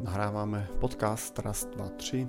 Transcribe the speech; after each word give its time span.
Nahráváme 0.00 0.68
podcast 0.80 1.38
Raz, 1.38 1.64
dva, 1.64 1.88
tři. 1.88 2.28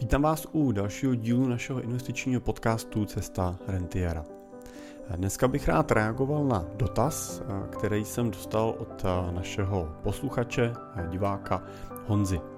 Vítám 0.00 0.22
vás 0.22 0.46
u 0.52 0.72
dalšího 0.72 1.14
dílu 1.14 1.48
našeho 1.48 1.80
investičního 1.80 2.40
podcastu 2.40 3.04
Cesta 3.04 3.56
Rentiera. 3.66 4.24
Dneska 5.16 5.48
bych 5.48 5.68
rád 5.68 5.92
reagoval 5.92 6.44
na 6.44 6.64
dotaz, 6.76 7.42
který 7.70 8.04
jsem 8.04 8.30
dostal 8.30 8.74
od 8.78 9.04
našeho 9.30 9.94
posluchače, 10.02 10.72
diváka 11.10 11.62
Honzy. 12.06 12.55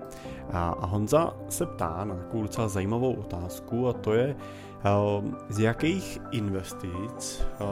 A 0.52 0.86
Honza 0.86 1.34
se 1.48 1.66
ptá 1.66 2.04
na 2.04 2.14
takovou 2.14 2.42
docela 2.42 2.68
zajímavou 2.68 3.12
otázku 3.12 3.88
a 3.88 3.92
to 3.92 4.12
je, 4.12 4.36
Ehm, 4.84 5.36
z 5.48 5.58
jakých 5.58 6.18
investic 6.30 7.42
ehm, 7.42 7.68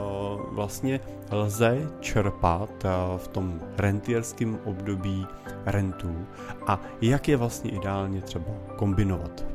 vlastně 0.51 0.99
lze 1.31 1.91
čerpat 1.99 2.69
eh, 2.85 2.89
v 3.17 3.27
tom 3.27 3.59
rentierském 3.77 4.59
období 4.65 5.27
rentů 5.65 6.27
a 6.67 6.81
jak 7.01 7.27
je 7.27 7.37
vlastně 7.37 7.71
ideálně 7.71 8.21
třeba 8.21 8.51
kombinovat. 8.75 9.45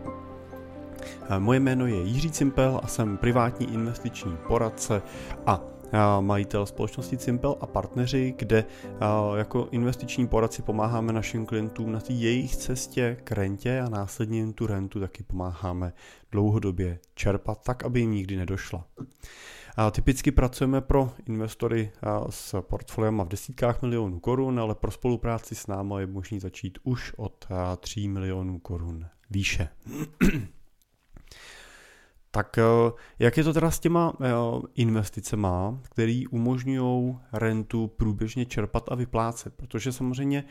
Ehm, 1.29 1.43
moje 1.43 1.61
jméno 1.61 1.87
je 1.87 2.03
Jiří 2.03 2.31
Cimpel 2.31 2.81
a 2.83 2.87
jsem 2.87 3.17
privátní 3.17 3.75
investiční 3.75 4.37
poradce 4.49 5.03
a 5.47 5.61
majitel 6.21 6.67
společnosti 6.67 7.19
Simple 7.19 7.55
a 7.61 7.67
partneři, 7.67 8.35
kde 8.39 8.65
jako 9.37 9.69
investiční 9.71 10.29
poradci 10.29 10.63
pomáháme 10.63 11.13
našim 11.13 11.47
klientům 11.47 11.93
na 11.93 12.01
jejich 12.09 12.57
cestě 12.57 13.17
k 13.25 13.33
rentě 13.33 13.81
a 13.81 13.89
následně 13.89 14.39
jim 14.39 14.53
tu 14.53 14.67
rentu 14.67 15.01
taky 15.01 15.23
pomáháme 15.23 15.93
dlouhodobě 16.33 16.99
čerpat 17.15 17.65
tak, 17.65 17.85
aby 17.85 18.01
jim 18.01 18.11
nikdy 18.11 18.37
nedošla. 18.37 18.87
A 19.77 19.91
typicky 19.91 20.31
pracujeme 20.31 20.81
pro 20.81 21.13
investory 21.27 21.93
s 22.31 22.63
portfoliem 22.63 23.21
v 23.25 23.29
desítkách 23.29 23.83
milionů 23.83 24.21
korun, 24.21 24.61
ale 24.61 24.75
pro 24.75 24.91
spolupráci 24.91 25.55
s 25.55 25.67
námi 25.67 25.95
je 25.99 26.07
možné 26.07 26.41
začít 26.41 26.79
už 26.83 27.13
od 27.17 27.47
3 27.81 28.09
milionů 28.09 28.59
korun 28.59 29.07
výše. 29.31 29.69
Tak 32.35 32.59
eh, 32.59 32.93
jak 33.19 33.37
je 33.37 33.45
to 33.45 33.53
teda 33.53 33.71
s 33.71 33.81
těma 33.81 34.13
eh, 34.21 34.29
investicema, 34.75 35.79
které 35.83 36.23
umožňují 36.31 37.19
rentu 37.33 37.87
průběžně 37.87 38.47
čerpat 38.47 38.93
a 38.93 38.95
vyplácet? 38.95 39.55
Protože 39.55 39.93
samozřejmě 39.93 40.45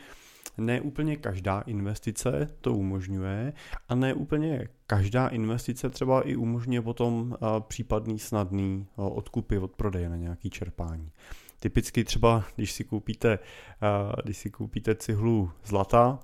ne 0.58 0.80
úplně 0.80 1.16
každá 1.16 1.60
investice 1.60 2.48
to 2.60 2.74
umožňuje 2.74 3.52
a 3.88 3.94
ne 3.94 4.14
úplně 4.14 4.68
každá 4.86 5.28
investice 5.28 5.90
třeba 5.90 6.22
i 6.22 6.36
umožňuje 6.36 6.82
potom 6.82 7.34
eh, 7.34 7.46
případný 7.60 8.18
snadný 8.18 8.86
odkupy 8.96 9.58
od 9.58 9.76
prodeje 9.76 10.08
na 10.08 10.16
nějaký 10.16 10.50
čerpání. 10.50 11.10
Typicky 11.60 12.04
třeba, 12.04 12.44
když 12.56 12.72
si 12.72 12.84
koupíte, 12.84 13.38
když 14.24 14.36
si 14.36 14.50
koupíte 14.50 14.94
cihlu 14.94 15.50
zlata, 15.64 16.18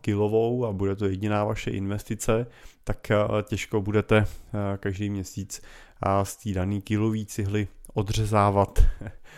kilovou 0.00 0.66
a 0.66 0.72
bude 0.72 0.96
to 0.96 1.06
jediná 1.06 1.44
vaše 1.44 1.70
investice, 1.70 2.46
tak 2.84 3.12
těžko 3.42 3.80
budete 3.80 4.24
každý 4.76 5.10
měsíc 5.10 5.62
z 6.22 6.36
té 6.36 6.52
daný 6.52 6.82
kilový 6.82 7.26
cihly 7.26 7.68
odřezávat, 7.94 8.78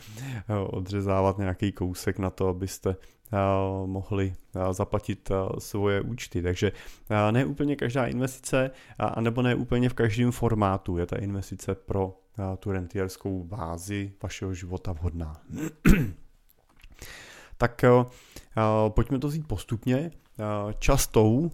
odřezávat 0.66 1.38
nějaký 1.38 1.72
kousek 1.72 2.18
na 2.18 2.30
to, 2.30 2.48
abyste 2.48 2.96
mohli 3.86 4.34
zaplatit 4.70 5.30
svoje 5.58 6.00
účty. 6.00 6.42
Takže 6.42 6.72
ne 7.30 7.44
úplně 7.44 7.76
každá 7.76 8.06
investice, 8.06 8.70
anebo 8.98 9.42
ne 9.42 9.54
úplně 9.54 9.88
v 9.88 9.94
každém 9.94 10.32
formátu 10.32 10.98
je 10.98 11.06
ta 11.06 11.16
investice 11.16 11.74
pro 11.74 12.20
tu 12.58 12.72
rentierskou 12.72 13.44
bázi 13.44 14.12
vašeho 14.22 14.54
života 14.54 14.92
vhodná. 14.92 15.40
tak 17.58 17.84
pojďme 18.88 19.18
to 19.18 19.28
vzít 19.28 19.48
postupně. 19.48 20.10
Častou 20.78 21.50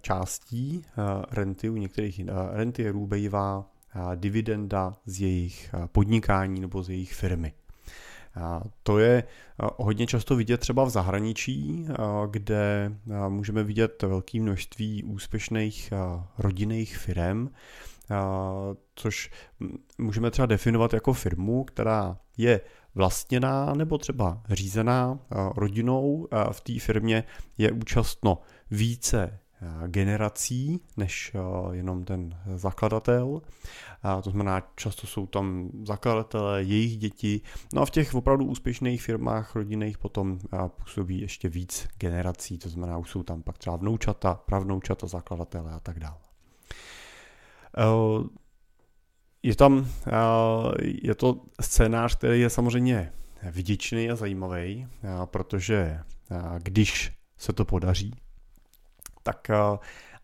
částí 0.00 0.82
renty 1.30 1.70
u 1.70 1.76
některých 1.76 2.20
rentierů 2.52 3.06
bývá 3.06 3.70
dividenda 4.14 4.96
z 5.06 5.20
jejich 5.20 5.74
podnikání 5.92 6.60
nebo 6.60 6.82
z 6.82 6.90
jejich 6.90 7.14
firmy. 7.14 7.52
To 8.82 8.98
je 8.98 9.24
hodně 9.76 10.06
často 10.06 10.36
vidět 10.36 10.58
třeba 10.58 10.84
v 10.84 10.90
zahraničí, 10.90 11.86
kde 12.30 12.92
můžeme 13.28 13.64
vidět 13.64 14.02
velké 14.02 14.40
množství 14.40 15.04
úspěšných 15.04 15.92
rodinných 16.38 16.96
firm, 16.96 17.48
což 18.94 19.30
můžeme 19.98 20.30
třeba 20.30 20.46
definovat 20.46 20.92
jako 20.94 21.12
firmu, 21.12 21.64
která 21.64 22.18
je 22.36 22.60
vlastněná 22.94 23.74
nebo 23.74 23.98
třeba 23.98 24.42
řízená 24.48 25.18
rodinou. 25.56 26.28
V 26.52 26.60
té 26.60 26.78
firmě 26.78 27.24
je 27.58 27.72
účastno 27.72 28.38
více 28.70 29.38
generací 29.86 30.80
než 30.96 31.36
jenom 31.70 32.04
ten 32.04 32.38
zakladatel. 32.54 33.42
To 34.22 34.30
znamená, 34.30 34.62
často 34.76 35.06
jsou 35.06 35.26
tam 35.26 35.70
zakladatelé, 35.84 36.62
jejich 36.62 36.96
děti. 36.96 37.40
No 37.72 37.82
a 37.82 37.86
v 37.86 37.90
těch 37.90 38.14
opravdu 38.14 38.44
úspěšných 38.44 39.02
firmách 39.02 39.54
rodinných 39.54 39.98
potom 39.98 40.38
působí 40.68 41.20
ještě 41.20 41.48
víc 41.48 41.88
generací. 41.98 42.58
To 42.58 42.68
znamená, 42.68 42.98
už 42.98 43.10
jsou 43.10 43.22
tam 43.22 43.42
pak 43.42 43.58
třeba 43.58 43.76
vnoučata, 43.76 44.34
pravnoučata, 44.34 45.06
zakladatelé 45.06 45.72
a 45.72 45.80
tak 45.80 45.98
dále. 45.98 46.18
Je 49.44 49.56
tam, 49.56 49.88
je 50.80 51.14
to 51.14 51.40
scénář, 51.60 52.16
který 52.16 52.40
je 52.40 52.50
samozřejmě 52.50 53.12
vděčný 53.50 54.10
a 54.10 54.16
zajímavý, 54.16 54.86
protože 55.24 56.00
když 56.58 57.12
se 57.38 57.52
to 57.52 57.64
podaří, 57.64 58.14
tak 59.22 59.50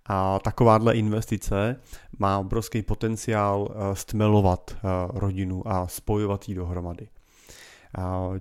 a 0.06 0.38
takováhle 0.38 0.94
investice 0.94 1.76
má 2.18 2.38
obrovský 2.38 2.82
potenciál 2.82 3.68
stmelovat 3.92 4.76
rodinu 5.08 5.68
a 5.68 5.88
spojovat 5.88 6.48
ji 6.48 6.54
dohromady. 6.54 7.08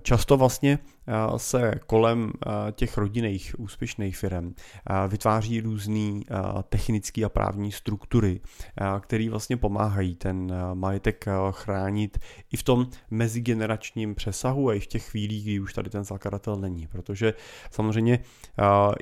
Často 0.02 0.36
vlastně 0.36 0.78
se 1.36 1.74
kolem 1.86 2.32
těch 2.72 2.98
rodinných 2.98 3.54
úspěšných 3.58 4.16
firm 4.16 4.54
vytváří 5.08 5.60
různé 5.60 6.20
technické 6.68 7.24
a 7.24 7.28
právní 7.28 7.72
struktury, 7.72 8.40
které 9.00 9.30
vlastně 9.30 9.56
pomáhají 9.56 10.14
ten 10.14 10.54
majetek 10.74 11.24
chránit 11.50 12.18
i 12.52 12.56
v 12.56 12.62
tom 12.62 12.86
mezigeneračním 13.10 14.14
přesahu 14.14 14.68
a 14.68 14.74
i 14.74 14.80
v 14.80 14.86
těch 14.86 15.10
chvílích, 15.10 15.44
kdy 15.44 15.60
už 15.60 15.72
tady 15.72 15.90
ten 15.90 16.04
zakladatel 16.04 16.56
není. 16.56 16.86
Protože 16.86 17.34
samozřejmě 17.70 18.18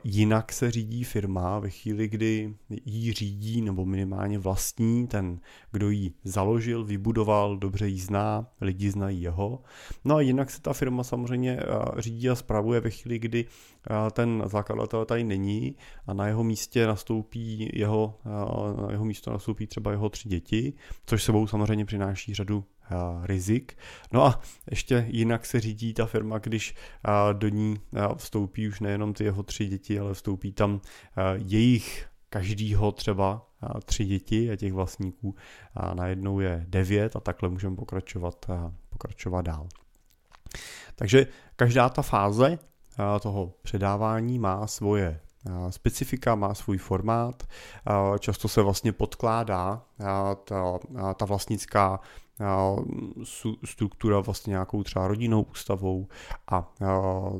jinak 0.04 0.52
se 0.52 0.70
řídí 0.70 1.04
firma 1.04 1.58
ve 1.58 1.70
chvíli, 1.70 2.08
kdy 2.08 2.54
ji 2.84 3.12
řídí 3.12 3.62
nebo 3.62 3.84
minimálně 3.84 4.38
vlastní 4.38 5.06
ten, 5.06 5.40
kdo 5.72 5.90
ji 5.90 6.12
založil, 6.24 6.84
vybudoval, 6.84 7.56
dobře 7.56 7.88
ji 7.88 7.98
zná, 7.98 8.46
lidi 8.60 8.90
znají 8.90 9.22
jeho. 9.22 9.62
No 10.04 10.16
a 10.16 10.20
jinak 10.20 10.50
se 10.50 10.62
ta 10.62 10.72
firma 10.72 11.04
samozřejmě 11.04 11.60
řídí 12.00 12.30
a 12.30 12.34
spravuje 12.34 12.80
ve 12.80 12.90
chvíli, 12.90 13.18
kdy 13.18 13.44
ten 14.12 14.42
zakladatel 14.46 15.04
tady 15.04 15.24
není 15.24 15.76
a 16.06 16.12
na 16.14 16.26
jeho 16.26 16.44
místě 16.44 16.86
nastoupí 16.86 17.70
jeho, 17.74 18.18
na 18.82 18.90
jeho 18.90 19.04
místo 19.04 19.32
nastoupí 19.32 19.66
třeba 19.66 19.90
jeho 19.90 20.08
tři 20.08 20.28
děti, 20.28 20.72
což 21.06 21.22
sebou 21.22 21.46
samozřejmě 21.46 21.84
přináší 21.84 22.34
řadu 22.34 22.64
rizik. 23.22 23.78
No 24.12 24.26
a 24.26 24.40
ještě 24.70 25.06
jinak 25.08 25.46
se 25.46 25.60
řídí 25.60 25.94
ta 25.94 26.06
firma, 26.06 26.38
když 26.38 26.74
do 27.32 27.48
ní 27.48 27.80
vstoupí 28.16 28.68
už 28.68 28.80
nejenom 28.80 29.14
ty 29.14 29.24
jeho 29.24 29.42
tři 29.42 29.66
děti, 29.66 29.98
ale 29.98 30.14
vstoupí 30.14 30.52
tam 30.52 30.80
jejich 31.34 32.06
každýho 32.30 32.92
třeba 32.92 33.46
tři 33.84 34.04
děti 34.04 34.50
a 34.50 34.56
těch 34.56 34.72
vlastníků 34.72 35.34
a 35.74 35.94
najednou 35.94 36.40
je 36.40 36.64
devět 36.68 37.16
a 37.16 37.20
takhle 37.20 37.48
můžeme 37.48 37.76
pokračovat, 37.76 38.46
pokračovat 38.88 39.42
dál. 39.42 39.68
Takže 40.94 41.26
každá 41.56 41.88
ta 41.88 42.02
fáze 42.02 42.58
toho 43.22 43.52
předávání 43.62 44.38
má 44.38 44.66
svoje 44.66 45.20
specifika, 45.70 46.34
má 46.34 46.54
svůj 46.54 46.78
formát, 46.78 47.42
často 48.18 48.48
se 48.48 48.62
vlastně 48.62 48.92
podkládá 48.92 49.82
ta, 50.44 50.78
ta 51.14 51.24
vlastnická 51.24 52.00
struktura 53.64 54.20
vlastně 54.20 54.50
nějakou 54.50 54.82
třeba 54.82 55.08
rodinnou 55.08 55.42
ústavou 55.42 56.08
a 56.50 56.72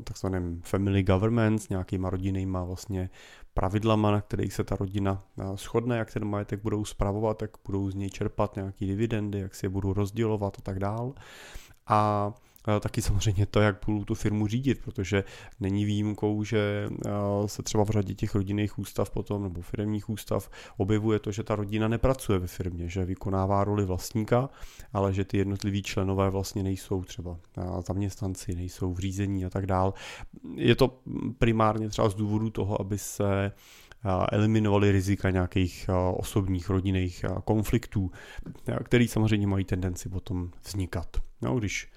takzvaným 0.05 0.63
family 0.65 1.03
government 1.03 1.63
s 1.63 1.69
nějakýma 1.69 2.11
rodinnýma 2.11 2.65
vlastně 2.65 3.11
pravidlama, 3.55 4.11
na 4.11 4.21
kterých 4.21 4.53
se 4.53 4.65
ta 4.65 4.77
rodina 4.77 5.23
shodne, 5.55 5.99
jak 5.99 6.13
ten 6.13 6.25
majetek 6.25 6.63
budou 6.63 6.85
spravovat, 6.85 7.43
jak 7.43 7.51
budou 7.67 7.91
z 7.91 7.95
něj 7.95 8.11
čerpat 8.11 8.57
nějaký 8.57 8.87
dividendy, 8.87 9.39
jak 9.39 9.55
si 9.55 9.67
je 9.67 9.71
budou 9.71 9.93
rozdělovat 9.93 10.57
a 10.59 10.63
tak 10.63 10.79
dál. 10.79 11.13
A 11.87 12.33
taky 12.81 13.03
samozřejmě 13.03 13.47
to, 13.47 13.61
jak 13.61 13.77
budu 13.87 14.05
tu 14.05 14.15
firmu 14.15 14.47
řídit, 14.47 14.81
protože 14.85 15.25
není 15.61 15.85
výjimkou, 15.85 16.45
že 16.45 16.89
se 17.47 17.63
třeba 17.63 17.85
v 17.85 17.91
řadě 17.91 18.15
těch 18.15 18.35
rodinných 18.35 18.79
ústav 18.79 19.11
potom 19.11 19.43
nebo 19.43 19.63
firmních 19.63 20.09
ústav 20.09 20.51
objevuje 20.77 21.19
to, 21.19 21.33
že 21.33 21.43
ta 21.43 21.57
rodina 21.57 21.89
nepracuje 21.89 22.39
ve 22.39 22.47
firmě, 22.47 22.89
že 22.89 23.05
vykonává 23.05 23.65
roli 23.65 23.85
vlastníka, 23.85 24.51
ale 24.93 25.15
že 25.15 25.25
ty 25.25 25.39
jednotliví 25.39 25.83
členové 25.83 26.31
vlastně 26.31 26.63
nejsou 26.63 27.03
třeba 27.03 27.39
zaměstnanci, 27.87 28.55
nejsou 28.55 28.93
v 28.93 28.99
řízení 28.99 29.45
a 29.45 29.51
tak 29.51 29.67
dál. 29.67 29.95
Je 30.55 30.75
to 30.75 31.01
primárně 31.39 31.89
třeba 31.89 32.09
z 32.09 32.15
důvodu 32.15 32.51
toho, 32.51 32.81
aby 32.81 32.99
se 32.99 33.53
eliminovali 34.33 34.93
rizika 34.93 35.31
nějakých 35.31 35.91
osobních 36.15 36.71
rodinných 36.71 37.25
konfliktů, 37.45 38.11
který 38.85 39.09
samozřejmě 39.09 39.47
mají 39.47 39.65
tendenci 39.65 40.09
potom 40.09 40.51
vznikat. 40.65 41.17
No, 41.43 41.59
když 41.59 41.91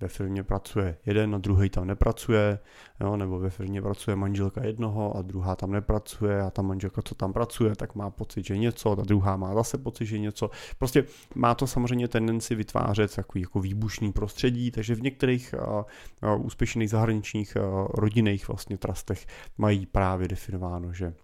ve 0.00 0.08
firmě 0.08 0.42
pracuje 0.42 0.96
jeden 1.06 1.34
a 1.34 1.38
druhý 1.38 1.70
tam 1.70 1.86
nepracuje, 1.86 2.58
jo, 3.00 3.16
nebo 3.16 3.38
ve 3.38 3.50
firmě 3.50 3.82
pracuje 3.82 4.16
manželka 4.16 4.64
jednoho 4.64 5.16
a 5.16 5.22
druhá 5.22 5.56
tam 5.56 5.72
nepracuje 5.72 6.42
a 6.42 6.50
ta 6.50 6.62
manželka, 6.62 7.02
co 7.02 7.14
tam 7.14 7.32
pracuje, 7.32 7.76
tak 7.76 7.94
má 7.94 8.10
pocit, 8.10 8.46
že 8.46 8.58
něco, 8.58 8.96
ta 8.96 9.02
druhá 9.02 9.36
má 9.36 9.54
zase 9.54 9.78
pocit, 9.78 10.06
že 10.06 10.18
něco. 10.18 10.50
Prostě 10.78 11.04
má 11.34 11.54
to 11.54 11.66
samozřejmě 11.66 12.08
tendenci 12.08 12.54
vytvářet 12.54 13.14
takový 13.14 13.40
jako 13.40 13.60
výbušný 13.60 14.12
prostředí, 14.12 14.70
takže 14.70 14.94
v 14.94 15.02
některých 15.02 15.54
a, 15.54 15.84
a, 16.22 16.34
úspěšných 16.34 16.90
zahraničních 16.90 17.56
a, 17.56 17.60
rodinných 17.94 18.48
vlastně 18.48 18.78
trastech 18.78 19.26
mají 19.58 19.86
právě 19.86 20.28
definováno, 20.28 20.92
že 20.92 21.14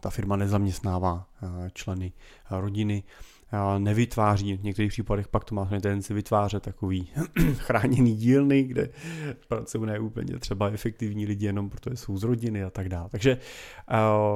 ta 0.00 0.10
firma 0.10 0.36
nezaměstnává 0.36 1.26
členy 1.72 2.12
rodiny, 2.50 3.02
nevytváří, 3.78 4.56
v 4.56 4.62
některých 4.62 4.92
případech 4.92 5.28
pak 5.28 5.44
to 5.44 5.54
má 5.54 5.64
tendenci 5.64 6.14
vytvářet 6.14 6.62
takový 6.62 7.08
chráněný 7.56 8.16
dílny, 8.16 8.62
kde 8.62 8.88
pracují 9.48 9.86
ne 9.86 9.98
úplně 9.98 10.38
třeba 10.38 10.68
efektivní 10.68 11.26
lidi 11.26 11.46
jenom 11.46 11.70
protože 11.70 11.96
jsou 11.96 12.16
z 12.16 12.22
rodiny 12.22 12.64
a 12.64 12.70
tak 12.70 12.88
dále. 12.88 13.08
Takže, 13.08 13.38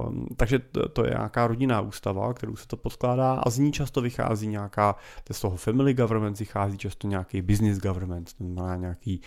uh, 0.05 0.15
takže 0.37 0.59
to, 0.93 1.05
je 1.05 1.11
nějaká 1.11 1.47
rodinná 1.47 1.81
ústava, 1.81 2.35
kterou 2.35 2.57
se 2.57 2.67
to 2.67 2.77
poskládá 2.77 3.35
a 3.35 3.51
z 3.51 3.59
ní 3.59 3.73
často 3.73 4.01
vychází 4.01 4.47
nějaká, 4.47 4.97
z 5.31 5.41
toho 5.41 5.57
family 5.57 5.95
government 5.95 6.39
vychází 6.39 6.79
často 6.79 7.09
nějaký 7.09 7.43
business 7.43 7.79
government, 7.79 8.33
to 8.39 8.45
znamená 8.45 8.77
nějaký 8.77 9.21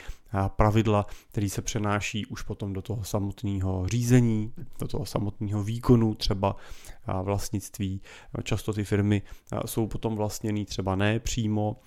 pravidla, 0.48 1.06
které 1.30 1.50
se 1.50 1.62
přenáší 1.62 2.26
už 2.26 2.42
potom 2.42 2.74
do 2.74 2.82
toho 2.82 3.04
samotného 3.04 3.88
řízení, 3.88 4.54
do 4.80 4.88
toho 4.88 5.06
samotného 5.06 5.64
výkonu 5.64 6.16
třeba 6.16 6.56
vlastnictví. 7.24 8.02
Často 8.44 8.74
ty 8.74 8.84
firmy 8.84 9.22
jsou 9.66 9.88
potom 9.88 10.16
vlastněný 10.16 10.66
třeba 10.66 10.96
ne 10.96 11.20
přímo 11.20 11.78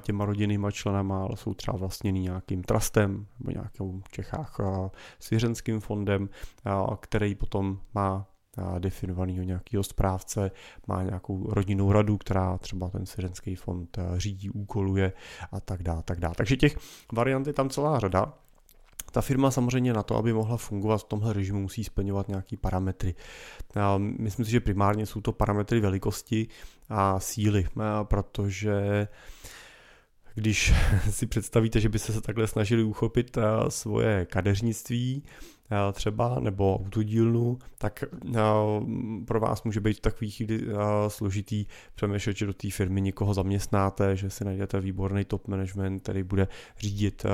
těma 0.00 0.24
rodinnýma 0.24 0.70
členama, 0.70 1.22
ale 1.22 1.36
jsou 1.36 1.54
třeba 1.54 1.76
vlastněný 1.76 2.20
nějakým 2.20 2.62
trustem 2.62 3.26
nebo 3.38 3.50
nějakým 3.50 4.02
v 4.02 4.08
Čechách 4.08 4.56
svěřenským 5.18 5.80
fondem, 5.80 6.28
který 7.00 7.34
potom 7.34 7.80
má 7.94 8.26
definovaného 8.78 9.42
nějakého 9.42 9.82
správce, 9.82 10.50
má 10.86 11.02
nějakou 11.02 11.50
rodinnou 11.50 11.92
radu, 11.92 12.18
která 12.18 12.58
třeba 12.58 12.90
ten 12.90 13.06
svěřenský 13.06 13.54
fond 13.54 13.98
řídí, 14.16 14.50
úkoluje 14.50 15.12
a 15.52 15.60
tak 15.60 15.82
dále. 15.82 16.02
Tak 16.02 16.20
dále. 16.20 16.34
Takže 16.36 16.56
těch 16.56 16.78
variant 17.12 17.46
je 17.46 17.52
tam 17.52 17.70
celá 17.70 17.98
řada. 17.98 18.34
Ta 19.12 19.20
firma 19.20 19.50
samozřejmě 19.50 19.92
na 19.92 20.02
to, 20.02 20.16
aby 20.16 20.32
mohla 20.32 20.56
fungovat 20.56 20.98
v 20.98 21.04
tomhle 21.04 21.32
režimu, 21.32 21.60
musí 21.60 21.84
splňovat 21.84 22.28
nějaké 22.28 22.56
parametry. 22.56 23.14
Myslím 23.98 24.44
si, 24.44 24.50
že 24.50 24.60
primárně 24.60 25.06
jsou 25.06 25.20
to 25.20 25.32
parametry 25.32 25.80
velikosti 25.80 26.48
a 26.88 27.20
síly, 27.20 27.66
protože 28.02 29.08
když 30.34 30.72
si 31.10 31.26
představíte, 31.26 31.80
že 31.80 31.88
byste 31.88 32.12
se 32.12 32.20
takhle 32.20 32.46
snažili 32.46 32.82
uchopit 32.82 33.38
svoje 33.68 34.26
kadeřnictví, 34.26 35.24
třeba 35.92 36.40
nebo 36.40 36.78
autodílnu, 36.78 37.58
tak 37.78 38.04
pro 39.26 39.40
vás 39.40 39.62
může 39.62 39.80
být 39.80 40.00
takový 40.00 40.30
chvíli 40.30 40.60
složitý 41.08 41.66
přemýšlet, 41.94 42.36
že 42.36 42.46
do 42.46 42.54
té 42.54 42.70
firmy 42.70 43.00
někoho 43.00 43.34
zaměstnáte, 43.34 44.16
že 44.16 44.30
si 44.30 44.44
najdete 44.44 44.80
výborný 44.80 45.24
top 45.24 45.48
management, 45.48 46.00
který 46.00 46.22
bude 46.22 46.48
řídit 46.78 47.26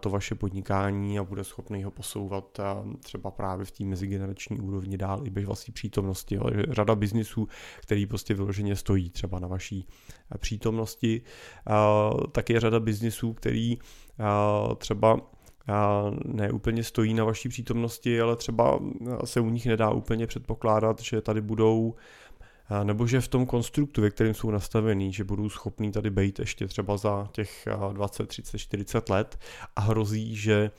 to 0.00 0.10
vaše 0.10 0.34
podnikání 0.34 1.18
a 1.18 1.24
bude 1.24 1.44
schopný 1.44 1.84
ho 1.84 1.90
posouvat 1.90 2.60
třeba 3.00 3.30
právě 3.30 3.64
v 3.66 3.70
té 3.70 3.84
mezigenerační 3.84 4.60
úrovni 4.60 4.98
dál 4.98 5.26
i 5.26 5.30
bez 5.30 5.44
vlastní 5.44 5.72
přítomnosti. 5.72 6.38
Řada 6.70 6.94
biznisů, 6.94 7.48
který 7.80 8.06
prostě 8.06 8.34
vyloženě 8.34 8.76
stojí 8.76 9.10
třeba 9.10 9.38
na 9.38 9.48
vaší 9.48 9.86
přítomnosti, 10.38 11.22
tak 12.32 12.50
je 12.50 12.60
řada 12.60 12.80
biznisů, 12.80 13.32
který 13.32 13.78
třeba 14.78 15.20
ne 16.24 16.50
úplně 16.52 16.84
stojí 16.84 17.14
na 17.14 17.24
vaší 17.24 17.48
přítomnosti, 17.48 18.20
ale 18.20 18.36
třeba 18.36 18.80
se 19.24 19.40
u 19.40 19.50
nich 19.50 19.66
nedá 19.66 19.90
úplně 19.90 20.26
předpokládat, 20.26 21.00
že 21.00 21.20
tady 21.20 21.40
budou 21.40 21.94
nebo 22.82 23.06
že 23.06 23.20
v 23.20 23.28
tom 23.28 23.46
konstruktu, 23.46 24.02
ve 24.02 24.10
kterém 24.10 24.34
jsou 24.34 24.50
nastavený, 24.50 25.12
že 25.12 25.24
budou 25.24 25.48
schopní 25.48 25.92
tady 25.92 26.10
být 26.10 26.38
ještě 26.38 26.66
třeba 26.66 26.96
za 26.96 27.28
těch 27.32 27.68
20, 27.92 28.26
30, 28.26 28.58
40 28.58 29.08
let. 29.08 29.38
A 29.76 29.80
hrozí, 29.80 30.36
že 30.36 30.70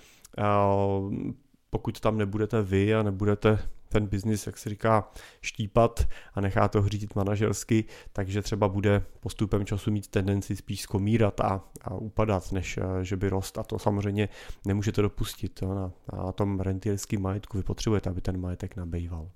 pokud 1.69 1.99
tam 1.99 2.17
nebudete 2.17 2.61
vy 2.61 2.95
a 2.95 3.03
nebudete 3.03 3.59
ten 3.89 4.07
biznis, 4.07 4.47
jak 4.47 4.57
se 4.57 4.69
říká, 4.69 5.11
štípat 5.41 6.07
a 6.33 6.41
nechá 6.41 6.67
to 6.67 6.89
řídit 6.89 7.15
manažersky, 7.15 7.85
takže 8.13 8.41
třeba 8.41 8.67
bude 8.67 9.03
postupem 9.19 9.65
času 9.65 9.91
mít 9.91 10.07
tendenci 10.07 10.55
spíš 10.55 10.81
skomírat 10.81 11.39
a, 11.39 11.61
a 11.81 11.93
upadat, 11.93 12.51
než 12.51 12.77
eh, 12.77 13.05
že 13.05 13.17
by 13.17 13.29
rost. 13.29 13.57
A 13.57 13.63
to 13.63 13.79
samozřejmě 13.79 14.29
nemůžete 14.65 15.01
dopustit. 15.01 15.59
Jo, 15.61 15.73
na, 15.75 15.91
na 16.25 16.31
tom 16.31 16.59
rentierském 16.59 17.21
majetku 17.21 17.57
vy 17.57 17.63
potřebujete, 17.63 18.09
aby 18.09 18.21
ten 18.21 18.41
majetek 18.41 18.75
nabýval. 18.75 19.29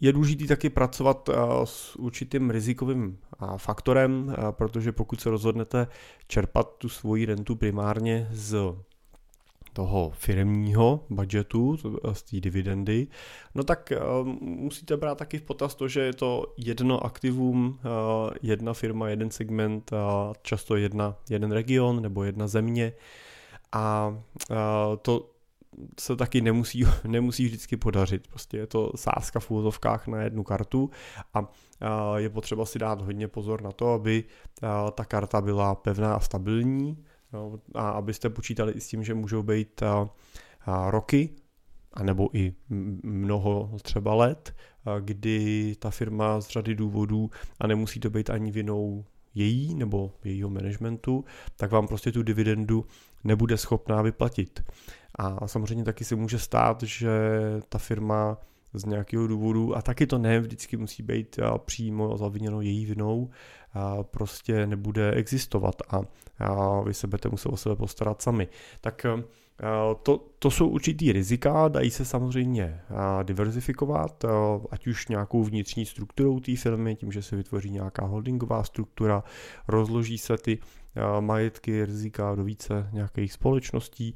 Je 0.00 0.12
důležité 0.12 0.46
taky 0.46 0.70
pracovat 0.70 1.28
eh, 1.28 1.36
s 1.64 1.96
určitým 1.96 2.50
rizikovým 2.50 3.18
eh, 3.18 3.46
faktorem, 3.56 4.36
protože 4.50 4.92
pokud 4.92 5.20
se 5.20 5.30
rozhodnete 5.30 5.86
čerpat 6.26 6.74
tu 6.78 6.88
svoji 6.88 7.26
rentu 7.26 7.56
primárně 7.56 8.28
z 8.30 8.74
toho 9.74 10.12
firmního 10.14 11.04
budgetu, 11.10 11.76
z 12.12 12.22
té 12.22 12.40
dividendy, 12.40 13.06
no 13.54 13.64
tak 13.64 13.92
uh, 14.20 14.28
musíte 14.40 14.96
brát 14.96 15.18
taky 15.18 15.38
v 15.38 15.42
potaz 15.42 15.74
to, 15.74 15.88
že 15.88 16.00
je 16.00 16.12
to 16.12 16.54
jedno 16.56 17.04
aktivum, 17.04 17.66
uh, 17.66 18.30
jedna 18.42 18.72
firma, 18.72 19.08
jeden 19.08 19.30
segment, 19.30 19.90
často 20.42 20.76
jedna, 20.76 21.16
jeden 21.30 21.52
region 21.52 22.02
nebo 22.02 22.24
jedna 22.24 22.46
země 22.46 22.92
a 23.72 24.16
uh, 24.50 24.56
to 25.02 25.30
se 26.00 26.16
taky 26.16 26.40
nemusí, 26.40 26.84
nemusí 27.06 27.44
vždycky 27.44 27.76
podařit. 27.76 28.28
Prostě 28.28 28.56
je 28.56 28.66
to 28.66 28.92
sázka 28.96 29.40
v 29.40 29.50
úzovkách 29.50 30.06
na 30.06 30.22
jednu 30.22 30.44
kartu 30.44 30.90
a 31.34 31.48
je 32.16 32.30
potřeba 32.30 32.66
si 32.66 32.78
dát 32.78 33.00
hodně 33.00 33.28
pozor 33.28 33.62
na 33.62 33.72
to, 33.72 33.92
aby 33.92 34.24
ta 34.94 35.04
karta 35.04 35.40
byla 35.40 35.74
pevná 35.74 36.14
a 36.14 36.20
stabilní, 36.20 37.04
Jo, 37.34 37.58
a 37.74 37.90
abyste 37.90 38.30
počítali 38.30 38.72
i 38.72 38.80
s 38.80 38.88
tím, 38.88 39.04
že 39.04 39.14
můžou 39.14 39.42
být 39.42 39.82
a, 39.82 40.10
a 40.66 40.90
roky, 40.90 41.30
anebo 41.92 42.28
i 42.32 42.54
mnoho 43.02 43.70
třeba 43.82 44.14
let, 44.14 44.54
a 44.84 44.98
kdy 44.98 45.76
ta 45.78 45.90
firma 45.90 46.40
z 46.40 46.48
řady 46.48 46.74
důvodů, 46.74 47.30
a 47.60 47.66
nemusí 47.66 48.00
to 48.00 48.10
být 48.10 48.30
ani 48.30 48.50
vinou 48.50 49.04
její 49.34 49.74
nebo 49.74 50.12
jejího 50.24 50.50
managementu, 50.50 51.24
tak 51.56 51.70
vám 51.70 51.86
prostě 51.86 52.12
tu 52.12 52.22
dividendu 52.22 52.86
nebude 53.24 53.56
schopná 53.56 54.02
vyplatit. 54.02 54.64
A 55.14 55.48
samozřejmě 55.48 55.84
taky 55.84 56.04
se 56.04 56.16
může 56.16 56.38
stát, 56.38 56.82
že 56.82 57.10
ta 57.68 57.78
firma 57.78 58.38
z 58.74 58.84
nějakého 58.84 59.26
důvodu, 59.26 59.76
a 59.76 59.82
taky 59.82 60.06
to 60.06 60.18
ne 60.18 60.40
vždycky 60.40 60.76
musí 60.76 61.02
být 61.02 61.38
přímo 61.64 62.16
zaviněno 62.16 62.60
její 62.60 62.86
vinou, 62.86 63.30
prostě 64.02 64.66
nebude 64.66 65.12
existovat. 65.12 65.74
A 66.38 66.80
vy 66.80 66.94
se 66.94 67.06
budete 67.06 67.28
muset 67.28 67.48
o 67.48 67.56
sebe 67.56 67.76
postarat 67.76 68.22
sami. 68.22 68.48
Tak 68.80 69.06
to, 70.02 70.26
to 70.38 70.50
jsou 70.50 70.68
určitý 70.68 71.12
rizika, 71.12 71.68
dají 71.68 71.90
se 71.90 72.04
samozřejmě 72.04 72.80
diverzifikovat, 73.22 74.24
ať 74.70 74.86
už 74.86 75.08
nějakou 75.08 75.44
vnitřní 75.44 75.86
strukturou 75.86 76.40
té 76.40 76.56
firmy, 76.56 76.96
tím, 76.96 77.12
že 77.12 77.22
se 77.22 77.36
vytvoří 77.36 77.70
nějaká 77.70 78.06
holdingová 78.06 78.64
struktura, 78.64 79.24
rozloží 79.68 80.18
se 80.18 80.36
ty 80.38 80.58
majetky, 81.20 81.84
rizika 81.84 82.34
do 82.34 82.44
více 82.44 82.88
nějakých 82.92 83.32
společností, 83.32 84.14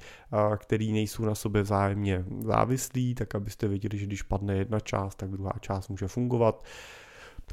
které 0.57 0.85
nejsou 0.85 1.25
na 1.25 1.35
sobě 1.35 1.63
vzájemně 1.63 2.25
závislí, 2.41 3.15
tak 3.15 3.35
abyste 3.35 3.69
věděli, 3.69 3.99
že 3.99 4.07
když 4.07 4.23
padne 4.23 4.57
jedna 4.57 4.81
část, 4.81 5.15
tak 5.15 5.31
druhá 5.31 5.53
část 5.61 5.89
může 5.89 6.09
fungovat. 6.09 6.65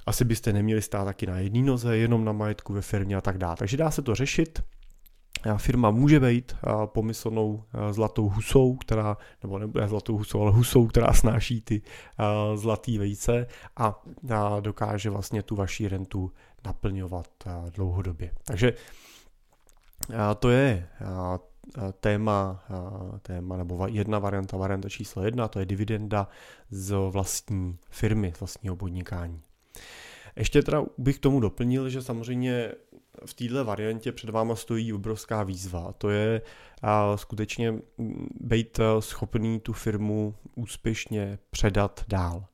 Asi 0.05 0.25
byste 0.25 0.53
neměli 0.53 0.81
stát 0.81 1.05
taky 1.05 1.25
na 1.25 1.39
jedné 1.39 1.61
noze, 1.61 1.97
jenom 1.97 2.25
na 2.25 2.31
majetku 2.31 2.73
ve 2.73 2.81
firmě 2.81 3.15
a 3.15 3.21
tak 3.21 3.37
dále. 3.37 3.55
Takže 3.55 3.77
dá 3.77 3.91
se 3.91 4.01
to 4.01 4.15
řešit. 4.15 4.63
Firma 5.57 5.91
může 5.91 6.19
být 6.19 6.55
pomyslnou 6.85 7.63
zlatou 7.91 8.29
husou, 8.29 8.75
která, 8.75 9.17
nebo 9.43 9.59
nebude 9.59 9.87
zlatou 9.87 10.17
husou, 10.17 10.41
ale 10.41 10.51
husou, 10.51 10.87
která 10.87 11.13
snáší 11.13 11.61
ty 11.61 11.81
zlatý 12.55 12.97
vejce 12.97 13.47
a 13.77 14.03
dokáže 14.59 15.09
vlastně 15.09 15.43
tu 15.43 15.55
vaši 15.55 15.87
rentu 15.87 16.31
naplňovat 16.65 17.27
dlouhodobě. 17.75 18.31
Takže 18.43 18.73
to 20.39 20.49
je 20.49 20.87
téma, 21.99 22.63
téma 23.21 23.57
nebo 23.57 23.87
jedna 23.87 24.19
varianta, 24.19 24.57
varianta 24.57 24.89
číslo 24.89 25.23
jedna, 25.23 25.47
to 25.47 25.59
je 25.59 25.65
dividenda 25.65 26.27
z 26.69 26.95
vlastní 27.09 27.77
firmy, 27.89 28.33
z 28.35 28.39
vlastního 28.39 28.75
podnikání. 28.75 29.41
Ještě 30.35 30.61
teda 30.61 30.83
bych 30.97 31.19
tomu 31.19 31.39
doplnil, 31.39 31.89
že 31.89 32.01
samozřejmě 32.01 32.71
v 33.25 33.33
této 33.33 33.65
variantě 33.65 34.11
před 34.11 34.29
váma 34.29 34.55
stojí 34.55 34.93
obrovská 34.93 35.43
výzva. 35.43 35.93
To 35.97 36.09
je 36.09 36.41
a 36.81 37.17
skutečně 37.17 37.73
být 38.41 38.79
schopný 38.99 39.59
tu 39.59 39.73
firmu 39.73 40.35
úspěšně 40.55 41.39
předat 41.49 42.03
dál. 42.07 42.45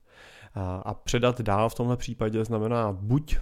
A 0.84 0.94
předat 0.94 1.42
dál 1.42 1.70
v 1.70 1.76
tomhle 1.76 1.98
případě 1.98 2.46
znamená 2.46 2.92
buď 2.92 3.38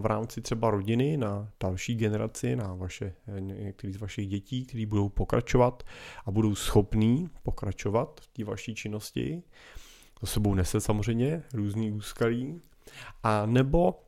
v 0.00 0.06
rámci 0.06 0.40
třeba 0.40 0.70
rodiny 0.70 1.16
na 1.16 1.48
další 1.60 1.94
generaci, 1.94 2.56
na 2.56 2.74
vaše, 2.74 3.14
některý 3.38 3.92
z 3.92 3.96
vašich 3.96 4.28
dětí, 4.28 4.66
kteří 4.66 4.86
budou 4.86 5.08
pokračovat 5.08 5.82
a 6.26 6.30
budou 6.30 6.54
schopní 6.54 7.30
pokračovat 7.42 8.20
v 8.20 8.26
té 8.26 8.44
vaší 8.44 8.74
činnosti. 8.74 9.42
To 10.20 10.26
sebou 10.26 10.54
nese 10.54 10.80
samozřejmě 10.80 11.42
různý 11.54 11.92
úskalí, 11.92 12.60
a 13.22 13.46
nebo 13.46 14.02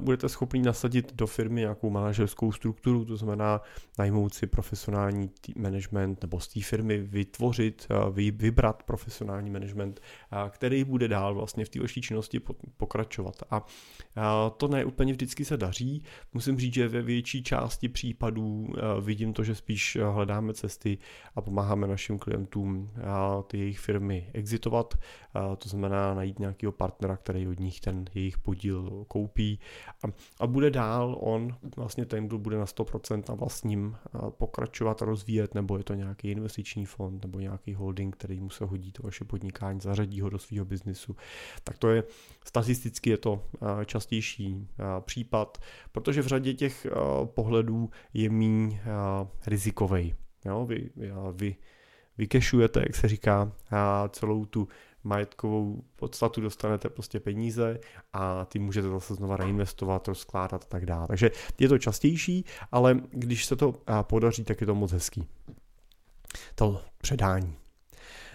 budete 0.00 0.28
schopni 0.28 0.62
nasadit 0.62 1.14
do 1.14 1.26
firmy 1.26 1.60
nějakou 1.60 1.90
manažerskou 1.90 2.52
strukturu, 2.52 3.04
to 3.04 3.16
znamená 3.16 3.60
najmout 3.98 4.34
si 4.34 4.46
profesionální 4.46 5.30
management 5.56 6.22
nebo 6.22 6.40
z 6.40 6.48
té 6.48 6.60
firmy 6.60 6.98
vytvořit, 6.98 7.88
vy, 8.10 8.30
vybrat 8.30 8.82
profesionální 8.82 9.50
management, 9.50 10.00
uh, 10.32 10.48
který 10.48 10.84
bude 10.84 11.08
dál 11.08 11.34
vlastně 11.34 11.64
v 11.64 11.68
té 11.68 11.80
vaší 11.80 12.00
činnosti 12.00 12.40
pokračovat. 12.76 13.34
A 13.50 13.66
to 14.56 14.68
ne 14.68 14.84
úplně 14.84 15.12
vždycky 15.12 15.44
se 15.44 15.56
daří. 15.56 16.04
Musím 16.34 16.58
říct, 16.58 16.74
že 16.74 16.88
ve 16.88 17.02
větší 17.02 17.42
části 17.42 17.88
případů 17.88 18.68
vidím 19.00 19.32
to, 19.32 19.44
že 19.44 19.54
spíš 19.54 19.98
hledáme 20.10 20.54
cesty 20.54 20.98
a 21.34 21.40
pomáháme 21.40 21.86
našim 21.86 22.18
klientům 22.18 22.90
ty 23.46 23.58
jejich 23.58 23.78
firmy 23.78 24.30
exitovat, 24.34 24.94
to 25.58 25.68
znamená 25.68 26.14
najít 26.14 26.38
nějakého 26.38 26.72
partnera, 26.72 27.16
který 27.16 27.48
od 27.48 27.60
nich 27.60 27.80
ten 27.80 28.04
jejich 28.14 28.38
podíl 28.38 29.04
koupí 29.08 29.39
a, 30.04 30.06
a 30.40 30.46
bude 30.46 30.70
dál 30.70 31.16
on, 31.20 31.56
vlastně 31.76 32.06
ten, 32.06 32.26
kdo 32.26 32.38
bude 32.38 32.58
na 32.58 32.64
100% 32.64 33.22
na 33.28 33.34
vlastním 33.34 33.96
pokračovat 34.30 35.02
a 35.02 35.04
rozvíjet, 35.04 35.54
nebo 35.54 35.78
je 35.78 35.84
to 35.84 35.94
nějaký 35.94 36.30
investiční 36.30 36.86
fond, 36.86 37.22
nebo 37.22 37.40
nějaký 37.40 37.74
holding, 37.74 38.16
který 38.16 38.40
mu 38.40 38.50
se 38.50 38.64
hodí 38.64 38.92
to 38.92 39.02
vaše 39.02 39.24
podnikání, 39.24 39.80
zařadí 39.80 40.20
ho 40.20 40.30
do 40.30 40.38
svého 40.38 40.64
biznisu. 40.64 41.16
Tak 41.64 41.78
to 41.78 41.90
je, 41.90 42.04
statisticky 42.44 43.10
je 43.10 43.16
to 43.16 43.44
častější 43.84 44.68
případ, 45.00 45.58
protože 45.92 46.22
v 46.22 46.26
řadě 46.26 46.54
těch 46.54 46.86
pohledů 47.24 47.90
je 48.14 48.30
míň 48.30 48.78
rizikový. 49.46 50.14
Jo, 50.44 50.66
vy, 50.66 50.90
vy 51.32 51.56
vykešujete, 52.18 52.80
jak 52.80 52.96
se 52.96 53.08
říká, 53.08 53.52
celou 54.10 54.44
tu 54.44 54.68
majetkovou 55.04 55.82
podstatu 55.96 56.40
dostanete 56.40 56.88
prostě 56.88 57.20
peníze 57.20 57.80
a 58.12 58.44
ty 58.44 58.58
můžete 58.58 58.88
zase 58.88 59.14
znova 59.14 59.36
reinvestovat, 59.36 60.08
rozkládat 60.08 60.64
a 60.64 60.68
tak 60.68 60.86
dále. 60.86 61.06
Takže 61.06 61.30
je 61.58 61.68
to 61.68 61.78
častější, 61.78 62.44
ale 62.72 63.00
když 63.10 63.46
se 63.46 63.56
to 63.56 63.74
podaří, 64.02 64.44
tak 64.44 64.60
je 64.60 64.66
to 64.66 64.74
moc 64.74 64.92
hezký. 64.92 65.26
To 66.54 66.80
předání. 66.98 67.56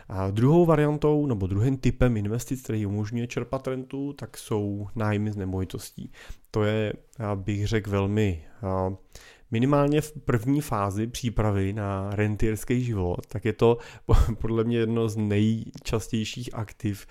A 0.10 0.32
druhou 0.32 0.66
variantou 0.66 1.26
nebo 1.26 1.48
druhým 1.48 1.78
typem 1.78 2.18
investic, 2.18 2.62
který 2.62 2.86
umožňuje 2.86 3.28
čerpat 3.28 3.68
rentu, 3.68 4.14
tak 4.14 4.38
jsou 4.38 4.88
nájmy 4.96 5.32
z 5.32 5.36
nemovitostí. 5.36 6.12
To 6.52 6.64
je, 6.64 6.94
bych 7.36 7.68
řekl, 7.68 7.90
velmi 7.90 8.46
minimálně 9.52 10.02
v 10.02 10.12
první 10.12 10.62
fázi 10.62 11.08
přípravy 11.08 11.74
na 11.74 12.10
rentierský 12.16 12.84
život, 12.84 13.28
tak 13.28 13.46
je 13.46 13.54
to 13.54 13.78
podle 14.42 14.64
mě 14.64 14.78
jedno 14.78 15.10
z 15.10 15.18
nejčastějších 15.18 16.50
aktiv, 16.54 17.08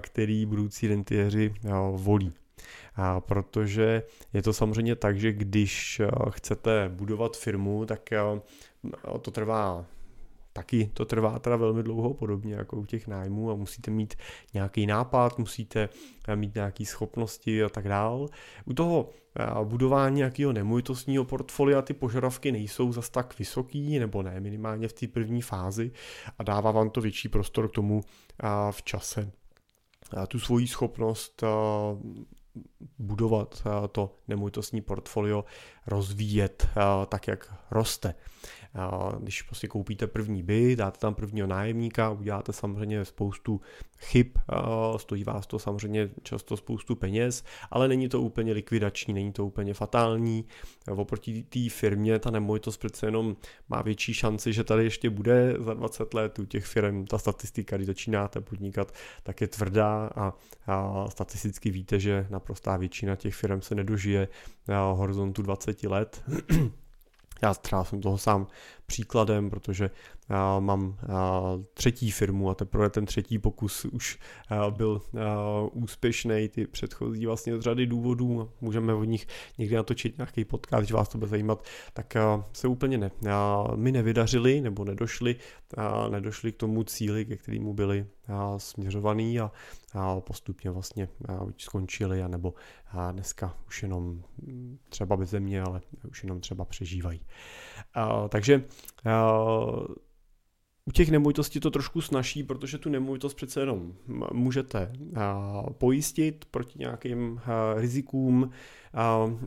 který 0.00 0.46
budoucí 0.46 0.88
rentiéři 0.88 1.54
volí. 1.92 2.32
A 2.94 3.20
protože 3.20 4.02
je 4.32 4.42
to 4.42 4.52
samozřejmě 4.52 4.96
tak, 4.96 5.18
že 5.18 5.32
když 5.32 6.00
chcete 6.30 6.90
budovat 6.94 7.36
firmu, 7.36 7.86
tak 7.86 8.10
to 9.20 9.30
trvá 9.30 9.86
taky 10.56 10.90
to 10.94 11.04
trvá 11.04 11.38
teda 11.38 11.56
velmi 11.56 11.82
dlouho, 11.82 12.14
podobně 12.14 12.54
jako 12.54 12.76
u 12.76 12.84
těch 12.84 13.06
nájmů 13.06 13.50
a 13.50 13.54
musíte 13.54 13.90
mít 13.90 14.14
nějaký 14.54 14.86
nápad, 14.86 15.38
musíte 15.38 15.88
mít 16.34 16.54
nějaké 16.54 16.84
schopnosti 16.84 17.64
a 17.64 17.68
tak 17.68 17.88
dál. 17.88 18.28
U 18.64 18.74
toho 18.74 19.10
budování 19.64 20.16
nějakého 20.16 20.52
nemovitostního 20.52 21.24
portfolia 21.24 21.82
ty 21.82 21.94
požadavky 21.94 22.52
nejsou 22.52 22.92
zas 22.92 23.10
tak 23.10 23.38
vysoký, 23.38 23.98
nebo 23.98 24.22
ne, 24.22 24.40
minimálně 24.40 24.88
v 24.88 24.92
té 24.92 25.06
první 25.06 25.42
fázi 25.42 25.92
a 26.38 26.42
dává 26.42 26.70
vám 26.70 26.90
to 26.90 27.00
větší 27.00 27.28
prostor 27.28 27.68
k 27.68 27.72
tomu 27.72 28.00
v 28.70 28.82
čase. 28.82 29.32
Tu 30.28 30.38
svoji 30.38 30.66
schopnost 30.66 31.44
budovat 32.98 33.62
to 33.92 34.18
nemovitostní 34.28 34.80
portfolio, 34.80 35.44
rozvíjet 35.86 36.68
tak, 37.08 37.28
jak 37.28 37.54
roste. 37.70 38.14
Když 39.20 39.42
prostě 39.42 39.68
koupíte 39.68 40.06
první 40.06 40.42
byt, 40.42 40.76
dáte 40.76 40.98
tam 40.98 41.14
prvního 41.14 41.46
nájemníka, 41.46 42.10
uděláte 42.10 42.52
samozřejmě 42.52 43.04
spoustu 43.04 43.60
chyb, 43.98 44.26
stojí 44.96 45.24
vás 45.24 45.46
to 45.46 45.58
samozřejmě 45.58 46.10
často 46.22 46.56
spoustu 46.56 46.96
peněz, 46.96 47.44
ale 47.70 47.88
není 47.88 48.08
to 48.08 48.22
úplně 48.22 48.52
likvidační, 48.52 49.14
není 49.14 49.32
to 49.32 49.46
úplně 49.46 49.74
fatální. 49.74 50.44
Oproti 50.90 51.42
té 51.42 51.70
firmě 51.70 52.18
ta 52.18 52.30
nemovitost 52.30 52.76
přece 52.76 53.06
jenom 53.06 53.36
má 53.68 53.82
větší 53.82 54.14
šanci, 54.14 54.52
že 54.52 54.64
tady 54.64 54.84
ještě 54.84 55.10
bude 55.10 55.54
za 55.58 55.74
20 55.74 56.14
let 56.14 56.38
u 56.38 56.44
těch 56.44 56.66
firm. 56.66 57.06
Ta 57.06 57.18
statistika, 57.18 57.76
když 57.76 57.86
začínáte 57.86 58.40
podnikat, 58.40 58.92
tak 59.22 59.40
je 59.40 59.48
tvrdá 59.48 60.10
a, 60.16 60.32
statisticky 61.08 61.70
víte, 61.70 62.00
že 62.00 62.26
naprostá 62.30 62.76
většina 62.76 63.16
těch 63.16 63.34
firm 63.34 63.62
se 63.62 63.74
nedožije 63.74 64.28
horizontu 64.92 65.42
20 65.42 65.82
let. 65.82 66.24
Já 67.42 67.54
třeba 67.54 67.84
jsem 67.84 68.00
toho 68.00 68.18
sám 68.18 68.46
příkladem, 68.86 69.50
protože 69.50 69.90
mám 70.60 70.98
třetí 71.74 72.10
firmu 72.10 72.50
a 72.50 72.54
teprve 72.54 72.90
ten 72.90 73.06
třetí 73.06 73.38
pokus 73.38 73.84
už 73.84 74.18
byl 74.70 75.02
úspěšný, 75.72 76.48
ty 76.48 76.66
předchozí 76.66 77.26
vlastně 77.26 77.58
z 77.58 77.60
řady 77.60 77.86
důvodů, 77.86 78.50
můžeme 78.60 78.94
od 78.94 79.04
nich 79.04 79.26
někdy 79.58 79.76
natočit 79.76 80.18
nějaký 80.18 80.44
podcast, 80.44 80.80
když 80.80 80.92
vás 80.92 81.08
to 81.08 81.18
bude 81.18 81.28
zajímat, 81.28 81.64
tak 81.92 82.14
se 82.52 82.68
úplně 82.68 82.98
ne. 82.98 83.10
My 83.76 83.92
nevydařili 83.92 84.60
nebo 84.60 84.84
nedošli, 84.84 85.36
nedošli 86.10 86.52
k 86.52 86.56
tomu 86.56 86.84
cíli, 86.84 87.24
ke 87.24 87.36
kterému 87.36 87.74
byli 87.74 88.06
směřovaný 88.56 89.40
a 89.40 89.50
postupně 90.20 90.70
vlastně 90.70 91.08
skončili, 91.58 92.22
anebo 92.22 92.54
dneska 93.12 93.56
už 93.66 93.82
jenom 93.82 94.22
třeba 94.88 95.16
bez 95.16 95.30
země, 95.30 95.62
ale 95.62 95.80
už 96.10 96.22
jenom 96.22 96.40
třeba 96.40 96.64
přežívají. 96.64 97.20
Takže 98.28 98.64
u 100.88 100.92
těch 100.92 101.10
nemovitostí 101.10 101.60
to 101.60 101.70
trošku 101.70 102.00
snaží, 102.00 102.42
protože 102.42 102.78
tu 102.78 102.88
nemovitost 102.88 103.34
přece 103.34 103.60
jenom 103.60 103.92
můžete 104.32 104.92
pojistit 105.72 106.44
proti 106.50 106.78
nějakým 106.78 107.40
rizikům. 107.74 108.50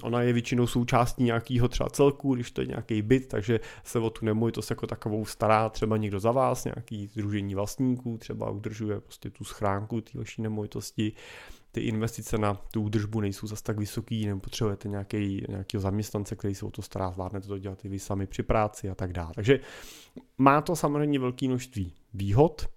Ona 0.03 0.21
je 0.21 0.33
většinou 0.33 0.67
součástí 0.67 1.23
nějakého 1.23 1.67
třeba 1.67 1.89
celku, 1.89 2.35
když 2.35 2.51
to 2.51 2.61
je 2.61 2.67
nějaký 2.67 3.01
byt, 3.01 3.27
takže 3.27 3.59
se 3.83 3.99
o 3.99 4.09
tu 4.09 4.25
nemovitost 4.25 4.69
jako 4.69 4.87
takovou 4.87 5.25
stará 5.25 5.69
třeba 5.69 5.97
někdo 5.97 6.19
za 6.19 6.31
vás, 6.31 6.65
nějaký 6.65 7.07
združení 7.07 7.55
vlastníků, 7.55 8.17
třeba 8.17 8.49
udržuje 8.49 8.99
prostě 8.99 9.29
tu 9.29 9.43
schránku 9.43 10.01
té 10.01 10.17
vaší 10.17 10.41
nemovitosti 10.41 11.13
ty 11.71 11.81
investice 11.81 12.37
na 12.37 12.53
tu 12.53 12.81
údržbu 12.81 13.21
nejsou 13.21 13.47
zase 13.47 13.63
tak 13.63 13.77
vysoký, 13.79 14.27
nebo 14.27 14.39
potřebujete 14.39 14.87
nějaký, 14.87 15.45
nějakého 15.49 15.81
zaměstnance, 15.81 16.35
který 16.35 16.55
se 16.55 16.65
o 16.65 16.71
to 16.71 16.81
stará, 16.81 17.11
zvládnete 17.11 17.47
to 17.47 17.57
dělat 17.57 17.85
i 17.85 17.89
vy 17.89 17.99
sami 17.99 18.27
při 18.27 18.43
práci 18.43 18.89
a 18.89 18.95
tak 18.95 19.13
dále. 19.13 19.31
Takže 19.35 19.59
má 20.37 20.61
to 20.61 20.75
samozřejmě 20.75 21.19
velké 21.19 21.47
množství 21.47 21.93
výhod, 22.13 22.67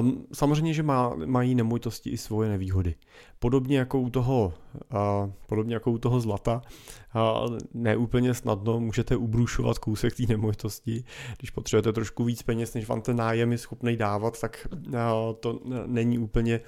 Um, 0.00 0.26
samozřejmě, 0.32 0.74
že 0.74 0.82
má, 0.82 1.14
mají 1.26 1.54
nemovitosti 1.54 2.10
i 2.10 2.16
svoje 2.16 2.48
nevýhody. 2.48 2.94
Podobně 3.38 3.78
jako 3.78 4.00
u 4.00 4.10
toho, 4.10 4.54
uh, 4.92 5.30
podobně 5.46 5.74
jako 5.74 5.90
u 5.90 5.98
toho 5.98 6.20
zlata, 6.20 6.62
uh, 7.14 7.58
ne 7.74 7.96
úplně 7.96 8.34
snadno 8.34 8.80
můžete 8.80 9.16
ubrušovat 9.16 9.78
kousek 9.78 10.16
té 10.16 10.22
nemovitosti. 10.28 11.04
Když 11.38 11.50
potřebujete 11.50 11.92
trošku 11.92 12.24
víc 12.24 12.42
peněz, 12.42 12.74
než 12.74 12.88
vám 12.88 13.02
ten 13.02 13.16
nájem 13.16 13.52
je 13.52 13.58
schopný 13.58 13.96
dávat, 13.96 14.40
tak 14.40 14.68
uh, 14.72 14.92
to 15.40 15.60
není 15.86 16.18
úplně, 16.18 16.60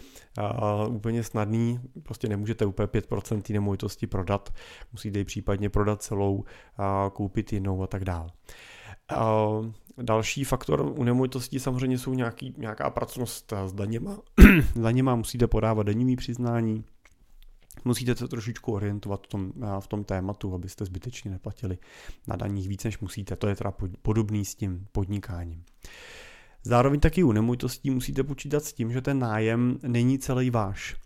uh, 0.88 0.94
úplně 0.94 1.22
snadný. 1.22 1.80
Prostě 2.02 2.28
nemůžete 2.28 2.66
úplně 2.66 2.86
5% 2.86 3.42
té 3.42 3.52
nemovitosti 3.52 4.06
prodat. 4.06 4.54
Musíte 4.92 5.18
ji 5.18 5.24
případně 5.24 5.70
prodat 5.70 6.02
celou, 6.02 6.34
uh, 6.34 6.44
koupit 7.12 7.52
jinou 7.52 7.82
a 7.82 7.86
tak 7.86 8.04
dále. 8.04 8.30
Uh, 9.12 9.66
Další 10.02 10.44
faktor 10.44 10.92
u 10.96 11.04
nemovitostí 11.04 11.60
samozřejmě 11.60 11.98
jsou 11.98 12.14
nějaký, 12.14 12.54
nějaká 12.58 12.90
pracnost 12.90 13.52
s 13.66 13.72
daněma. 13.72 14.18
daněma 14.76 15.16
musíte 15.16 15.46
podávat 15.46 15.86
daňový 15.86 16.16
přiznání, 16.16 16.84
musíte 17.84 18.16
se 18.16 18.28
trošičku 18.28 18.72
orientovat 18.72 19.26
v 19.26 19.26
tom, 19.26 19.52
v 19.80 19.86
tom 19.86 20.04
tématu, 20.04 20.54
abyste 20.54 20.84
zbytečně 20.84 21.30
neplatili 21.30 21.78
na 22.26 22.36
daních 22.36 22.68
víc, 22.68 22.84
než 22.84 22.98
musíte. 22.98 23.36
To 23.36 23.48
je 23.48 23.56
teda 23.56 23.72
podobný 24.02 24.44
s 24.44 24.54
tím 24.54 24.86
podnikáním. 24.92 25.64
Zároveň 26.62 27.00
taky 27.00 27.22
u 27.22 27.32
nemovitostí 27.32 27.90
musíte 27.90 28.22
počítat 28.22 28.64
s 28.64 28.72
tím, 28.72 28.92
že 28.92 29.00
ten 29.00 29.18
nájem 29.18 29.78
není 29.82 30.18
celý 30.18 30.50
váš. 30.50 30.96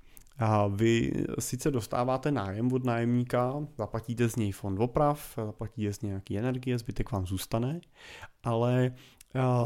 A 0.41 0.67
vy 0.67 1.13
sice 1.39 1.71
dostáváte 1.71 2.31
nájem 2.33 2.73
od 2.73 2.85
nájemníka, 2.85 3.55
zaplatíte 3.79 4.29
z 4.29 4.37
něj 4.37 4.53
fond 4.53 4.81
oprav, 4.81 5.33
zaplatíte 5.37 5.93
z 5.93 6.03
nějaký 6.03 6.39
energie, 6.39 6.79
zbytek 6.79 7.13
vám 7.13 7.27
zůstane, 7.27 7.81
ale 8.43 8.95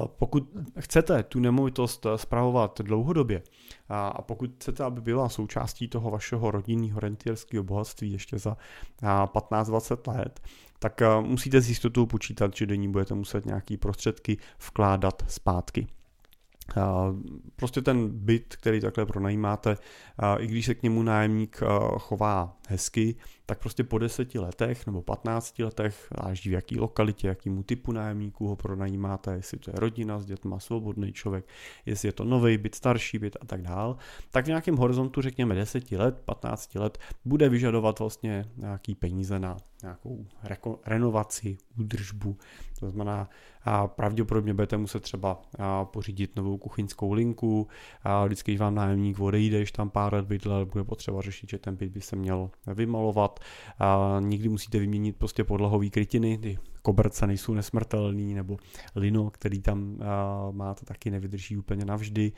pokud 0.06 0.48
chcete 0.78 1.22
tu 1.22 1.40
nemovitost 1.40 2.06
spravovat 2.16 2.80
dlouhodobě 2.80 3.42
a 3.88 4.22
pokud 4.22 4.50
chcete, 4.54 4.84
aby 4.84 5.00
byla 5.00 5.28
součástí 5.28 5.88
toho 5.88 6.10
vašeho 6.10 6.50
rodinného 6.50 7.00
rentierského 7.00 7.64
bohatství 7.64 8.12
ještě 8.12 8.38
za 8.38 8.56
15-20 9.02 10.14
let, 10.16 10.40
tak 10.78 11.02
musíte 11.20 11.60
s 11.60 11.68
jistotou 11.68 12.06
počítat, 12.06 12.56
že 12.56 12.66
do 12.66 12.74
ní 12.74 12.88
budete 12.88 13.14
muset 13.14 13.46
nějaký 13.46 13.76
prostředky 13.76 14.36
vkládat 14.68 15.22
zpátky. 15.28 15.86
Prostě 17.56 17.82
ten 17.82 18.08
byt, 18.10 18.56
který 18.56 18.80
takhle 18.80 19.06
pronajímáte, 19.06 19.76
i 20.38 20.46
když 20.46 20.66
se 20.66 20.74
k 20.74 20.82
němu 20.82 21.02
nájemník 21.02 21.60
chová 21.98 22.56
hezky, 22.68 23.16
tak 23.46 23.58
prostě 23.58 23.84
po 23.84 23.98
deseti 23.98 24.38
letech 24.38 24.86
nebo 24.86 25.02
15 25.02 25.58
letech, 25.58 26.08
záleží 26.20 26.50
v 26.50 26.52
jaký 26.52 26.78
lokalitě, 26.78 27.28
jakýmu 27.28 27.62
typu 27.62 27.92
nájemníků 27.92 28.48
ho 28.48 28.56
pronajímáte, 28.56 29.34
jestli 29.34 29.58
to 29.58 29.70
je 29.70 29.74
rodina 29.78 30.20
s 30.20 30.26
dětma, 30.26 30.58
svobodný 30.58 31.12
člověk, 31.12 31.48
jestli 31.86 32.08
je 32.08 32.12
to 32.12 32.24
nový 32.24 32.58
byt, 32.58 32.74
starší 32.74 33.18
byt 33.18 33.36
a 33.40 33.46
tak 33.46 33.62
dál, 33.62 33.96
tak 34.30 34.44
v 34.44 34.48
nějakém 34.48 34.76
horizontu, 34.76 35.22
řekněme 35.22 35.54
10 35.54 35.92
let, 35.92 36.20
15 36.24 36.74
let, 36.74 36.98
bude 37.24 37.48
vyžadovat 37.48 37.98
vlastně 37.98 38.44
nějaký 38.56 38.94
peníze 38.94 39.38
na 39.38 39.56
nějakou 39.82 40.26
reko- 40.44 40.78
renovaci, 40.86 41.58
údržbu, 41.78 42.36
to 42.78 42.90
znamená, 42.90 43.28
a 43.64 43.86
pravděpodobně 43.86 44.54
budete 44.54 44.76
muset 44.76 45.02
třeba 45.02 45.42
pořídit 45.84 46.36
novou 46.36 46.58
kuchyňskou 46.58 47.12
linku, 47.12 47.68
a 48.02 48.24
vždycky, 48.24 48.52
když 48.52 48.60
vám 48.60 48.74
nájemník 48.74 49.20
odejde, 49.20 49.58
když 49.58 49.72
tam 49.72 49.90
pár 49.90 50.14
let 50.14 50.26
bydlel, 50.26 50.66
bude 50.66 50.84
potřeba 50.84 51.22
řešit, 51.22 51.50
že 51.50 51.58
ten 51.58 51.76
byt 51.76 51.92
by 51.92 52.00
se 52.00 52.16
měl 52.16 52.50
vymalovat, 52.66 53.40
a 53.78 54.16
nikdy 54.20 54.48
musíte 54.48 54.78
vyměnit 54.78 55.16
prostě 55.16 55.44
podlahový 55.44 55.90
krytiny, 55.90 56.38
ty 56.38 56.58
koberce 56.84 57.26
nejsou 57.26 57.54
nesmrtelný, 57.54 58.34
nebo 58.34 58.56
lino, 58.96 59.30
který 59.30 59.60
tam 59.60 59.98
máte, 60.50 60.84
taky 60.84 61.10
nevydrží 61.10 61.56
úplně 61.56 61.84
navždy. 61.84 62.32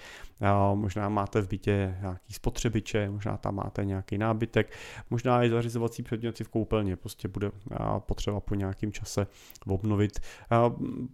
Možná 0.74 1.08
máte 1.08 1.40
v 1.40 1.48
bytě 1.48 1.96
nějaký 2.00 2.32
spotřebiče, 2.32 3.10
možná 3.10 3.36
tam 3.36 3.54
máte 3.54 3.84
nějaký 3.84 4.18
nábytek, 4.18 4.72
možná 5.10 5.44
i 5.44 5.50
zařizovací 5.50 6.02
předměty 6.02 6.44
v 6.44 6.48
koupelně, 6.48 6.96
prostě 6.96 7.28
bude 7.28 7.50
potřeba 7.98 8.40
po 8.40 8.54
nějakém 8.54 8.92
čase 8.92 9.26
obnovit. 9.66 10.20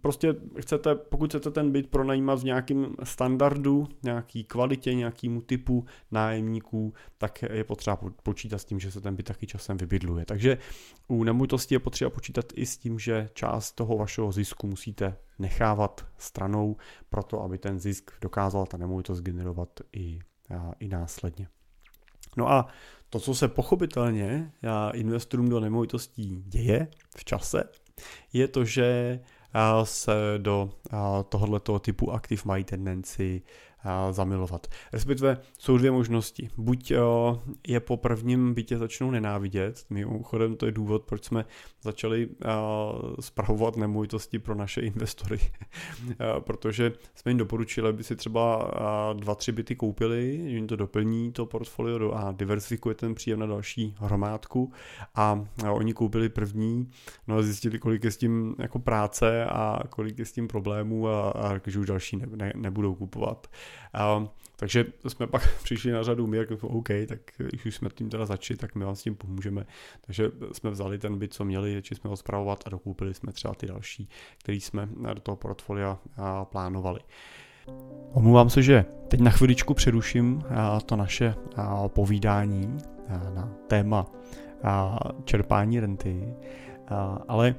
Prostě 0.01 0.35
chcete, 0.59 0.95
pokud 0.95 1.29
chcete 1.29 1.51
ten 1.51 1.71
byt 1.71 1.89
pronajímat 1.89 2.39
v 2.39 2.43
nějakém 2.43 2.95
standardu, 3.03 3.87
nějaký 4.03 4.43
kvalitě, 4.43 4.93
nějakému 4.93 5.41
typu 5.41 5.85
nájemníků, 6.11 6.93
tak 7.17 7.41
je 7.41 7.63
potřeba 7.63 7.99
počítat 8.23 8.57
s 8.57 8.65
tím, 8.65 8.79
že 8.79 8.91
se 8.91 9.01
ten 9.01 9.15
byt 9.15 9.23
taky 9.23 9.47
časem 9.47 9.77
vybydluje. 9.77 10.25
Takže 10.25 10.57
u 11.07 11.23
nemovitosti 11.23 11.75
je 11.75 11.79
potřeba 11.79 12.09
počítat 12.09 12.45
i 12.55 12.65
s 12.65 12.77
tím, 12.77 12.99
že 12.99 13.22
část 13.33 13.71
toho 13.71 13.97
vašeho 13.97 14.31
zisku 14.31 14.67
musíte 14.67 15.17
nechávat 15.39 16.05
stranou, 16.17 16.77
proto 17.09 17.41
aby 17.41 17.57
ten 17.57 17.79
zisk 17.79 18.11
dokázal 18.21 18.65
ta 18.65 18.77
nemovitost 18.77 19.21
generovat 19.21 19.69
i, 19.93 20.19
i 20.79 20.87
následně. 20.87 21.47
No 22.37 22.51
a 22.51 22.67
to, 23.09 23.19
co 23.19 23.35
se 23.35 23.47
pochopitelně 23.47 24.51
investorům 24.93 25.49
do 25.49 25.59
nemovitostí 25.59 26.43
děje 26.47 26.87
v 27.17 27.25
čase, 27.25 27.63
je 28.33 28.47
to, 28.47 28.65
že 28.65 29.19
se 29.83 30.13
do 30.37 30.69
tohoto 31.29 31.79
typu 31.79 32.11
aktiv 32.11 32.45
mají 32.45 32.63
tendenci 32.63 33.41
zamilovat. 34.11 34.67
Respektive 34.93 35.37
jsou 35.59 35.77
dvě 35.77 35.91
možnosti. 35.91 36.49
Buď 36.57 36.93
je 37.67 37.79
po 37.79 37.97
prvním 37.97 38.53
bytě 38.53 38.77
začnou 38.77 39.11
nenávidět, 39.11 39.85
mimochodem 39.89 40.55
to 40.55 40.65
je 40.65 40.71
důvod, 40.71 41.03
proč 41.03 41.25
jsme 41.25 41.45
začali 41.81 42.29
spravovat 43.19 43.77
nemovitosti 43.77 44.39
pro 44.39 44.55
naše 44.55 44.81
investory, 44.81 45.39
protože 46.39 46.91
jsme 47.15 47.31
jim 47.31 47.37
doporučili, 47.37 47.89
aby 47.89 48.03
si 48.03 48.15
třeba 48.15 48.71
dva, 49.13 49.35
tři 49.35 49.51
byty 49.51 49.75
koupili, 49.75 50.39
že 50.43 50.55
jim 50.55 50.67
to 50.67 50.75
doplní 50.75 51.31
to 51.31 51.45
portfolio 51.45 52.11
a 52.11 52.31
diversifikuje 52.31 52.95
ten 52.95 53.15
příjem 53.15 53.39
na 53.39 53.45
další 53.45 53.95
hromádku 53.97 54.71
a 55.15 55.45
oni 55.71 55.93
koupili 55.93 56.29
první, 56.29 56.89
no 57.27 57.35
a 57.37 57.41
zjistili, 57.41 57.79
kolik 57.79 58.03
je 58.03 58.11
s 58.11 58.17
tím 58.17 58.55
jako 58.59 58.79
práce 58.79 59.45
a 59.45 59.79
kolik 59.89 60.19
je 60.19 60.25
s 60.25 60.31
tím 60.31 60.47
problémů 60.47 61.07
a, 61.07 61.29
a 61.29 61.59
že 61.67 61.79
už 61.79 61.87
další 61.87 62.17
ne, 62.17 62.27
ne, 62.35 62.53
nebudou 62.55 62.95
kupovat. 62.95 63.47
A, 63.93 64.27
takže 64.55 64.85
jsme 65.07 65.27
pak 65.27 65.55
přišli 65.63 65.91
na 65.91 66.03
řadu 66.03 66.27
my, 66.27 66.37
jako 66.37 66.67
OK, 66.67 66.89
tak 67.07 67.19
když 67.37 67.65
už 67.65 67.75
jsme 67.75 67.89
tím 67.89 68.09
teda 68.09 68.25
začali, 68.25 68.57
tak 68.57 68.75
my 68.75 68.85
vám 68.85 68.95
s 68.95 69.03
tím 69.03 69.15
pomůžeme. 69.15 69.65
Takže 70.01 70.31
jsme 70.51 70.69
vzali 70.69 70.97
ten 70.97 71.17
byt, 71.17 71.33
co 71.33 71.45
měli, 71.45 71.81
či 71.81 71.95
jsme 71.95 72.09
ho 72.09 72.17
zpravovat 72.17 72.63
a 72.65 72.69
dokoupili 72.69 73.13
jsme 73.13 73.31
třeba 73.31 73.53
ty 73.53 73.67
další, 73.67 74.09
který 74.39 74.61
jsme 74.61 74.89
do 75.13 75.21
toho 75.21 75.35
portfolia 75.35 75.99
plánovali. 76.43 76.99
Omlouvám 78.11 78.49
se, 78.49 78.61
že 78.61 78.85
teď 79.07 79.19
na 79.19 79.31
chviličku 79.31 79.73
přeruším 79.73 80.43
to 80.85 80.95
naše 80.95 81.35
povídání 81.87 82.77
na 83.33 83.53
téma 83.67 84.05
čerpání 85.25 85.79
renty, 85.79 86.33
ale 87.27 87.55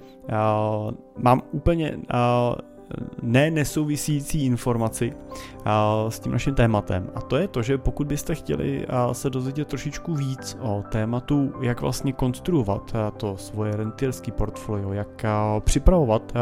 mám 1.17 1.43
úplně 1.53 1.99
ne 3.23 3.51
nesouvisící 3.51 4.47
informaci 4.47 5.13
s 6.09 6.19
tím 6.19 6.33
naším 6.33 6.55
tématem. 6.55 7.11
A 7.15 7.21
to 7.21 7.37
je 7.37 7.49
to, 7.49 7.63
že 7.63 7.79
pokud 7.79 8.07
byste 8.07 8.35
chtěli 8.35 8.87
se 9.13 9.31
dozvědět 9.31 9.69
trošičku 9.69 10.15
víc 10.15 10.57
o 10.61 10.85
tématu, 10.89 11.53
jak 11.61 11.81
vlastně 11.81 12.13
konstruovat 12.13 12.93
to 13.17 13.37
svoje 13.37 13.77
rentierský 13.77 14.33
portfolio, 14.33 14.93
jak 14.93 15.25
připravovat 15.61 16.33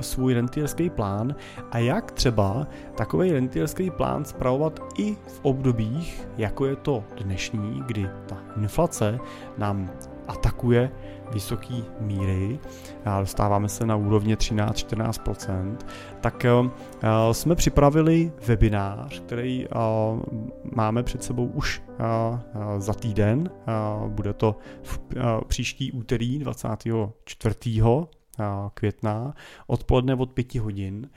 svůj 0.00 0.34
rentierský 0.34 0.90
plán 0.90 1.34
a 1.70 1.78
jak 1.78 2.12
třeba 2.12 2.66
takový 2.96 3.32
rentierský 3.32 3.90
plán 3.90 4.24
spravovat 4.24 4.80
i 4.98 5.14
v 5.14 5.40
obdobích, 5.42 6.28
jako 6.38 6.66
je 6.66 6.76
to 6.76 7.04
dnešní, 7.22 7.82
kdy 7.86 8.10
ta 8.26 8.36
inflace 8.56 9.18
nám 9.58 9.90
atakuje 10.28 10.90
vysoké 11.32 11.74
míry, 12.00 12.58
dostáváme 13.20 13.68
se 13.68 13.86
na 13.86 13.96
úrovně 13.96 14.36
13-14%, 14.36 15.76
tak 16.20 16.46
uh, 16.62 16.70
jsme 17.32 17.54
připravili 17.54 18.32
webinář, 18.46 19.20
který 19.20 19.66
uh, 19.66 20.20
máme 20.74 21.02
před 21.02 21.24
sebou 21.24 21.46
už 21.46 21.82
za 22.78 22.94
týden. 22.94 23.50
Bude 24.08 24.32
to 24.32 24.56
v 24.82 25.00
příští 25.46 25.92
úterý 25.92 26.38
24. 26.38 27.56
května 28.74 29.34
odpoledne 29.66 30.14
od 30.14 30.32
5 30.32 30.54
hodin. 30.54 31.10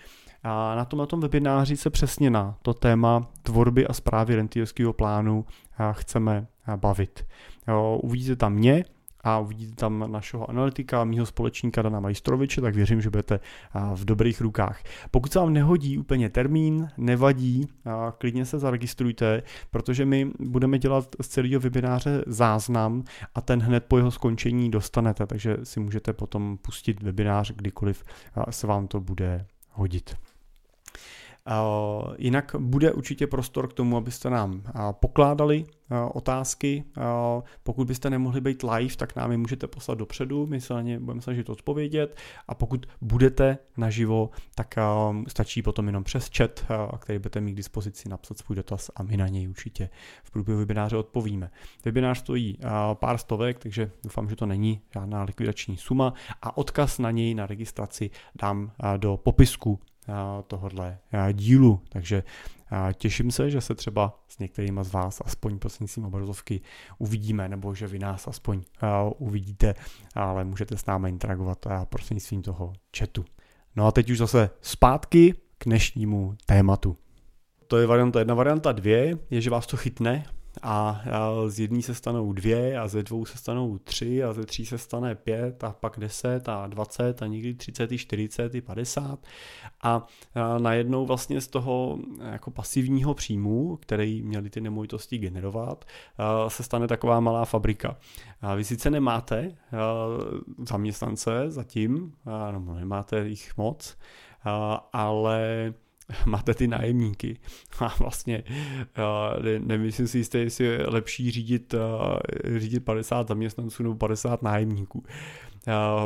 A 0.43 0.75
na 0.75 0.86
tom, 0.86 0.99
na 0.99 1.06
tom 1.06 1.19
webináři 1.19 1.78
se 1.78 1.89
přesně 1.89 2.30
na 2.30 2.58
to 2.62 2.73
téma 2.73 3.28
tvorby 3.43 3.88
a 3.88 3.93
zprávy 3.93 4.36
rentierského 4.36 4.93
plánu 4.93 5.45
chceme 5.91 6.47
bavit. 6.75 7.25
Uvidíte 8.01 8.36
tam 8.36 8.54
mě, 8.54 8.86
a 9.25 9.39
uvidíte 9.39 9.75
tam 9.75 10.11
našeho 10.11 10.49
analytika, 10.49 11.03
mýho 11.03 11.25
společníka 11.25 11.81
Dana 11.81 11.99
Majstroviče, 11.99 12.61
tak 12.61 12.75
věřím, 12.75 13.01
že 13.01 13.09
budete 13.09 13.39
v 13.95 14.05
dobrých 14.05 14.41
rukách. 14.41 14.83
Pokud 15.11 15.31
se 15.31 15.39
vám 15.39 15.53
nehodí 15.53 15.97
úplně 15.97 16.29
termín, 16.29 16.89
nevadí, 16.97 17.67
klidně 18.17 18.45
se 18.45 18.59
zaregistrujte, 18.59 19.43
protože 19.71 20.05
my 20.05 20.31
budeme 20.39 20.79
dělat 20.79 21.15
z 21.21 21.27
celého 21.27 21.59
webináře 21.59 22.23
záznam 22.27 23.03
a 23.35 23.41
ten 23.41 23.59
hned 23.59 23.85
po 23.85 23.97
jeho 23.97 24.11
skončení 24.11 24.71
dostanete, 24.71 25.25
takže 25.25 25.57
si 25.63 25.79
můžete 25.79 26.13
potom 26.13 26.57
pustit 26.61 27.03
webinář 27.03 27.51
kdykoliv 27.55 28.03
se 28.49 28.67
vám 28.67 28.88
to 28.88 28.99
bude 28.99 29.45
hodit. 29.71 30.15
Jinak 32.17 32.55
bude 32.60 32.91
určitě 32.91 33.27
prostor 33.27 33.67
k 33.67 33.73
tomu, 33.73 33.97
abyste 33.97 34.29
nám 34.29 34.63
pokládali 34.91 35.65
otázky. 36.13 36.84
Pokud 37.63 37.88
byste 37.88 38.10
nemohli 38.10 38.41
být 38.41 38.63
live, 38.63 38.95
tak 38.95 39.15
nám 39.15 39.31
je 39.31 39.38
můžete 39.38 39.67
poslat 39.67 39.97
dopředu, 39.97 40.45
my 40.45 40.62
se 40.62 40.73
na 40.73 40.81
ně 40.81 40.99
budeme 40.99 41.21
snažit 41.21 41.49
odpovědět 41.49 42.17
a 42.47 42.55
pokud 42.55 42.86
budete 43.01 43.58
naživo, 43.77 44.29
tak 44.55 44.75
stačí 45.27 45.62
potom 45.62 45.88
jenom 45.88 46.03
přes 46.03 46.29
chat, 46.38 46.65
který 46.99 47.19
budete 47.19 47.41
mít 47.41 47.53
k 47.53 47.58
dispozici 47.58 48.10
napsat 48.10 48.38
svůj 48.38 48.55
dotaz 48.55 48.91
a 48.95 49.03
my 49.03 49.17
na 49.17 49.27
něj 49.27 49.49
určitě 49.49 49.89
v 50.23 50.31
průběhu 50.31 50.60
webináře 50.60 50.97
odpovíme. 50.97 51.51
Webinář 51.86 52.17
stojí 52.17 52.58
pár 52.93 53.17
stovek, 53.17 53.60
takže 53.60 53.91
doufám, 54.03 54.29
že 54.29 54.36
to 54.36 54.45
není 54.45 54.81
žádná 54.93 55.23
likvidační 55.23 55.77
suma 55.77 56.13
a 56.41 56.58
odkaz 56.58 56.99
na 56.99 57.12
něj 57.12 57.36
na 57.36 57.45
registraci 57.45 58.10
dám 58.41 58.71
do 58.97 59.17
popisku 59.17 59.79
tohohle 60.48 60.98
dílu. 61.32 61.82
Takže 61.89 62.24
těším 62.94 63.32
se, 63.32 63.50
že 63.50 63.62
se 63.62 63.76
třeba 63.76 64.24
s 64.28 64.39
některými 64.39 64.80
z 64.84 64.91
vás 64.91 65.22
aspoň 65.26 65.60
prostřednictvím 65.60 66.06
obrazovky 66.06 66.62
uvidíme, 66.98 67.50
nebo 67.50 67.76
že 67.76 67.88
vy 67.88 68.00
nás 68.00 68.28
aspoň 68.28 68.62
uvidíte, 69.18 69.74
ale 70.15 70.44
můžete 70.44 70.78
s 70.78 70.86
námi 70.86 71.10
interagovat 71.10 71.65
prostřednictvím 71.89 72.41
toho 72.41 72.74
chatu. 72.98 73.26
No 73.76 73.88
a 73.88 73.91
teď 73.91 74.10
už 74.10 74.18
zase 74.18 74.50
zpátky 74.62 75.34
k 75.58 75.65
dnešnímu 75.65 76.36
tématu. 76.46 76.98
To 77.68 77.78
je 77.78 77.88
varianta 77.88 78.20
jedna. 78.20 78.34
Varianta 78.34 78.72
dvě 78.72 79.18
je, 79.30 79.41
že 79.41 79.50
vás 79.50 79.68
to 79.68 79.78
chytne 79.78 80.26
a 80.63 81.02
z 81.48 81.60
jedné 81.60 81.82
se 81.82 81.96
stanou 81.96 82.34
dvě 82.34 82.80
a 82.80 82.88
ze 82.88 83.04
dvou 83.04 83.26
se 83.26 83.38
stanou 83.38 83.78
tři 83.78 84.24
a 84.24 84.34
ze 84.34 84.46
tří 84.46 84.65
se 84.65 84.78
stane 84.78 85.15
pět 85.15 85.63
a 85.63 85.76
pak 85.80 86.00
deset 86.00 86.50
a 86.50 86.68
dvacet 86.68 87.22
a 87.22 87.28
někdy 87.28 87.54
třicet 87.54 87.91
i 87.91 87.98
čtyřicet 87.98 88.56
i 88.56 88.62
padesát 88.62 89.20
a 89.84 90.08
najednou 90.58 91.06
vlastně 91.06 91.41
z 91.41 91.48
toho 91.48 92.00
jako 92.32 92.52
pasivního 92.52 93.13
příjmu, 93.13 93.78
který 93.78 94.22
měli 94.22 94.50
ty 94.50 94.62
nemovitosti 94.62 95.18
generovat, 95.18 95.86
se 96.48 96.63
stane 96.63 96.88
taková 96.88 97.20
malá 97.20 97.46
fabrika. 97.46 97.98
Vy 98.56 98.63
sice 98.63 98.89
nemáte 98.89 99.56
zaměstnance 100.68 101.32
zatím, 101.48 102.13
nebo 102.52 102.74
nemáte 102.74 103.28
jich 103.28 103.58
moc, 103.58 103.98
ale 104.94 105.74
máte 106.26 106.54
ty 106.54 106.68
nájemníky. 106.68 107.38
A 107.80 107.96
vlastně 108.00 108.44
ne, 109.44 109.60
nemyslím 109.60 110.08
si 110.08 110.18
jistě, 110.18 110.39
jestli 110.39 110.65
je 110.65 110.86
lepší 110.88 111.32
řídit, 111.32 111.76
řídit 112.58 112.80
50 112.80 113.28
zaměstnanců 113.28 113.84
nebo 113.84 113.96
50 113.96 114.41
nájemníků. 114.41 115.04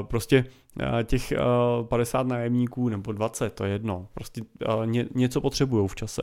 Prostě 0.02 0.46
těch 1.04 1.34
50 1.84 2.28
nájemníků 2.28 2.90
nebo 2.90 3.12
20, 3.12 3.54
to 3.54 3.66
je 3.66 3.72
jedno, 3.72 4.08
prostě 4.14 4.42
ně, 4.86 5.06
něco 5.16 5.42
potřebují 5.42 5.88
v 5.88 5.96
čase. 5.96 6.22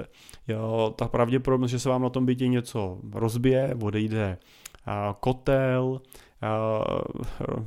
Ta 0.96 1.08
pravděpodobnost, 1.08 1.70
že 1.70 1.78
se 1.78 1.88
vám 1.88 2.02
na 2.02 2.10
tom 2.10 2.26
bytě 2.26 2.48
něco 2.48 2.98
rozbije, 3.12 3.76
odejde 3.82 4.38
kotel, 5.20 6.00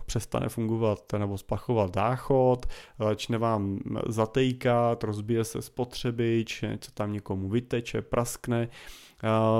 přestane 0.05 0.49
fungovat 0.49 1.13
nebo 1.17 1.37
splachovat 1.37 1.95
záchod, 1.95 2.65
začne 2.99 3.37
vám 3.37 3.79
zatejkat, 4.07 5.03
rozbije 5.03 5.43
se 5.43 5.61
spotřebič, 5.61 6.61
něco 6.61 6.91
tam 6.91 7.13
někomu 7.13 7.49
vyteče, 7.49 8.01
praskne, 8.01 8.67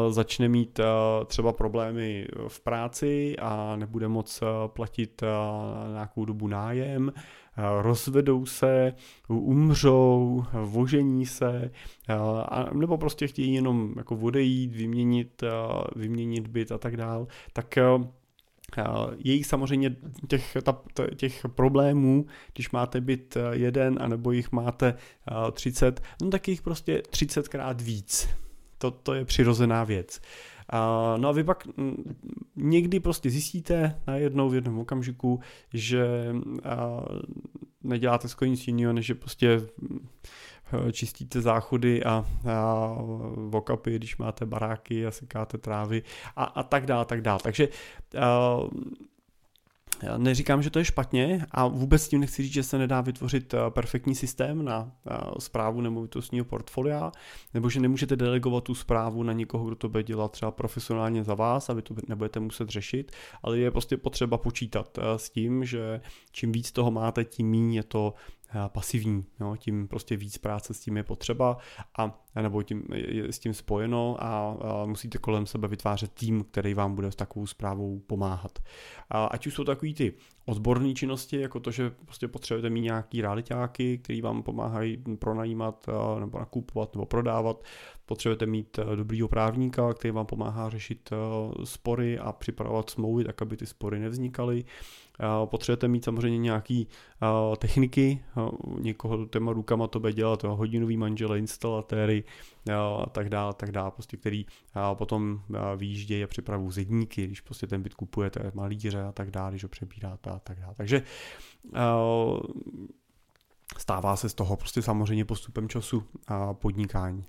začne 0.10 0.50
mít 0.50 0.80
třeba 1.26 1.54
problémy 1.54 2.28
v 2.48 2.60
práci 2.60 3.36
a 3.42 3.76
nebude 3.76 4.08
moc 4.08 4.44
platit 4.68 5.22
nějakou 5.94 6.26
dobu 6.26 6.48
nájem, 6.48 7.14
rozvedou 7.82 8.46
se, 8.46 8.94
umřou, 9.28 10.44
vožení 10.64 11.26
se, 11.26 11.72
nebo 12.74 12.98
prostě 12.98 13.28
chtějí 13.28 13.54
jenom 13.54 13.94
jako 13.98 14.16
odejít, 14.16 14.76
vyměnit, 14.76 15.44
vyměnit 15.96 16.48
byt 16.48 16.72
a 16.72 16.78
tak 16.78 16.98
dál, 16.98 17.28
tak 17.54 17.78
je 19.18 19.34
jich 19.34 19.46
samozřejmě 19.46 19.96
těch, 20.28 20.58
ta, 20.64 20.82
těch 21.16 21.46
problémů, 21.56 22.26
když 22.54 22.72
máte 22.72 23.02
byt 23.02 23.38
eh, 23.38 23.56
jeden, 23.56 23.98
anebo 24.02 24.32
jich 24.32 24.52
máte 24.52 24.94
30, 25.52 26.00
eh, 26.00 26.04
no 26.24 26.30
tak 26.30 26.48
jich 26.48 26.62
prostě 26.62 27.02
30 27.10 27.48
krát 27.48 27.82
víc. 27.82 28.30
To, 28.78 28.92
to 28.92 29.14
je 29.14 29.26
přirozená 29.26 29.84
věc. 29.84 30.22
No 31.18 31.30
a 31.30 31.32
vy 31.32 31.44
pak 31.44 31.68
někdy 32.56 33.00
prostě 33.00 33.30
zjistíte 33.30 33.96
najednou 34.08 34.50
v 34.50 34.56
jednom 34.56 34.80
okamžiku, 34.80 35.40
že 35.74 36.36
neděláte 37.84 38.28
skoro 38.28 38.52
nic 38.52 38.68
jiného, 38.68 38.94
než 38.94 39.06
že 39.06 39.16
prostě 39.16 39.62
čistíte 40.92 41.42
záchody 41.42 42.04
a, 42.04 42.26
a 42.52 42.96
vokapy, 43.36 43.96
když 43.96 44.18
máte 44.18 44.46
baráky 44.46 45.06
a 45.06 45.12
sekáte 45.12 45.58
trávy 45.58 46.04
a, 46.36 46.44
a 46.44 46.64
tak 46.64 46.86
dále, 46.86 47.06
tak 47.06 47.22
dále. 47.22 47.40
Takže 47.44 47.68
a, 48.20 48.60
eh, 48.66 49.10
já 50.04 50.18
neříkám, 50.18 50.64
že 50.64 50.70
to 50.70 50.80
je 50.80 50.86
špatně 50.86 51.46
a 51.52 51.68
vůbec 51.68 52.08
tím 52.08 52.20
nechci 52.20 52.44
říct, 52.44 52.54
že 52.54 52.64
se 52.64 52.78
nedá 52.78 53.02
vytvořit 53.02 53.54
eh, 53.54 53.58
perfektní 53.70 54.16
systém 54.16 54.66
na 54.66 54.92
zprávu 55.40 55.82
nemovitostního 55.82 56.46
portfolia, 56.46 57.12
nebo 57.54 57.70
že 57.70 57.80
nemůžete 57.80 58.16
delegovat 58.16 58.64
tu 58.64 58.76
zprávu 58.76 59.24
na 59.24 59.34
někoho, 59.34 59.66
kdo 59.66 59.76
to 59.76 59.90
bude 59.90 60.04
dělat 60.04 60.32
třeba 60.32 60.52
profesionálně 60.52 61.24
za 61.24 61.34
vás 61.34 61.70
a 61.70 61.74
vy 61.74 61.82
to 61.82 61.96
nebudete 62.08 62.40
muset 62.40 62.70
řešit, 62.70 63.12
ale 63.44 63.58
je 63.58 63.72
prostě 63.72 63.98
potřeba 63.98 64.38
počítat 64.38 65.00
s 65.16 65.30
tím, 65.30 65.66
že 65.66 66.02
čím 66.32 66.52
víc 66.52 66.72
toho 66.72 66.92
máte, 66.92 67.26
tím 67.26 67.52
méně 67.52 67.80
je 67.80 67.84
to 67.84 68.14
pasivní, 68.68 69.26
jo, 69.40 69.56
tím 69.56 69.88
prostě 69.88 70.18
víc 70.18 70.38
práce 70.38 70.74
s 70.74 70.80
tím 70.80 70.98
je 70.98 71.04
potřeba 71.04 71.58
a 71.98 72.24
nebo 72.42 72.64
tím 72.64 72.84
je 72.94 73.34
s 73.34 73.40
tím 73.40 73.54
spojeno 73.54 74.18
a, 74.20 74.58
a 74.62 74.86
musíte 74.86 75.18
kolem 75.18 75.46
sebe 75.46 75.68
vytvářet 75.68 76.12
tým, 76.14 76.44
který 76.44 76.74
vám 76.74 76.96
bude 76.96 77.12
s 77.12 77.16
takovou 77.16 77.48
zprávou 77.48 78.00
pomáhat. 78.00 78.60
A 79.10 79.26
ať 79.26 79.48
už 79.48 79.54
jsou 79.54 79.64
takový 79.64 79.94
ty 79.94 80.14
odborné 80.46 80.94
činnosti, 80.94 81.42
jako 81.42 81.60
to, 81.60 81.72
že 81.72 81.90
prostě 81.90 82.28
potřebujete 82.28 82.70
mít 82.70 82.82
nějaký 82.82 83.22
realitáky, 83.22 83.98
který 83.98 84.22
vám 84.22 84.44
pomáhají 84.44 85.04
pronajímat 85.20 85.90
nebo 86.20 86.40
nakupovat 86.40 86.96
nebo 86.96 87.06
prodávat, 87.06 87.64
potřebujete 88.06 88.46
mít 88.46 88.80
dobrýho 88.96 89.28
právníka, 89.28 89.94
který 89.94 90.12
vám 90.12 90.26
pomáhá 90.26 90.70
řešit 90.70 91.10
spory 91.64 92.20
a 92.20 92.32
připravovat 92.32 92.90
smlouvy, 92.90 93.24
tak 93.24 93.42
aby 93.42 93.58
ty 93.58 93.66
spory 93.66 94.00
nevznikaly. 94.00 94.64
Potřebujete 95.46 95.88
mít 95.88 96.04
samozřejmě 96.04 96.38
nějaký 96.38 96.88
techniky, 97.58 98.24
někoho 98.80 99.26
těma 99.26 99.54
rukama 99.54 99.88
to 99.88 100.00
bude 100.00 100.14
dělat, 100.14 100.44
hodinový 100.44 100.98
manžele, 100.98 101.40
instalatéry 101.40 102.24
a 102.76 103.10
tak 103.10 103.30
dále, 103.30 103.54
tak 103.54 103.72
dále, 103.72 103.92
prostě 103.92 104.18
který 104.18 104.46
potom 104.94 105.42
výjíždějí 105.76 106.24
a 106.24 106.28
připravují 106.28 106.72
zedníky, 106.72 107.28
když 107.28 107.42
prostě 107.42 107.68
ten 107.68 107.84
byt 107.84 107.94
kupujete, 107.94 108.52
malíře 108.54 109.04
a 109.04 109.12
tak 109.12 109.32
dále, 109.32 109.52
když 109.52 109.64
ho 109.64 109.70
přebíráte 109.70 110.30
a 110.30 110.40
tak 110.40 110.60
dále. 110.60 110.74
Takže 110.76 111.04
stává 113.78 114.16
se 114.16 114.30
z 114.30 114.34
toho 114.34 114.58
prostě 114.58 114.82
samozřejmě 114.82 115.26
postupem 115.26 115.70
času 115.70 116.04
podnikání. 116.54 117.24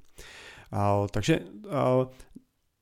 Takže 1.10 1.40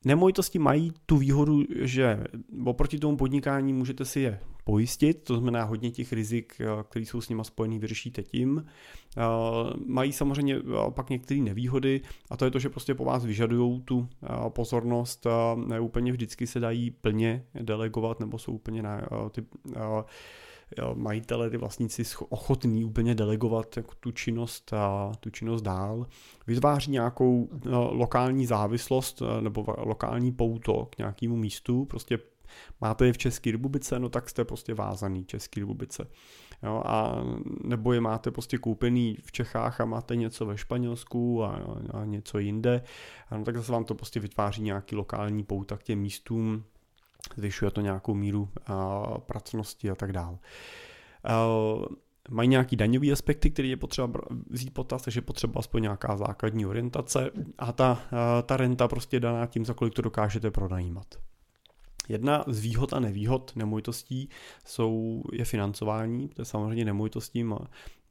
Nemovitosti 0.05 0.59
mají 0.59 0.91
tu 1.05 1.17
výhodu, 1.17 1.63
že 1.79 2.23
oproti 2.65 2.99
tomu 2.99 3.17
podnikání 3.17 3.73
můžete 3.73 4.05
si 4.05 4.19
je 4.19 4.39
pojistit, 4.63 5.23
to 5.23 5.35
znamená 5.35 5.63
hodně 5.63 5.91
těch 5.91 6.13
rizik, 6.13 6.53
eh, 6.59 6.65
které 6.89 7.05
jsou 7.05 7.21
s 7.21 7.29
nimi 7.29 7.45
spojený, 7.45 7.79
vyřešíte 7.79 8.23
tím. 8.23 8.65
Eh, 8.65 9.21
mají 9.85 10.11
samozřejmě 10.11 10.55
eh, 10.55 10.91
pak 10.91 11.09
některé 11.09 11.39
nevýhody 11.39 12.01
a 12.29 12.37
to 12.37 12.45
je 12.45 12.51
to, 12.51 12.59
že 12.59 12.69
prostě 12.69 12.95
po 12.95 13.05
vás 13.05 13.25
vyžadují 13.25 13.81
tu 13.81 14.07
pozornost, 14.49 15.27
ne 15.55 15.79
úplně 15.79 16.11
vždycky 16.11 16.47
se 16.47 16.59
dají 16.59 16.91
plně 16.91 17.45
delegovat 17.61 18.19
nebo 18.19 18.37
jsou 18.37 18.51
úplně 18.53 18.83
na 18.83 19.01
ty 19.31 19.45
majitele, 20.93 21.49
ty 21.49 21.57
vlastníci 21.57 22.03
ochotní 22.29 22.85
úplně 22.85 23.15
delegovat 23.15 23.77
jako 23.77 23.93
tu 23.99 24.11
činnost 24.11 24.73
a 24.73 25.11
tu 25.19 25.29
činnost 25.29 25.61
dál, 25.61 26.07
vytváří 26.47 26.91
nějakou 26.91 27.49
lokální 27.91 28.45
závislost 28.45 29.21
nebo 29.41 29.65
lokální 29.77 30.31
pouto 30.31 30.87
k 30.89 30.97
nějakému 30.97 31.35
místu, 31.35 31.85
prostě 31.85 32.19
máte 32.81 33.05
je 33.05 33.13
v 33.13 33.17
České 33.17 33.51
republice, 33.51 33.99
no 33.99 34.09
tak 34.09 34.29
jste 34.29 34.45
prostě 34.45 34.73
vázaný 34.73 35.25
České 35.25 35.59
republice. 35.59 36.07
Jo, 36.63 36.81
a 36.85 37.15
nebo 37.63 37.93
je 37.93 38.01
máte 38.01 38.31
prostě 38.31 38.57
koupený 38.57 39.17
v 39.23 39.31
Čechách 39.31 39.81
a 39.81 39.85
máte 39.85 40.15
něco 40.15 40.45
ve 40.45 40.57
Španělsku 40.57 41.43
a, 41.43 41.61
a 41.91 42.05
něco 42.05 42.39
jinde, 42.39 42.81
a 43.29 43.37
no, 43.37 43.43
tak 43.43 43.57
zase 43.57 43.71
vám 43.71 43.83
to 43.83 43.95
prostě 43.95 44.19
vytváří 44.19 44.61
nějaký 44.61 44.95
lokální 44.95 45.43
pouta 45.43 45.77
k 45.77 45.83
těm 45.83 45.99
místům, 45.99 46.63
zvyšuje 47.37 47.71
to 47.71 47.81
nějakou 47.81 48.13
míru 48.13 48.49
pracnosti 49.25 49.89
a 49.89 49.95
tak 49.95 50.11
dále. 50.11 50.37
Mají 52.29 52.49
nějaký 52.49 52.75
daňový 52.75 53.11
aspekty, 53.11 53.51
které 53.51 53.67
je 53.67 53.77
potřeba 53.77 54.21
vzít 54.49 54.73
potaz, 54.73 55.01
takže 55.01 55.17
je 55.17 55.21
potřeba 55.21 55.59
aspoň 55.59 55.81
nějaká 55.81 56.17
základní 56.17 56.65
orientace 56.65 57.31
a 57.57 57.71
ta, 57.71 58.01
ta 58.45 58.57
renta 58.57 58.87
prostě 58.87 59.15
je 59.15 59.19
daná 59.19 59.45
tím, 59.45 59.65
za 59.65 59.73
kolik 59.73 59.93
to 59.93 60.01
dokážete 60.01 60.51
pronajímat. 60.51 61.05
Jedna 62.09 62.43
z 62.47 62.59
výhod 62.59 62.93
a 62.93 62.99
nevýhod 62.99 63.51
nemovitostí 63.55 64.29
jsou, 64.65 65.23
je 65.33 65.45
financování, 65.45 66.27
to 66.29 66.41
je 66.41 66.45
samozřejmě 66.45 66.85
nemovitostím 66.85 67.55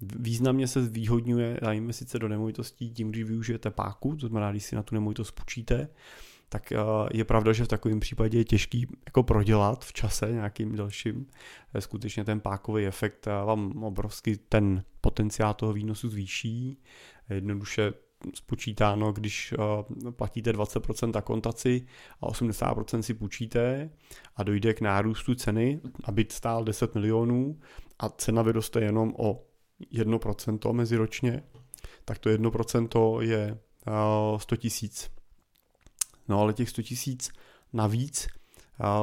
významně 0.01 0.67
se 0.67 0.85
zvýhodňuje 0.85 1.61
na 1.63 1.73
investice 1.73 2.19
do 2.19 2.29
nemovitostí 2.29 2.91
tím, 2.91 3.11
když 3.11 3.25
využijete 3.25 3.71
páku, 3.71 4.17
to 4.17 4.29
znamená, 4.29 4.51
když 4.51 4.65
si 4.65 4.77
na 4.77 4.83
tu 4.83 4.95
nemovitost 4.95 5.31
půjčíte, 5.31 5.89
tak 6.49 6.73
eh, 6.73 6.79
je 7.13 7.25
pravda, 7.25 7.53
že 7.53 7.65
v 7.65 7.69
takovém 7.69 8.01
případě 8.01 8.39
je 8.39 8.45
těžký 8.45 8.87
jako 9.07 9.23
prodělat 9.23 9.85
v 9.85 9.93
čase 9.93 10.33
nějakým 10.33 10.77
dalším. 10.77 11.27
Skutečně 11.79 12.25
ten 12.25 12.41
pákový 12.41 12.87
efekt 12.87 13.27
eh, 13.27 13.31
vám 13.31 13.85
obrovský 13.85 14.37
ten 14.49 14.85
potenciál 15.01 15.55
toho 15.55 15.73
výnosu 15.73 16.09
zvýší. 16.09 16.83
Jednoduše 17.31 17.93
spočítáno, 18.35 19.13
když 19.13 19.55
platíte 20.11 20.53
20% 20.53 21.19
akontaci 21.19 21.87
a 22.21 22.27
80% 22.27 23.01
si 23.01 23.15
půjčíte 23.15 23.91
a 24.37 24.43
dojde 24.43 24.75
k 24.75 24.81
nárůstu 24.81 25.35
ceny 25.35 25.81
a 26.05 26.13
byt 26.13 26.33
stál 26.33 26.65
10 26.65 26.95
milionů 26.95 27.59
a 27.99 28.09
cena 28.09 28.43
vyroste 28.43 28.81
jenom 28.81 29.15
o 29.19 29.45
1% 29.93 30.73
meziročně, 30.73 31.43
tak 32.05 32.19
to 32.19 32.31
1% 32.31 33.21
je 33.21 33.59
100 34.37 34.57
tisíc. 34.57 35.18
No 36.29 36.41
ale 36.41 36.53
těch 36.53 36.71
100 36.71 36.83
tisíc 36.83 37.31
navíc 37.73 38.29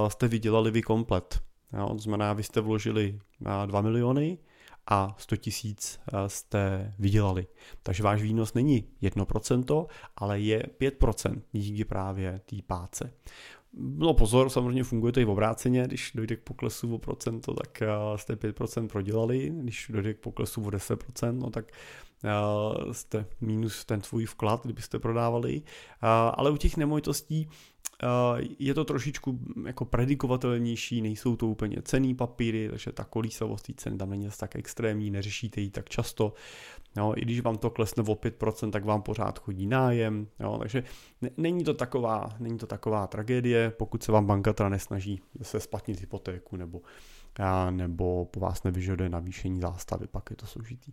jste 0.08 0.28
vydělali 0.28 0.72
vy 0.72 0.82
komplet. 0.82 1.42
Jo, 1.74 1.88
to 1.88 1.98
znamená, 1.98 2.34
vy 2.34 2.44
jste 2.44 2.62
vložili 2.62 3.20
2 3.66 3.82
miliony 3.82 4.38
a 4.88 5.16
100 5.18 5.36
tisíc 5.36 6.00
jste 6.28 6.94
vydělali. 7.00 7.48
Takže 7.84 8.04
váš 8.04 8.22
výnos 8.22 8.54
není 8.54 8.88
1%, 9.04 9.88
ale 10.16 10.40
je 10.40 10.64
5% 10.80 11.42
díky 11.52 11.86
právě 11.86 12.42
té 12.46 12.56
páce. 12.68 13.14
No 13.78 14.14
pozor, 14.14 14.50
samozřejmě 14.50 14.84
funguje 14.84 15.14
to 15.14 15.20
i 15.20 15.26
v 15.26 15.30
obráceně, 15.30 15.84
když 15.88 16.12
dojde 16.16 16.36
k 16.36 16.42
poklesu 16.42 16.96
o 16.96 16.98
procento, 16.98 17.54
tak 17.54 17.84
jste 18.16 18.36
5% 18.36 18.88
prodělali, 18.88 19.52
když 19.56 19.88
dojde 19.94 20.14
k 20.14 20.20
poklesu 20.20 20.62
o 20.62 20.70
10%, 20.70 21.40
no 21.40 21.50
tak 21.50 21.72
jste 22.92 23.26
minus 23.42 23.86
ten 23.86 24.02
tvůj 24.02 24.26
vklad, 24.26 24.64
kdybyste 24.64 25.00
prodávali. 25.00 25.62
Ale 26.34 26.52
u 26.52 26.58
těch 26.58 26.78
nemovitostí 26.78 27.48
je 28.60 28.74
to 28.74 28.86
trošičku 28.86 29.40
jako 29.66 29.86
predikovatelnější, 29.86 31.02
nejsou 31.02 31.36
to 31.36 31.48
úplně 31.48 31.78
cený 31.82 32.16
papíry, 32.16 32.70
takže 32.70 32.92
ta 32.92 33.04
kolísavost 33.04 33.66
té 33.66 33.74
ceny 33.78 33.98
tam 33.98 34.10
není 34.10 34.30
tak 34.40 34.56
extrémní, 34.56 35.12
neřešíte 35.12 35.62
ji 35.62 35.70
tak 35.70 35.90
často. 35.90 36.34
Jo, 36.98 37.14
I 37.18 37.22
když 37.22 37.40
vám 37.42 37.58
to 37.58 37.70
klesne 37.70 38.04
o 38.04 38.16
5%, 38.16 38.72
tak 38.72 38.86
vám 38.86 39.02
pořád 39.02 39.40
chodí 39.40 39.68
nájem. 39.68 40.28
Jo, 40.40 40.58
takže 40.60 40.84
není 41.38 41.64
to, 41.64 41.74
taková, 41.74 42.36
není 42.40 42.58
to 42.58 42.68
taková 42.68 43.08
tragédie, 43.08 43.70
pokud 43.70 44.04
se 44.04 44.12
vám 44.12 44.26
banka 44.26 44.54
teda 44.54 44.70
nesnaží 44.70 45.22
se 45.42 45.60
splatnit 45.60 46.00
hypotéku 46.00 46.56
nebo, 46.56 46.82
nebo 47.70 48.26
po 48.26 48.40
vás 48.40 48.64
nevyžaduje 48.64 49.10
navýšení 49.10 49.62
zástavy, 49.62 50.08
pak 50.08 50.30
je 50.30 50.36
to 50.36 50.46
složitý. 50.46 50.92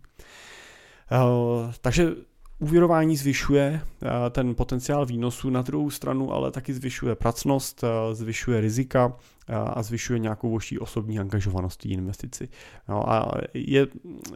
Takže 1.81 2.11
Úvěrování 2.59 3.17
zvyšuje 3.17 3.81
eh, 3.81 4.29
ten 4.29 4.55
potenciál 4.55 5.05
výnosu, 5.05 5.49
na 5.49 5.61
druhou 5.61 5.89
stranu 5.89 6.33
ale 6.33 6.51
taky 6.51 6.73
zvyšuje 6.73 7.15
pracnost, 7.15 7.83
eh, 7.83 8.15
zvyšuje 8.15 8.61
rizika 8.61 9.13
eh, 9.47 9.55
a 9.55 9.83
zvyšuje 9.83 10.19
nějakou 10.19 10.53
vaší 10.53 10.79
osobní 10.79 11.19
angažovanost 11.19 11.81
té 11.81 11.89
investici. 11.89 12.49
No 12.89 13.09
a 13.09 13.31
je, 13.53 13.87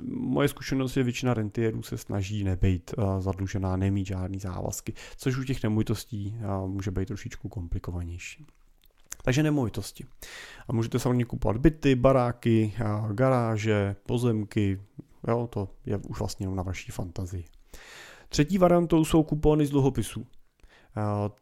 moje 0.09 0.47
zkušenost 0.47 0.97
je, 0.97 1.03
většina 1.03 1.33
rentierů 1.33 1.83
se 1.83 1.97
snaží 1.97 2.43
nebejt 2.43 2.93
zadlužená, 3.19 3.77
nemít 3.77 4.07
žádný 4.07 4.39
závazky, 4.39 4.93
což 5.17 5.37
u 5.37 5.43
těch 5.43 5.63
nemovitostí 5.63 6.37
může 6.65 6.91
být 6.91 7.05
trošičku 7.05 7.49
komplikovanější. 7.49 8.45
Takže 9.23 9.43
nemovitosti. 9.43 10.05
A 10.67 10.73
můžete 10.73 10.99
samozřejmě 10.99 11.25
kupovat 11.25 11.57
byty, 11.57 11.95
baráky, 11.95 12.73
garáže, 13.11 13.95
pozemky, 14.05 14.81
jo, 15.27 15.47
to 15.51 15.69
je 15.85 15.97
už 15.97 16.19
vlastně 16.19 16.47
na 16.47 16.63
vaší 16.63 16.91
fantazii. 16.91 17.45
Třetí 18.29 18.57
variantou 18.57 19.05
jsou 19.05 19.23
kupony 19.23 19.65
z 19.65 19.69
dluhopisů. 19.69 20.25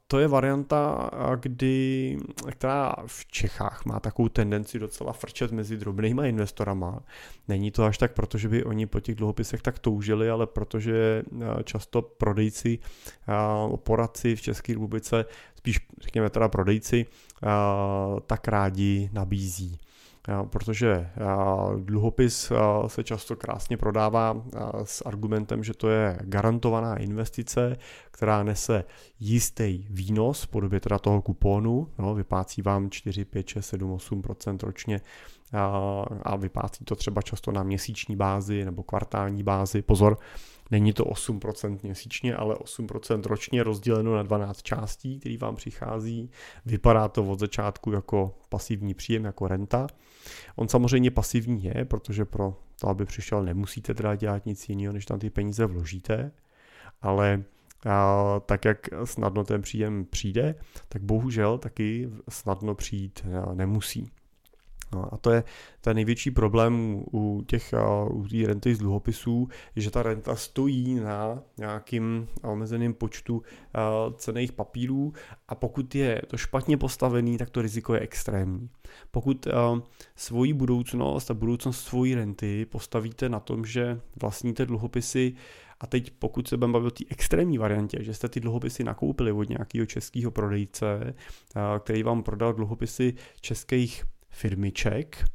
To 0.08 0.20
je 0.20 0.28
varianta, 0.28 1.12
kdy, 1.40 2.18
která 2.52 2.96
v 3.06 3.26
Čechách 3.26 3.86
má 3.86 4.00
takovou 4.00 4.30
tendenci 4.30 4.80
docela 4.80 5.14
frčet 5.14 5.52
mezi 5.52 5.78
drobnými 5.78 6.30
investorama. 6.30 7.04
Není 7.48 7.72
to 7.72 7.84
až 7.84 7.98
tak, 7.98 8.14
protože 8.14 8.50
by 8.50 8.64
oni 8.64 8.86
po 8.86 9.00
těch 9.00 9.16
dluhopisech 9.16 9.62
tak 9.62 9.80
toužili, 9.80 10.30
ale 10.30 10.48
protože 10.48 11.24
často 11.64 12.02
prodejci, 12.02 12.80
poradci 13.76 14.36
v 14.36 14.42
České 14.42 14.74
republice, 14.74 15.26
spíš 15.56 15.80
řekněme 16.02 16.30
teda 16.30 16.48
prodejci, 16.50 17.06
tak 18.26 18.48
rádi 18.48 19.10
nabízí 19.14 19.78
protože 20.50 21.10
dluhopis 21.78 22.52
se 22.88 23.04
často 23.04 23.36
krásně 23.36 23.78
prodává 23.78 24.44
s 24.84 25.02
argumentem, 25.06 25.64
že 25.64 25.74
to 25.74 25.90
je 25.90 26.18
garantovaná 26.22 26.96
investice, 26.96 27.78
která 28.12 28.44
nese 28.44 28.84
jistý 29.20 29.88
výnos 29.90 30.44
v 30.44 30.48
podobě 30.48 30.80
teda 30.80 31.00
toho 31.00 31.22
kupónu, 31.22 31.88
no, 32.00 32.16
vyplácí 32.16 32.62
vám 32.62 32.90
4, 32.90 33.26
5, 33.26 33.48
6, 33.48 33.68
7, 33.68 33.96
8% 33.96 34.58
ročně 34.64 35.02
a 36.24 36.36
vyplácí 36.36 36.86
to 36.86 36.96
třeba 36.96 37.22
často 37.22 37.52
na 37.52 37.64
měsíční 37.64 38.16
bázi 38.16 38.66
nebo 38.66 38.84
kvartální 38.84 39.44
bázi. 39.44 39.82
Pozor, 39.82 40.18
není 40.72 40.94
to 40.94 41.04
8% 41.04 41.80
měsíčně, 41.84 42.36
ale 42.36 42.56
8% 42.56 43.22
ročně 43.24 43.64
rozděleno 43.64 44.16
na 44.16 44.24
12 44.24 44.62
částí, 44.62 45.20
který 45.20 45.38
vám 45.38 45.56
přichází. 45.56 46.30
Vypadá 46.66 47.08
to 47.08 47.24
od 47.24 47.40
začátku 47.40 47.92
jako 47.92 48.38
pasivní 48.50 48.94
příjem, 48.94 49.26
jako 49.26 49.48
renta. 49.48 49.88
On 50.56 50.68
samozřejmě 50.68 51.12
pasivní 51.12 51.64
je, 51.64 51.86
protože 51.86 52.26
pro 52.26 52.58
to, 52.82 52.90
aby 52.90 53.06
přišel, 53.06 53.44
nemusíte 53.44 53.94
teda 53.94 54.16
dělat 54.16 54.46
nic 54.46 54.70
jiného, 54.70 54.94
než 54.94 55.06
tam 55.06 55.20
ty 55.20 55.30
peníze 55.30 55.66
vložíte, 55.66 56.32
ale 57.02 57.44
a 57.90 58.40
tak 58.46 58.66
jak 58.66 58.88
snadno 59.04 59.44
ten 59.44 59.62
příjem 59.62 60.06
přijde, 60.06 60.56
tak 60.90 61.02
bohužel 61.02 61.58
taky 61.58 62.10
snadno 62.30 62.76
přijít 62.76 63.26
nemusí. 63.54 64.12
No 64.96 65.14
a 65.14 65.18
to 65.18 65.32
je 65.32 65.44
ten 65.82 65.96
největší 65.96 66.32
problém 66.32 67.04
u 67.14 67.44
těch 67.48 67.74
u 68.10 68.28
té 68.28 68.48
renty 68.48 68.76
z 68.76 68.80
dluhopisů, 68.80 69.48
že 69.76 69.92
ta 69.92 70.04
renta 70.04 70.36
stojí 70.36 70.96
na 70.96 71.44
nějakým 71.58 72.28
omezeným 72.44 72.94
počtu 72.94 73.44
cených 74.18 74.52
papírů 74.52 75.14
a 75.48 75.56
pokud 75.56 75.96
je 75.96 76.22
to 76.28 76.38
špatně 76.38 76.78
postavený, 76.78 77.38
tak 77.38 77.50
to 77.50 77.62
riziko 77.62 77.94
je 77.94 78.00
extrémní. 78.00 78.70
Pokud 79.12 79.48
svoji 80.16 80.54
budoucnost 80.54 81.32
a 81.32 81.34
budoucnost 81.34 81.84
svojí 81.84 82.16
renty 82.16 82.66
postavíte 82.66 83.30
na 83.30 83.40
tom, 83.40 83.66
že 83.66 84.00
vlastníte 84.22 84.66
dluhopisy 84.66 85.34
a 85.80 85.88
teď 85.88 86.12
pokud 86.20 86.48
se 86.48 86.58
budeme 86.58 86.74
bavit 86.74 86.88
o 86.88 86.92
té 86.92 87.04
extrémní 87.10 87.58
variantě, 87.58 88.04
že 88.04 88.14
jste 88.14 88.30
ty 88.30 88.40
dluhopisy 88.40 88.84
nakoupili 88.84 89.32
od 89.32 89.50
nějakého 89.50 89.86
českého 89.86 90.32
prodejce, 90.32 91.14
který 91.80 92.04
vám 92.04 92.24
prodal 92.24 92.54
dluhopisy 92.54 93.14
českých 93.42 94.04
firmiček, 94.36 95.26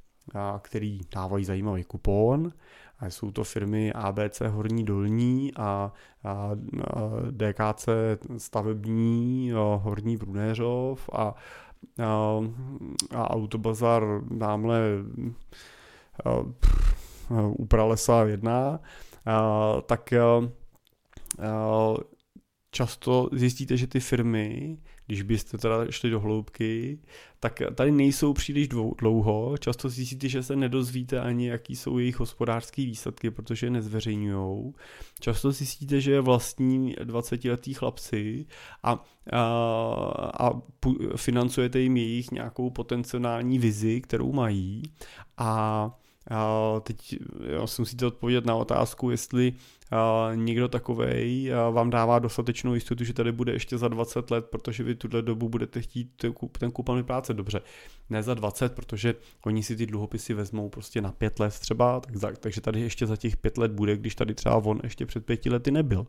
který 0.62 1.00
dávají 1.14 1.44
zajímavý 1.44 1.84
kupon. 1.84 2.52
A 2.98 3.10
jsou 3.10 3.30
to 3.30 3.44
firmy 3.44 3.92
ABC 3.92 4.42
Horní 4.48 4.84
Dolní 4.84 5.52
a 5.56 5.92
DKC 7.30 7.88
Stavební 8.38 9.52
Horní 9.76 10.16
Brunéřov 10.16 11.10
a, 11.12 11.22
a, 11.22 11.34
a 13.14 13.30
Autobazar 13.30 14.22
námhle 14.30 14.80
u 17.30 17.66
Pralesa 17.66 18.24
1, 18.24 18.80
a, 19.26 19.80
tak 19.86 20.12
a, 20.12 20.50
často 22.70 23.28
zjistíte, 23.32 23.76
že 23.76 23.86
ty 23.86 24.00
firmy 24.00 24.78
když 25.10 25.22
byste 25.22 25.58
teda 25.58 25.90
šli 25.90 26.10
do 26.10 26.20
hloubky, 26.20 26.98
tak 27.40 27.62
tady 27.74 27.90
nejsou 27.90 28.32
příliš 28.32 28.68
dlouho. 28.98 29.56
Často 29.58 29.88
zjistíte, 29.88 30.28
že 30.28 30.42
se 30.42 30.56
nedozvíte 30.56 31.20
ani, 31.20 31.48
jaký 31.48 31.76
jsou 31.76 31.98
jejich 31.98 32.20
hospodářské 32.20 32.82
výsledky, 32.82 33.30
protože 33.30 33.66
je 33.66 33.70
nezveřejňují. 33.70 34.72
Často 35.20 35.52
zjistíte, 35.52 36.00
že 36.00 36.12
je 36.12 36.20
vlastní 36.20 36.96
20-letý 36.96 37.74
chlapci 37.74 38.46
a, 38.82 39.04
a, 39.32 39.42
a 40.40 40.50
financujete 41.16 41.80
jim 41.80 41.96
jejich 41.96 42.30
nějakou 42.30 42.70
potenciální 42.70 43.58
vizi, 43.58 44.00
kterou 44.00 44.32
mají 44.32 44.82
a 45.36 45.90
teď 46.82 47.16
si 47.64 47.82
musíte 47.82 48.06
odpovědět 48.06 48.46
na 48.46 48.54
otázku, 48.54 49.10
jestli 49.10 49.52
někdo 50.34 50.68
takovej 50.68 51.52
vám 51.72 51.90
dává 51.90 52.18
dostatečnou 52.18 52.74
jistotu, 52.74 53.04
že 53.04 53.12
tady 53.12 53.32
bude 53.32 53.52
ještě 53.52 53.78
za 53.78 53.88
20 53.88 54.30
let, 54.30 54.46
protože 54.50 54.82
vy 54.82 54.94
tuhle 54.94 55.22
dobu 55.22 55.48
budete 55.48 55.82
chtít 55.82 56.10
ten, 56.58 56.70
kupon 56.72 56.96
vyplácet 56.96 57.36
dobře. 57.36 57.60
Ne 58.10 58.22
za 58.22 58.34
20, 58.34 58.72
protože 58.72 59.14
oni 59.46 59.62
si 59.62 59.76
ty 59.76 59.86
dluhopisy 59.86 60.34
vezmou 60.34 60.68
prostě 60.68 61.00
na 61.00 61.12
5 61.12 61.40
let 61.40 61.58
třeba, 61.58 62.00
tak, 62.00 62.38
takže 62.38 62.60
tady 62.60 62.80
ještě 62.80 63.06
za 63.06 63.16
těch 63.16 63.36
5 63.36 63.58
let 63.58 63.72
bude, 63.72 63.96
když 63.96 64.14
tady 64.14 64.34
třeba 64.34 64.56
on 64.56 64.80
ještě 64.82 65.06
před 65.06 65.26
5 65.26 65.46
lety 65.46 65.70
nebyl. 65.70 66.06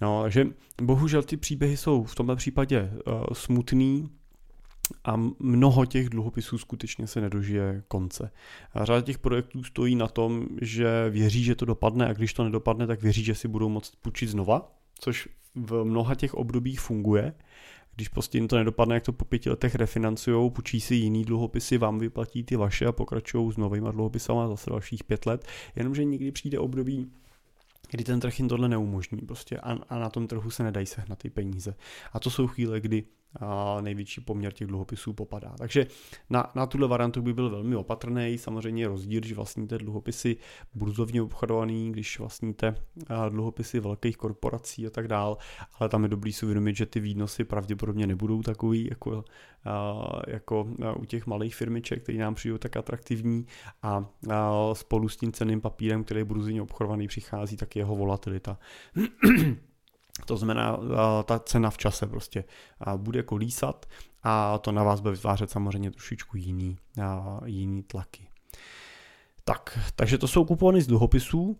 No, 0.00 0.22
takže 0.22 0.46
bohužel 0.82 1.22
ty 1.22 1.36
příběhy 1.36 1.76
jsou 1.76 2.04
v 2.04 2.14
tomto 2.14 2.36
případě 2.36 2.90
uh, 3.06 3.24
smutný, 3.32 4.08
a 5.04 5.16
mnoho 5.38 5.86
těch 5.86 6.08
dluhopisů 6.08 6.58
skutečně 6.58 7.06
se 7.06 7.20
nedožije 7.20 7.82
konce. 7.88 8.30
A 8.72 8.84
řada 8.84 9.00
těch 9.00 9.18
projektů 9.18 9.64
stojí 9.64 9.96
na 9.96 10.08
tom, 10.08 10.46
že 10.60 11.10
věří, 11.10 11.44
že 11.44 11.54
to 11.54 11.64
dopadne 11.64 12.08
a 12.08 12.12
když 12.12 12.34
to 12.34 12.44
nedopadne, 12.44 12.86
tak 12.86 13.02
věří, 13.02 13.24
že 13.24 13.34
si 13.34 13.48
budou 13.48 13.68
moct 13.68 13.96
půjčit 14.02 14.28
znova, 14.28 14.72
což 14.98 15.28
v 15.54 15.84
mnoha 15.84 16.14
těch 16.14 16.34
obdobích 16.34 16.80
funguje. 16.80 17.32
Když 17.96 18.08
prostě 18.08 18.38
jim 18.38 18.48
to 18.48 18.56
nedopadne, 18.56 18.94
jak 18.94 19.04
to 19.04 19.12
po 19.12 19.24
pěti 19.24 19.50
letech 19.50 19.74
refinancují, 19.74 20.50
půjčí 20.50 20.80
si 20.80 20.94
jiný 20.94 21.24
dluhopisy, 21.24 21.78
vám 21.78 21.98
vyplatí 21.98 22.44
ty 22.44 22.56
vaše 22.56 22.86
a 22.86 22.92
pokračují 22.92 23.52
s 23.52 23.56
novými 23.56 23.88
dluhopisama 23.92 24.48
zase 24.48 24.70
dalších 24.70 25.04
pět 25.04 25.26
let. 25.26 25.46
Jenomže 25.76 26.04
někdy 26.04 26.32
přijde 26.32 26.58
období, 26.58 27.10
kdy 27.90 28.04
ten 28.04 28.20
trh 28.20 28.38
jim 28.38 28.48
tohle 28.48 28.68
neumožní 28.68 29.18
prostě 29.18 29.58
a, 29.58 29.72
a 29.88 29.98
na 29.98 30.10
tom 30.10 30.26
trhu 30.26 30.50
se 30.50 30.62
nedají 30.62 30.86
sehnat 30.86 31.18
ty 31.18 31.30
peníze. 31.30 31.74
A 32.12 32.20
to 32.20 32.30
jsou 32.30 32.46
chvíle, 32.46 32.80
kdy 32.80 33.04
největší 33.80 34.20
poměr 34.20 34.52
těch 34.52 34.66
dluhopisů 34.66 35.12
popadá. 35.12 35.54
Takže 35.58 35.86
na, 36.30 36.52
na 36.54 36.66
tuhle 36.66 36.88
variantu 36.88 37.22
by 37.22 37.34
byl 37.34 37.50
velmi 37.50 37.76
opatrný. 37.76 38.38
Samozřejmě 38.38 38.82
je 38.82 38.88
rozdíl, 38.88 39.20
když 39.20 39.32
vlastníte 39.32 39.78
dluhopisy 39.78 40.36
burzovně 40.74 41.22
obchodovaný, 41.22 41.92
když 41.92 42.18
vlastníte 42.18 42.74
dluhopisy 43.28 43.80
velkých 43.80 44.16
korporací 44.16 44.86
a 44.86 44.90
tak 44.90 45.08
dál, 45.08 45.36
ale 45.78 45.88
tam 45.88 46.02
je 46.02 46.08
dobrý 46.08 46.32
si 46.32 46.46
uvědomit, 46.46 46.76
že 46.76 46.86
ty 46.86 47.00
výnosy 47.00 47.44
pravděpodobně 47.44 48.06
nebudou 48.06 48.42
takový 48.42 48.88
jako, 48.90 49.24
jako 50.26 50.68
u 50.96 51.04
těch 51.04 51.26
malých 51.26 51.54
firmiček, 51.54 52.02
které 52.02 52.18
nám 52.18 52.34
přijdou 52.34 52.58
tak 52.58 52.76
atraktivní 52.76 53.46
a 53.82 54.04
spolu 54.72 55.08
s 55.08 55.16
tím 55.16 55.32
ceným 55.32 55.60
papírem, 55.60 56.04
který 56.04 56.20
je 56.20 56.24
burzovně 56.24 56.62
obchodovaný, 56.62 57.08
přichází 57.08 57.56
tak 57.56 57.76
jeho 57.76 57.96
volatilita. 57.96 58.58
To 60.26 60.36
znamená, 60.36 60.78
ta 61.24 61.38
cena 61.38 61.70
v 61.70 61.78
čase 61.78 62.06
prostě 62.06 62.44
bude 62.96 63.22
kolísat 63.22 63.86
a 64.22 64.58
to 64.58 64.72
na 64.72 64.82
vás 64.82 65.00
bude 65.00 65.12
vytvářet 65.12 65.50
samozřejmě 65.50 65.90
trošičku 65.90 66.36
jiný, 66.36 66.78
jiný 67.44 67.82
tlaky. 67.82 68.28
Tak, 69.44 69.78
takže 69.96 70.18
to 70.18 70.28
jsou 70.28 70.44
kupony 70.44 70.82
z 70.82 70.86
dluhopisů. 70.86 71.56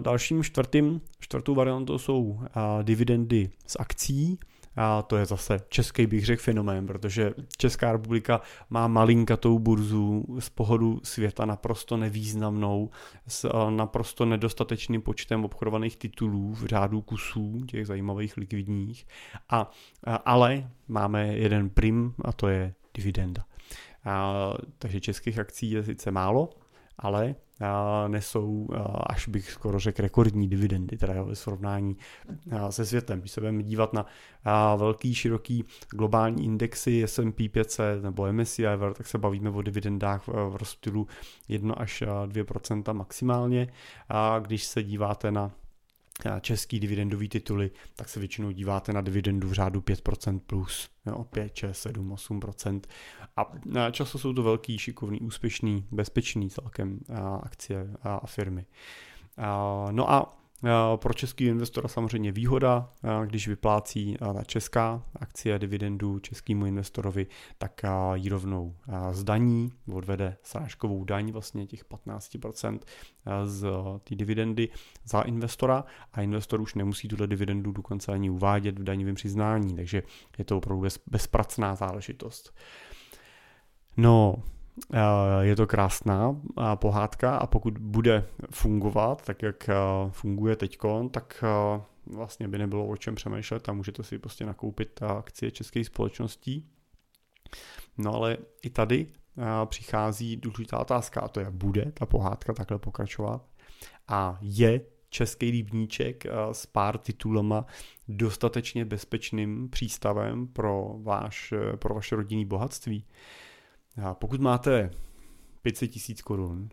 Dalším 0.00 0.42
čtvrtým, 0.42 1.00
čtvrtou 1.20 1.54
variantou 1.54 1.98
jsou 1.98 2.40
dividendy 2.82 3.50
z 3.66 3.76
akcí. 3.80 4.38
A 4.76 5.02
to 5.02 5.16
je 5.16 5.26
zase 5.26 5.60
český 5.68 6.06
bych 6.06 6.24
řekl 6.24 6.42
fenomén, 6.42 6.86
protože 6.86 7.34
Česká 7.56 7.92
republika 7.92 8.40
má 8.70 8.88
malinkatou 8.88 9.58
burzu 9.58 10.24
z 10.38 10.48
pohodu 10.48 11.00
světa 11.02 11.44
naprosto 11.44 11.96
nevýznamnou, 11.96 12.90
s 13.28 13.44
eh, 13.44 13.70
naprosto 13.70 14.24
nedostatečným 14.24 15.02
počtem 15.02 15.44
obchodovaných 15.44 15.96
titulů 15.96 16.54
v 16.54 16.66
řádu 16.66 17.00
kusů, 17.00 17.60
těch 17.66 17.86
zajímavých 17.86 18.36
likvidních, 18.36 19.06
a, 19.48 19.70
ale 20.24 20.70
máme 20.88 21.26
jeden 21.26 21.70
prim 21.70 22.14
a 22.24 22.32
to 22.32 22.48
je 22.48 22.74
dividenda. 22.94 23.44
A, 24.04 24.54
takže 24.78 25.00
českých 25.00 25.38
akcí 25.38 25.70
je 25.70 25.84
sice 25.84 26.10
málo, 26.10 26.50
ale 26.98 27.34
nesou, 28.08 28.68
až 29.06 29.28
bych 29.28 29.50
skoro 29.50 29.78
řekl, 29.78 30.02
rekordní 30.02 30.48
dividendy, 30.48 30.96
teda 30.96 31.22
ve 31.22 31.36
srovnání 31.36 31.96
se 32.70 32.86
světem. 32.86 33.20
Když 33.20 33.32
se 33.32 33.40
budeme 33.40 33.62
dívat 33.62 33.92
na 33.92 34.06
velký, 34.76 35.14
široký 35.14 35.64
globální 35.90 36.44
indexy 36.44 37.02
S&P 37.02 37.48
500 37.48 38.02
nebo 38.02 38.32
MSCI 38.32 38.76
World, 38.76 38.96
tak 38.96 39.06
se 39.06 39.18
bavíme 39.18 39.50
o 39.50 39.62
dividendách 39.62 40.26
v 40.26 40.56
rozptylu 40.56 41.06
1 41.48 41.74
až 41.74 42.02
2% 42.26 42.94
maximálně. 42.94 43.68
A 44.08 44.38
když 44.38 44.64
se 44.64 44.82
díváte 44.82 45.30
na 45.30 45.50
český 46.40 46.80
dividendový 46.80 47.28
tituly, 47.28 47.70
tak 47.96 48.08
se 48.08 48.20
většinou 48.20 48.50
díváte 48.50 48.92
na 48.92 49.00
dividendu 49.00 49.48
v 49.48 49.52
řádu 49.52 49.80
5% 49.80 50.40
plus, 50.46 50.90
jo, 51.06 51.24
5, 51.24 51.56
6, 51.56 51.80
7, 51.80 52.14
8%. 52.14 52.80
A 53.36 53.52
často 53.90 54.18
jsou 54.18 54.32
to 54.32 54.42
velký, 54.42 54.78
šikovný, 54.78 55.20
úspěšný, 55.20 55.86
bezpečný 55.90 56.50
celkem 56.50 57.00
akcie 57.42 57.90
a 58.02 58.26
firmy. 58.26 58.66
No 59.90 60.10
a 60.10 60.43
pro 60.96 61.14
český 61.14 61.44
investora 61.44 61.88
samozřejmě 61.88 62.32
výhoda, 62.32 62.90
když 63.24 63.48
vyplácí 63.48 64.16
na 64.32 64.44
česká 64.44 65.02
akcie 65.16 65.58
dividendu 65.58 66.18
českému 66.18 66.66
investorovi, 66.66 67.26
tak 67.58 67.80
ji 68.14 68.28
rovnou 68.28 68.76
zdaní, 69.10 69.72
odvede 69.92 70.36
srážkovou 70.42 71.04
daň 71.04 71.32
vlastně 71.32 71.66
těch 71.66 71.84
15% 71.84 72.78
z 73.44 73.66
té 74.04 74.14
dividendy 74.14 74.68
za 75.04 75.20
investora 75.20 75.84
a 76.12 76.22
investor 76.22 76.60
už 76.60 76.74
nemusí 76.74 77.08
tuto 77.08 77.26
dividendu 77.26 77.72
dokonce 77.72 78.12
ani 78.12 78.30
uvádět 78.30 78.78
v 78.78 78.84
daňovém 78.84 79.14
přiznání, 79.14 79.76
takže 79.76 80.02
je 80.38 80.44
to 80.44 80.58
opravdu 80.58 80.82
bez, 80.82 81.00
bezpracná 81.06 81.74
záležitost. 81.74 82.54
No, 83.96 84.34
je 85.40 85.56
to 85.56 85.66
krásná 85.66 86.40
pohádka 86.74 87.36
a 87.36 87.46
pokud 87.46 87.78
bude 87.78 88.28
fungovat 88.50 89.24
tak, 89.24 89.42
jak 89.42 89.70
funguje 90.10 90.56
teď, 90.56 90.78
tak 91.10 91.44
vlastně 92.06 92.48
by 92.48 92.58
nebylo 92.58 92.86
o 92.86 92.96
čem 92.96 93.14
přemýšlet 93.14 93.68
a 93.68 93.72
můžete 93.72 94.02
si 94.02 94.18
prostě 94.18 94.46
nakoupit 94.46 95.02
akcie 95.02 95.50
českých 95.50 95.86
společností. 95.86 96.68
No 97.98 98.14
ale 98.14 98.36
i 98.62 98.70
tady 98.70 99.06
přichází 99.64 100.36
důležitá 100.36 100.78
otázka 100.78 101.20
a 101.20 101.28
to 101.28 101.40
je, 101.40 101.50
bude 101.50 101.92
ta 101.92 102.06
pohádka 102.06 102.52
takhle 102.52 102.78
pokračovat 102.78 103.46
a 104.08 104.38
je 104.40 104.80
český 105.08 105.50
rybníček 105.50 106.24
s 106.52 106.66
pár 106.66 106.98
titulama 106.98 107.66
dostatečně 108.08 108.84
bezpečným 108.84 109.68
přístavem 109.70 110.46
pro, 110.46 110.94
váš, 111.02 111.54
pro 111.76 111.94
vaše 111.94 112.16
rodinné 112.16 112.44
bohatství. 112.44 113.04
A 114.02 114.14
pokud 114.14 114.40
máte 114.40 114.90
500 115.62 115.90
tisíc 115.90 116.22
korun 116.22 116.68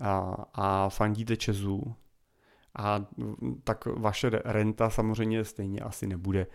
a, 0.00 0.36
a 0.54 0.88
fandíte 0.88 1.36
Česu, 1.36 1.96
a 2.78 3.06
tak 3.64 3.86
vaše 3.86 4.30
renta 4.44 4.90
samozřejmě 4.90 5.44
stejně 5.44 5.80
asi 5.80 6.06
nebude 6.06 6.46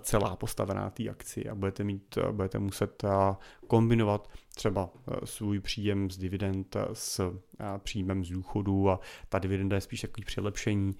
celá 0.00 0.36
postavená 0.36 0.90
té 0.90 1.08
akci 1.08 1.48
a 1.48 1.54
budete, 1.54 1.84
mít, 1.84 2.18
budete 2.32 2.58
muset 2.58 3.04
kombinovat 3.66 4.30
třeba 4.54 4.90
svůj 5.24 5.60
příjem 5.60 6.10
z 6.10 6.18
dividend 6.18 6.76
s 6.92 7.38
příjmem 7.78 8.24
z 8.24 8.28
důchodu 8.28 8.90
a 8.90 9.00
ta 9.28 9.38
dividenda 9.38 9.76
je 9.76 9.80
spíš 9.80 10.00
takový 10.00 10.24
přilepšení. 10.24 10.92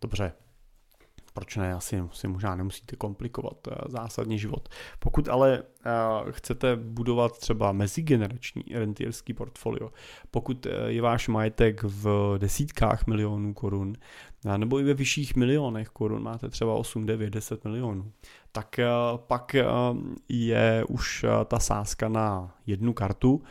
Dobře, 0.00 0.32
proč 1.32 1.56
ne, 1.56 1.74
asi 1.74 2.02
si 2.12 2.28
možná 2.28 2.54
nemusíte 2.54 2.96
komplikovat 2.96 3.68
zásadně 3.88 4.38
život. 4.38 4.68
Pokud 4.98 5.28
ale 5.28 5.62
chcete 6.30 6.76
budovat 6.76 7.38
třeba 7.38 7.72
mezigenerační 7.72 8.64
rentierský 8.74 9.32
portfolio, 9.32 9.90
pokud 10.30 10.66
eh, 10.66 10.70
je 10.86 11.02
váš 11.02 11.28
majetek 11.28 11.82
v 11.82 12.34
desítkách 12.38 13.06
milionů 13.06 13.54
korun, 13.54 13.94
nebo 14.56 14.80
i 14.80 14.84
ve 14.84 14.94
vyšších 14.94 15.36
milionech 15.36 15.88
korun, 15.88 16.22
máte 16.22 16.48
třeba 16.48 16.74
8, 16.74 17.06
9, 17.06 17.30
10 17.30 17.64
milionů, 17.64 18.12
tak 18.52 18.78
eh, 18.78 18.86
pak 19.16 19.54
eh, 19.54 19.64
je 20.28 20.84
už 20.88 21.24
ta 21.44 21.58
sázka 21.58 22.08
na 22.08 22.54
jednu 22.66 22.92
kartu, 22.92 23.42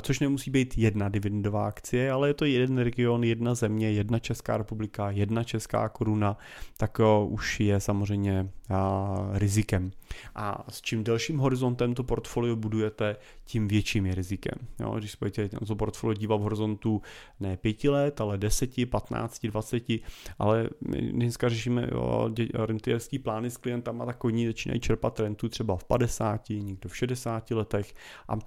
což 0.00 0.20
nemusí 0.20 0.50
být 0.50 0.78
jedna 0.78 1.08
dividendová 1.08 1.66
akcie, 1.66 2.12
ale 2.12 2.28
je 2.28 2.34
to 2.34 2.44
jeden 2.44 2.78
region, 2.78 3.24
jedna 3.24 3.54
země, 3.54 3.90
jedna 3.90 4.18
Česká 4.18 4.56
republika, 4.56 5.10
jedna 5.10 5.44
česká 5.44 5.88
koruna, 5.88 6.36
tak 6.76 7.00
už 7.28 7.60
je 7.60 7.80
samozřejmě 7.80 8.50
rizikem. 9.32 9.90
A 10.34 10.64
s 10.68 10.82
čím 10.82 11.04
delším 11.04 11.38
horizontem 11.38 11.73
to 11.76 12.04
portfolio 12.04 12.56
budujete, 12.56 13.16
tím 13.44 13.68
větším 13.68 14.06
je 14.06 14.14
rizikem. 14.14 14.58
Jo, 14.80 14.94
když 14.98 15.10
se 15.10 15.16
budete 15.20 15.48
na 15.52 15.66
to 15.66 15.76
portfolio 15.76 16.14
dívat 16.14 16.36
v 16.36 16.40
horizontu 16.40 17.02
ne 17.40 17.56
pěti 17.56 17.88
let, 17.88 18.20
ale 18.20 18.38
deseti, 18.38 18.86
patnácti, 18.86 19.48
dvaceti, 19.48 20.00
ale 20.38 20.68
my 20.88 21.12
dneska 21.12 21.48
řešíme 21.48 21.90
rentierský 22.54 23.18
plány 23.18 23.50
s 23.50 23.56
klientama, 23.56 24.06
tak 24.06 24.24
oni 24.24 24.46
začínají 24.46 24.80
čerpat 24.80 25.20
rentu 25.20 25.48
třeba 25.48 25.76
v 25.76 25.84
50, 25.84 26.48
někdo 26.48 26.88
v 26.88 26.96
60 26.96 27.50
letech 27.50 27.94
a 28.28 28.38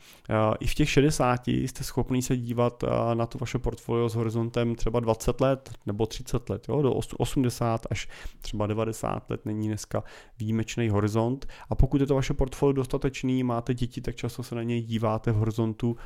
i 0.59 0.67
v 0.67 0.75
těch 0.75 0.89
60 0.89 1.47
jste 1.47 1.83
schopni 1.83 2.21
se 2.21 2.37
dívat 2.37 2.83
na 3.13 3.25
to 3.25 3.37
vaše 3.37 3.59
portfolio 3.59 4.09
s 4.09 4.15
horizontem 4.15 4.75
třeba 4.75 4.99
20 4.99 5.41
let 5.41 5.71
nebo 5.85 6.05
30 6.05 6.49
let, 6.49 6.69
jo, 6.69 6.81
do 6.81 6.93
80 6.93 7.87
až 7.89 8.07
třeba 8.41 8.67
90 8.67 9.29
let 9.29 9.45
není 9.45 9.67
dneska 9.67 10.03
výjimečný 10.39 10.89
horizont 10.89 11.47
a 11.69 11.75
pokud 11.75 12.01
je 12.01 12.07
to 12.07 12.15
vaše 12.15 12.33
portfolio 12.33 12.73
dostatečný, 13.17 13.43
máte 13.43 13.73
děti, 13.73 14.01
tak 14.01 14.15
často 14.15 14.43
se 14.43 14.55
na 14.55 14.63
něj 14.63 14.81
díváte 14.81 15.31
v 15.31 15.35
horizontu 15.35 15.97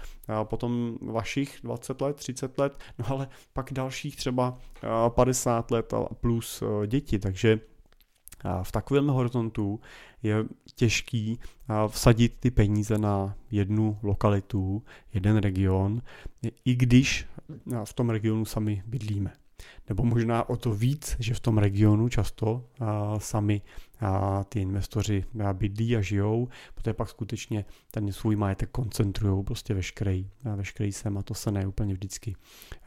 potom 0.43 0.97
vašich 1.01 1.59
20 1.63 2.01
let, 2.01 2.15
30 2.15 2.57
let, 2.57 2.79
no 2.99 3.05
ale 3.09 3.27
pak 3.53 3.73
dalších 3.73 4.15
třeba 4.15 4.57
50 5.09 5.71
let 5.71 5.93
a 5.93 6.05
plus 6.21 6.63
děti, 6.87 7.19
takže 7.19 7.59
v 8.63 8.71
takovém 8.71 9.07
horizontu 9.07 9.79
je 10.23 10.45
těžký 10.75 11.39
vsadit 11.87 12.33
ty 12.39 12.51
peníze 12.51 12.97
na 12.97 13.35
jednu 13.51 13.97
lokalitu, 14.03 14.83
jeden 15.13 15.37
region, 15.37 16.01
i 16.65 16.75
když 16.75 17.25
v 17.83 17.93
tom 17.93 18.09
regionu 18.09 18.45
sami 18.45 18.83
bydlíme 18.85 19.33
nebo 19.89 20.03
možná 20.03 20.49
o 20.49 20.57
to 20.57 20.73
víc, 20.73 21.15
že 21.19 21.33
v 21.33 21.39
tom 21.39 21.57
regionu 21.57 22.09
často 22.09 22.65
a, 22.79 23.19
sami 23.19 23.61
a, 23.99 24.43
ty 24.43 24.59
investoři 24.61 25.23
bydlí 25.53 25.97
a 25.97 26.01
žijou, 26.01 26.47
protože 26.73 26.93
pak 26.93 27.09
skutečně 27.09 27.65
ten 27.91 28.11
svůj 28.11 28.35
majetek 28.35 28.69
koncentrují 28.69 29.43
prostě 29.43 29.73
veškerý, 29.73 30.29
a 30.51 30.55
veškerý 30.55 30.91
sem 30.91 31.17
a 31.17 31.23
to 31.23 31.33
se 31.33 31.51
ne 31.51 31.67
úplně 31.67 31.93
vždycky 31.93 32.35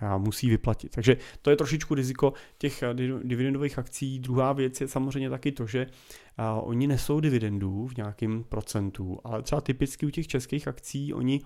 a, 0.00 0.18
musí 0.18 0.50
vyplatit. 0.50 0.92
Takže 0.92 1.16
to 1.42 1.50
je 1.50 1.56
trošičku 1.56 1.94
riziko 1.94 2.32
těch 2.58 2.82
dividendových 3.22 3.78
akcí. 3.78 4.18
Druhá 4.18 4.52
věc 4.52 4.80
je 4.80 4.88
samozřejmě 4.88 5.30
taky 5.30 5.52
to, 5.52 5.66
že 5.66 5.86
a, 6.36 6.60
oni 6.60 6.86
nesou 6.86 7.20
dividendů 7.20 7.86
v 7.86 7.96
nějakém 7.96 8.44
procentu, 8.44 9.18
ale 9.24 9.42
třeba 9.42 9.60
typicky 9.60 10.06
u 10.06 10.10
těch 10.10 10.26
českých 10.26 10.68
akcí 10.68 11.14
oni 11.14 11.40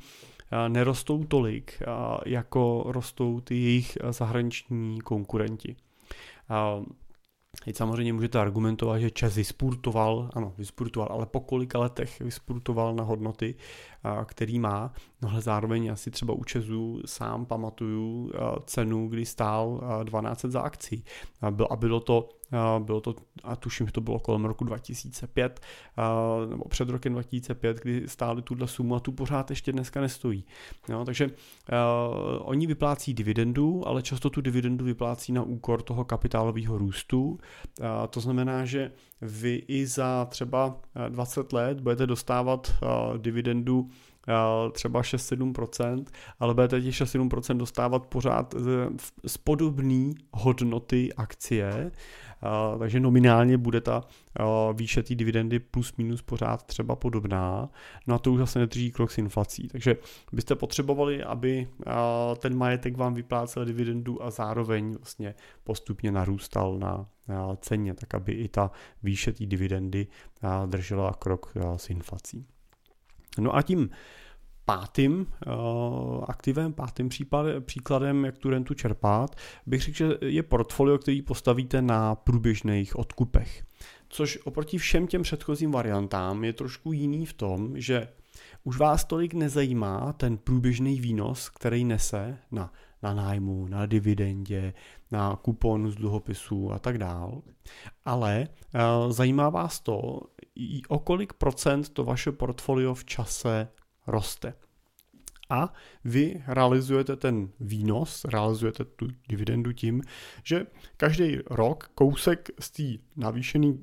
nerostou 0.68 1.24
tolik, 1.24 1.82
jako 2.26 2.84
rostou 2.86 3.40
ty 3.40 3.55
jejich 3.55 3.99
zahraniční 4.11 5.01
konkurenti. 5.01 5.76
Teď 7.64 7.76
samozřejmě 7.76 8.12
můžete 8.12 8.38
argumentovat, 8.38 8.99
že 8.99 9.11
Čes 9.11 9.34
vyspurtoval, 9.34 10.30
ano, 10.34 10.55
vyspurtoval, 10.59 11.09
ale 11.12 11.26
po 11.26 11.40
kolika 11.40 11.78
letech 11.78 12.20
vyspurtoval 12.20 12.94
na 12.94 13.05
hodnoty, 13.05 13.55
který 14.24 14.59
má, 14.59 14.92
no 15.22 15.30
ale 15.30 15.40
zároveň 15.40 15.92
asi 15.92 16.11
třeba 16.11 16.34
u 16.34 16.44
Česu 16.44 17.01
sám 17.07 17.46
pamatuju 17.46 18.32
cenu, 18.64 19.09
kdy 19.09 19.26
stál 19.26 19.80
12 20.05 20.44
za 20.44 20.61
akcí 20.61 21.05
a 21.70 21.76
bylo 21.76 22.01
to 22.01 22.28
bylo 22.78 23.01
to, 23.01 23.14
a 23.44 23.57
tuším, 23.57 23.86
že 23.86 23.92
to 23.92 24.01
bylo 24.01 24.18
kolem 24.18 24.44
roku 24.44 24.64
2005, 24.64 25.61
nebo 26.49 26.64
před 26.64 26.88
rokem 26.88 27.12
2005, 27.12 27.80
kdy 27.80 28.09
stáli 28.09 28.42
tuhle 28.42 28.68
sumu 28.68 28.94
a 28.94 29.01
tu 29.01 29.12
pořád 29.12 29.51
ještě 29.51 29.72
dneska 29.72 30.01
nestojí. 30.01 30.44
Jo, 30.88 31.05
takže 31.05 31.30
oni 32.38 32.66
vyplácí 32.66 33.14
dividendu, 33.14 33.88
ale 33.88 34.03
často 34.03 34.30
tu 34.30 34.40
dividendu 34.40 34.84
vyplácí 34.84 35.32
na 35.32 35.42
úkor 35.42 35.82
toho 35.82 36.05
kapitálového 36.05 36.78
růstu. 36.78 37.38
To 38.11 38.20
znamená, 38.20 38.64
že 38.64 38.92
vy 39.20 39.62
i 39.68 39.86
za 39.86 40.24
třeba 40.24 40.80
20 41.08 41.52
let 41.52 41.80
budete 41.80 42.06
dostávat 42.06 42.74
uh, 42.82 43.18
dividendu 43.18 43.90
třeba 44.72 45.02
6-7%, 45.02 46.04
ale 46.40 46.54
budete 46.54 46.80
těch 46.80 46.94
6-7% 46.94 47.56
dostávat 47.56 48.06
pořád 48.06 48.54
z 49.26 49.36
podobné 49.36 50.12
hodnoty 50.32 51.12
akcie, 51.12 51.90
takže 52.78 53.01
nominálně 53.01 53.59
bude 53.59 53.80
ta 53.80 54.05
výše 54.72 55.03
té 55.03 55.14
dividendy 55.14 55.59
plus 55.59 55.97
minus 55.97 56.22
pořád 56.22 56.62
třeba 56.62 56.97
podobná, 56.97 57.70
no 58.07 58.14
a 58.14 58.18
to 58.18 58.32
už 58.32 58.39
zase 58.39 58.59
nedrží 58.59 58.91
krok 58.91 59.11
s 59.11 59.18
inflací. 59.18 59.68
Takže 59.68 59.97
byste 60.32 60.55
potřebovali, 60.55 61.22
aby 61.24 61.68
ten 62.39 62.57
majetek 62.57 62.97
vám 62.97 63.14
vyplácel 63.14 63.64
dividendu 63.64 64.22
a 64.22 64.30
zároveň 64.30 64.93
vlastně 64.93 65.34
postupně 65.64 66.12
narůstal 66.12 66.78
na 66.78 67.07
ceně, 67.57 67.95
tak 67.95 68.14
aby 68.14 68.32
i 68.32 68.49
ta 68.49 68.70
výše 69.03 69.32
té 69.32 69.47
dividendy 69.47 70.07
držela 70.66 71.12
krok 71.12 71.53
s 71.76 71.91
inflací. 71.91 72.47
No 73.39 73.57
a 73.57 73.62
tím 73.62 73.91
pátým 74.68 75.26
uh, 75.46 76.24
aktivem, 76.28 76.72
pátým 76.72 77.08
případ, 77.08 77.46
příkladem, 77.60 78.24
jak 78.24 78.38
tu 78.38 78.50
rentu 78.50 78.74
čerpat, 78.74 79.36
bych 79.66 79.82
řekl, 79.82 79.96
že 79.96 80.08
je 80.26 80.42
portfolio, 80.42 80.98
který 80.98 81.22
postavíte 81.22 81.82
na 81.82 82.14
průběžných 82.14 82.96
odkupech. 82.96 83.64
Což 84.08 84.38
oproti 84.44 84.78
všem 84.78 85.06
těm 85.06 85.22
předchozím 85.22 85.72
variantám 85.72 86.44
je 86.44 86.52
trošku 86.52 86.92
jiný 86.92 87.26
v 87.26 87.32
tom, 87.32 87.80
že 87.80 88.08
už 88.64 88.78
vás 88.78 89.04
tolik 89.04 89.34
nezajímá 89.34 90.12
ten 90.12 90.36
průběžný 90.38 91.00
výnos, 91.00 91.48
který 91.48 91.84
nese 91.84 92.38
na, 92.50 92.72
na 93.02 93.14
nájmu, 93.14 93.66
na 93.68 93.86
dividendě, 93.86 94.74
na 95.10 95.36
kuponu 95.36 95.90
z 95.90 95.96
dluhopisů 95.96 96.72
a 96.72 96.78
tak 96.78 96.98
dál. 96.98 97.42
Ale 98.04 98.48
uh, 98.74 99.12
zajímá 99.12 99.50
vás 99.50 99.80
to, 99.80 100.20
o 100.88 100.98
kolik 100.98 101.32
procent 101.32 101.88
to 101.88 102.04
vaše 102.04 102.32
portfolio 102.32 102.94
v 102.94 103.04
čase 103.04 103.68
roste. 104.09 104.54
A 105.50 105.72
vy 106.04 106.42
realizujete 106.46 107.16
ten 107.16 107.48
výnos, 107.61 108.24
realizujete 108.24 108.84
tu 108.84 109.09
dividendu 109.28 109.72
tím, 109.72 110.02
že 110.44 110.66
každý 110.96 111.38
rok 111.50 111.90
kousek 111.94 112.48
z 112.61 112.70
té 112.70 112.82
navýšené 113.16 113.74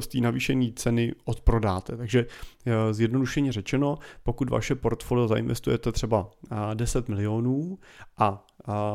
z 0.00 0.06
té 0.06 0.18
navýšené 0.18 0.72
ceny 0.76 1.14
odprodáte. 1.24 1.96
Takže 1.96 2.26
eh, 2.66 2.94
zjednodušeně 2.94 3.52
řečeno, 3.52 3.98
pokud 4.22 4.50
vaše 4.50 4.74
portfolio 4.74 5.28
zainvestujete 5.28 5.92
třeba 5.92 6.30
10 6.74 7.08
milionů 7.08 7.78
a 8.18 8.46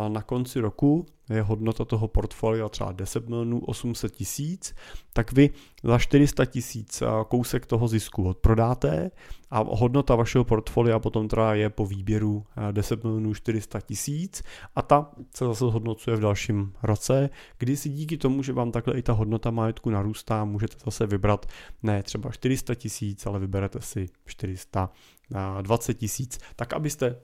na 0.07 0.21
konci 0.21 0.59
roku 0.59 1.05
je 1.29 1.41
hodnota 1.41 1.85
toho 1.85 2.07
portfolia 2.07 2.69
třeba 2.69 2.91
10 2.91 3.29
milionů 3.29 3.59
800 3.59 4.11
tisíc, 4.11 4.75
tak 5.13 5.31
vy 5.31 5.49
za 5.83 5.97
400 5.97 6.45
tisíc 6.45 7.03
kousek 7.27 7.65
toho 7.65 7.87
zisku 7.87 8.29
odprodáte 8.29 9.11
a 9.51 9.63
hodnota 9.67 10.15
vašeho 10.15 10.43
portfolia 10.43 10.99
potom 10.99 11.27
teda 11.27 11.53
je 11.53 11.69
po 11.69 11.85
výběru 11.85 12.45
10 12.71 13.03
milionů 13.03 13.33
400 13.33 13.81
tisíc 13.81 14.43
a 14.75 14.81
ta 14.81 15.11
se 15.35 15.45
zase 15.45 15.65
zhodnocuje 15.65 16.15
v 16.15 16.19
dalším 16.19 16.73
roce, 16.83 17.29
kdy 17.57 17.77
si 17.77 17.89
díky 17.89 18.17
tomu, 18.17 18.43
že 18.43 18.53
vám 18.53 18.71
takhle 18.71 18.97
i 18.97 19.01
ta 19.01 19.13
hodnota 19.13 19.51
majetku 19.51 19.89
narůstá, 19.89 20.45
můžete 20.45 20.75
zase 20.85 21.07
vybrat 21.07 21.45
ne 21.83 22.03
třeba 22.03 22.31
400 22.31 22.75
tisíc, 22.75 23.25
ale 23.25 23.39
vyberete 23.39 23.81
si 23.81 24.09
420 24.25 25.93
tisíc, 25.93 26.39
tak 26.55 26.73
abyste 26.73 27.15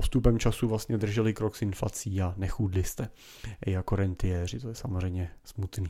postupem 0.00 0.38
času 0.38 0.68
vlastně 0.68 0.98
drželi 0.98 1.34
krok 1.34 1.56
s 1.56 1.62
inflací 1.62 2.22
a 2.22 2.34
nechudli 2.36 2.84
jste 2.84 3.08
jako 3.66 3.96
rentiéři, 3.96 4.60
to 4.60 4.68
je 4.68 4.74
samozřejmě 4.74 5.30
smutný. 5.44 5.88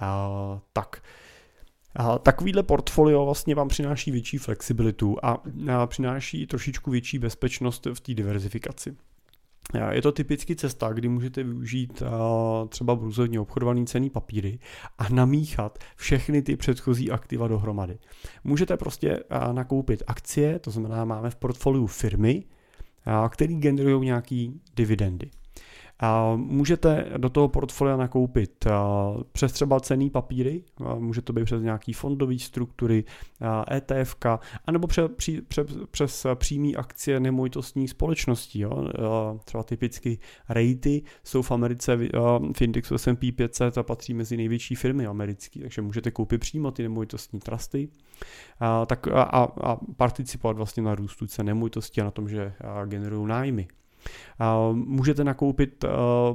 A, 0.00 0.30
tak, 0.72 1.02
a 1.96 2.18
takovýhle 2.18 2.62
portfolio 2.62 3.24
vlastně 3.24 3.54
vám 3.54 3.68
přináší 3.68 4.10
větší 4.10 4.38
flexibilitu 4.38 5.16
a, 5.22 5.42
a 5.76 5.86
přináší 5.86 6.46
trošičku 6.46 6.90
větší 6.90 7.18
bezpečnost 7.18 7.86
v 7.94 8.00
té 8.00 8.14
diverzifikaci. 8.14 8.96
Je 9.90 10.02
to 10.02 10.12
typicky 10.12 10.56
cesta, 10.56 10.92
kdy 10.92 11.08
můžete 11.08 11.42
využít 11.42 12.02
třeba 12.68 12.94
burzovně 12.94 13.40
obchodovaný 13.40 13.86
cený 13.86 14.10
papíry 14.10 14.58
a 14.98 15.08
namíchat 15.08 15.78
všechny 15.96 16.42
ty 16.42 16.56
předchozí 16.56 17.10
aktiva 17.10 17.48
dohromady. 17.48 17.98
Můžete 18.44 18.76
prostě 18.76 19.20
nakoupit 19.52 20.02
akcie, 20.06 20.58
to 20.58 20.70
znamená 20.70 21.04
máme 21.04 21.30
v 21.30 21.36
portfoliu 21.36 21.86
firmy, 21.86 22.44
který 23.28 23.56
generují 23.56 24.04
nějaké 24.04 24.46
dividendy. 24.76 25.30
Můžete 26.36 27.06
do 27.16 27.28
toho 27.28 27.48
portfolia 27.48 27.96
nakoupit 27.96 28.66
přes 29.32 29.52
třeba 29.52 29.80
cený 29.80 30.10
papíry, 30.10 30.64
může 30.98 31.22
to 31.22 31.32
být 31.32 31.44
přes 31.44 31.62
nějaký 31.62 31.92
fondové 31.92 32.38
struktury, 32.38 33.04
ETF, 33.70 34.16
anebo 34.64 34.86
přes, 34.86 35.10
přes, 35.48 35.66
přes 35.90 36.26
přímý 36.34 36.76
akcie 36.76 37.20
nemovitostních 37.20 37.90
společností. 37.90 38.60
Jo. 38.60 38.88
Třeba 39.44 39.62
typicky 39.62 40.18
rejty 40.48 41.02
jsou 41.24 41.42
v 41.42 41.50
Americe 41.50 41.96
v 42.56 42.62
indexu 42.62 42.98
S&P 42.98 43.32
500 43.32 43.78
a 43.78 43.82
patří 43.82 44.14
mezi 44.14 44.36
největší 44.36 44.74
firmy 44.74 45.06
americké, 45.06 45.60
takže 45.60 45.82
můžete 45.82 46.10
koupit 46.10 46.38
přímo 46.38 46.70
ty 46.70 46.82
nemovitostní 46.82 47.40
trusty 47.40 47.88
tak 48.86 49.08
a, 49.08 49.22
a 49.62 49.76
participovat 49.96 50.56
vlastně 50.56 50.82
na 50.82 50.94
růstu 50.94 51.26
cen 51.26 51.46
nemovitosti 51.46 52.00
a 52.00 52.04
na 52.04 52.10
tom, 52.10 52.28
že 52.28 52.52
generují 52.86 53.28
nájmy. 53.28 53.68
Můžete 54.72 55.24
nakoupit 55.24 55.84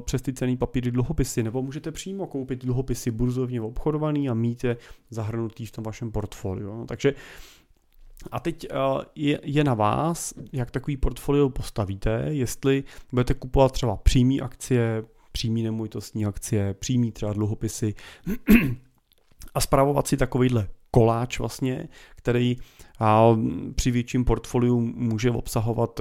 přes 0.06 0.22
ty 0.22 0.34
cený 0.34 0.58
papíry 0.58 0.92
dluhopisy, 0.92 1.44
nebo 1.44 1.62
můžete 1.62 1.92
přímo 1.92 2.28
koupit 2.28 2.66
dluhopisy 2.66 3.12
burzovně 3.12 3.62
obchodovaný 3.62 4.30
a 4.30 4.34
mít 4.34 4.64
je 4.64 4.78
zahrnutý 5.10 5.66
v 5.66 5.72
tom 5.72 5.84
vašem 5.84 6.12
portfoliu. 6.12 6.78
No, 6.78 6.86
takže 6.86 7.14
a 8.32 8.40
teď 8.40 8.68
je, 9.16 9.40
je 9.44 9.64
na 9.64 9.74
vás, 9.74 10.34
jak 10.54 10.72
takový 10.72 10.98
portfolio 10.98 11.50
postavíte, 11.50 12.26
jestli 12.30 12.84
budete 13.12 13.34
kupovat 13.34 13.72
třeba 13.72 13.98
přímý 13.98 14.42
akcie, 14.42 15.04
přímý 15.32 15.64
nemovitostní 15.64 16.26
akcie, 16.26 16.74
přímý 16.74 17.12
třeba 17.12 17.34
dluhopisy 17.34 17.94
a 19.56 19.62
spravovat 19.62 20.08
si 20.08 20.18
takovýhle 20.18 20.68
koláč 20.92 21.40
vlastně, 21.40 21.88
který 22.16 22.58
a 23.00 23.38
při 23.76 23.92
větším 23.92 24.26
portfoliu 24.26 24.80
může 24.80 25.32
obsahovat 25.32 26.00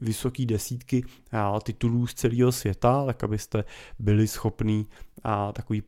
vysoké 0.00 0.46
desítky 0.46 1.04
titulů 1.62 2.06
z 2.06 2.14
celého 2.14 2.52
světa, 2.52 3.06
tak 3.06 3.24
abyste 3.24 3.64
byli 3.98 4.28
schopní 4.28 4.86
takový 5.52 5.82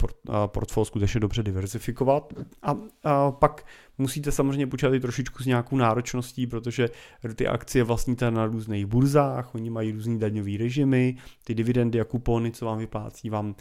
portfolio 0.46 0.84
skutečně 0.84 1.20
dobře 1.20 1.42
diversifikovat. 1.42 2.32
A, 2.62 2.76
a 3.04 3.30
pak 3.30 3.66
musíte 3.98 4.32
samozřejmě 4.32 4.66
počítat 4.66 4.94
i 4.94 5.00
trošičku 5.00 5.42
s 5.42 5.46
nějakou 5.46 5.76
náročností, 5.76 6.46
protože 6.46 6.88
ty 7.34 7.46
akcie 7.46 7.84
vlastníte 7.84 8.30
na 8.30 8.46
různých 8.46 8.86
burzách, 8.86 9.54
oni 9.54 9.70
mají 9.70 9.92
různý 9.92 10.18
daňový 10.18 10.56
režimy, 10.56 11.16
ty 11.44 11.54
dividendy 11.54 12.00
a 12.00 12.04
kupony, 12.04 12.50
co 12.50 12.66
vám 12.66 12.78
vyplácí, 12.78 13.30
vám 13.30 13.54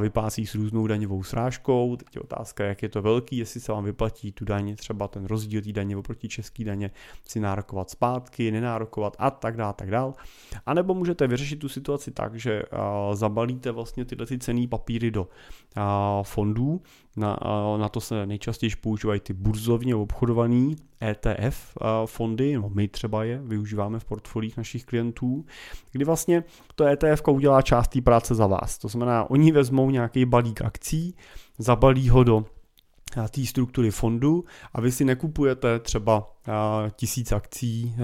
vyplácí 0.00 0.46
s 0.46 0.54
různou 0.54 0.86
daňovou 0.86 1.22
srážkou. 1.22 1.96
Teď 1.96 2.08
je 2.14 2.20
otázka, 2.20 2.64
jak 2.64 2.82
je 2.82 2.88
to 2.88 3.02
velký, 3.02 3.36
jestli 3.36 3.60
se 3.60 3.72
vám 3.72 3.84
vyplatí 3.84 4.32
tu 4.32 4.44
daně, 4.44 4.76
třeba 4.76 5.08
ten 5.08 5.24
rozdíl 5.24 5.62
té 5.62 5.72
daně 5.72 5.96
oproti 5.96 6.28
české 6.28 6.64
daně 6.64 6.90
si 7.28 7.40
nárokovat 7.40 7.90
zpátky, 7.90 8.50
nenárokovat 8.50 9.16
a 9.18 9.30
tak 9.30 9.56
dále, 9.56 9.61
tak 9.72 9.90
dále. 9.90 10.12
A 10.66 10.74
nebo 10.74 10.94
můžete 10.94 11.26
vyřešit 11.26 11.56
tu 11.56 11.68
situaci 11.68 12.10
tak, 12.10 12.38
že 12.38 12.62
zabalíte 13.12 13.70
vlastně 13.70 14.04
tyhle 14.04 14.26
ty 14.26 14.38
cený 14.38 14.68
papíry 14.68 15.10
do 15.10 15.28
fondů, 16.22 16.80
na, 17.16 17.38
na 17.76 17.88
to 17.88 18.00
se 18.00 18.26
nejčastěji 18.26 18.72
používají 18.80 19.20
ty 19.20 19.32
burzovně 19.32 19.94
obchodované 19.94 20.74
ETF 21.02 21.76
fondy, 22.06 22.56
no 22.56 22.70
my 22.74 22.88
třeba 22.88 23.24
je 23.24 23.40
využíváme 23.42 23.98
v 23.98 24.04
portfolích 24.04 24.56
našich 24.56 24.84
klientů, 24.84 25.44
kdy 25.92 26.04
vlastně 26.04 26.44
to 26.74 26.84
ETF 26.84 27.28
udělá 27.28 27.62
část 27.62 27.88
té 27.88 28.00
práce 28.00 28.34
za 28.34 28.46
vás. 28.46 28.78
To 28.78 28.88
znamená, 28.88 29.30
oni 29.30 29.52
vezmou 29.52 29.90
nějaký 29.90 30.24
balík 30.24 30.62
akcí, 30.62 31.14
zabalí 31.58 32.08
ho 32.08 32.24
do 32.24 32.44
té 33.30 33.46
struktury 33.46 33.90
fondu 33.90 34.44
a 34.72 34.80
vy 34.80 34.92
si 34.92 35.04
nekupujete 35.04 35.78
třeba 35.78 36.36
tisíc 36.96 37.32
akcí 37.32 37.94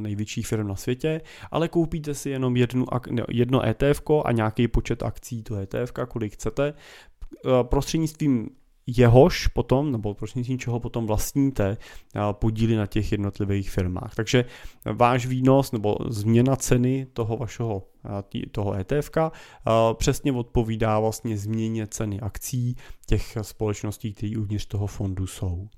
největších 0.00 0.46
firm 0.46 0.68
na 0.68 0.76
světě, 0.76 1.20
ale 1.50 1.68
koupíte 1.68 2.14
si 2.14 2.30
jenom 2.30 2.56
jednu, 2.56 2.86
jedno 3.28 3.66
ETF 3.66 4.02
a 4.24 4.32
nějaký 4.32 4.68
počet 4.68 5.02
akcí 5.02 5.42
to 5.42 5.56
ETF, 5.56 5.92
kolik 6.08 6.32
chcete, 6.32 6.74
prostřednictvím 7.62 8.50
jehož 8.86 9.46
potom, 9.46 9.92
nebo 9.92 10.14
prostřednictvím 10.14 10.58
čeho 10.58 10.80
potom 10.80 11.06
vlastníte 11.06 11.76
podíly 12.32 12.76
na 12.76 12.86
těch 12.86 13.12
jednotlivých 13.12 13.70
firmách. 13.70 14.14
Takže 14.14 14.44
váš 14.84 15.26
výnos 15.26 15.72
nebo 15.72 15.96
změna 16.08 16.56
ceny 16.56 17.06
toho 17.12 17.36
vašeho 17.36 17.82
toho 18.50 18.74
ETF 18.74 19.10
přesně 19.94 20.32
odpovídá 20.32 21.00
vlastně 21.00 21.38
změně 21.38 21.86
ceny 21.86 22.20
akcí 22.20 22.76
těch 23.06 23.36
společností, 23.42 24.12
které 24.12 24.32
uvnitř 24.38 24.66
toho 24.66 24.86
fondu 24.86 25.26
jsou. 25.26 25.68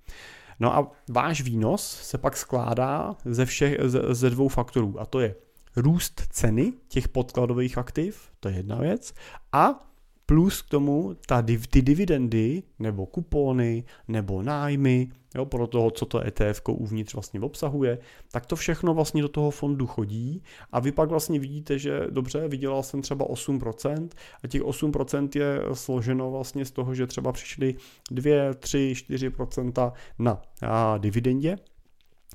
No 0.61 0.77
a 0.77 0.93
váš 1.11 1.41
výnos 1.41 2.01
se 2.03 2.19
pak 2.19 2.37
skládá 2.37 3.17
ze, 3.25 3.47
všech, 3.47 3.79
ze 4.11 4.31
dvou 4.31 4.49
faktorů 4.49 5.01
a 5.01 5.07
to 5.07 5.21
je 5.21 5.35
růst 5.77 6.23
ceny 6.31 6.73
těch 6.89 7.09
podkladových 7.09 7.79
aktiv, 7.79 8.29
to 8.41 8.49
je 8.49 8.57
jedna 8.57 8.77
věc, 8.77 9.15
a 9.53 9.91
plus 10.27 10.63
k 10.63 10.69
tomu 10.69 11.17
ta, 11.27 11.45
ty 11.71 11.83
dividendy, 11.83 12.63
nebo 12.79 13.07
kupony, 13.07 13.85
nebo 14.09 14.43
nájmy, 14.43 15.11
jo, 15.35 15.45
podle 15.45 15.67
toho, 15.67 15.91
co 15.91 16.07
to 16.07 16.27
ETF 16.27 16.61
uvnitř 16.69 17.15
vlastně 17.15 17.41
obsahuje, 17.41 17.99
tak 18.33 18.47
to 18.47 18.57
všechno 18.57 18.95
vlastně 18.95 19.23
do 19.23 19.29
toho 19.29 19.51
fondu 19.51 19.87
chodí. 19.87 20.43
A 20.73 20.81
vy 20.81 20.93
pak 20.93 21.09
vlastně 21.09 21.39
vidíte, 21.39 21.79
že 21.79 22.01
dobře, 22.11 22.49
vydělal 22.49 22.83
jsem 22.83 23.03
třeba 23.03 23.27
8% 23.27 24.09
a 24.45 24.49
těch 24.49 24.63
8% 24.63 25.29
je 25.35 25.61
složeno 25.73 26.31
vlastně 26.31 26.65
z 26.65 26.71
toho, 26.71 26.95
že 26.95 27.07
třeba 27.07 27.33
přišly 27.33 27.75
2, 28.11 28.55
3, 28.55 28.95
4% 29.09 29.93
na 30.19 30.43
dividendě, 30.99 31.57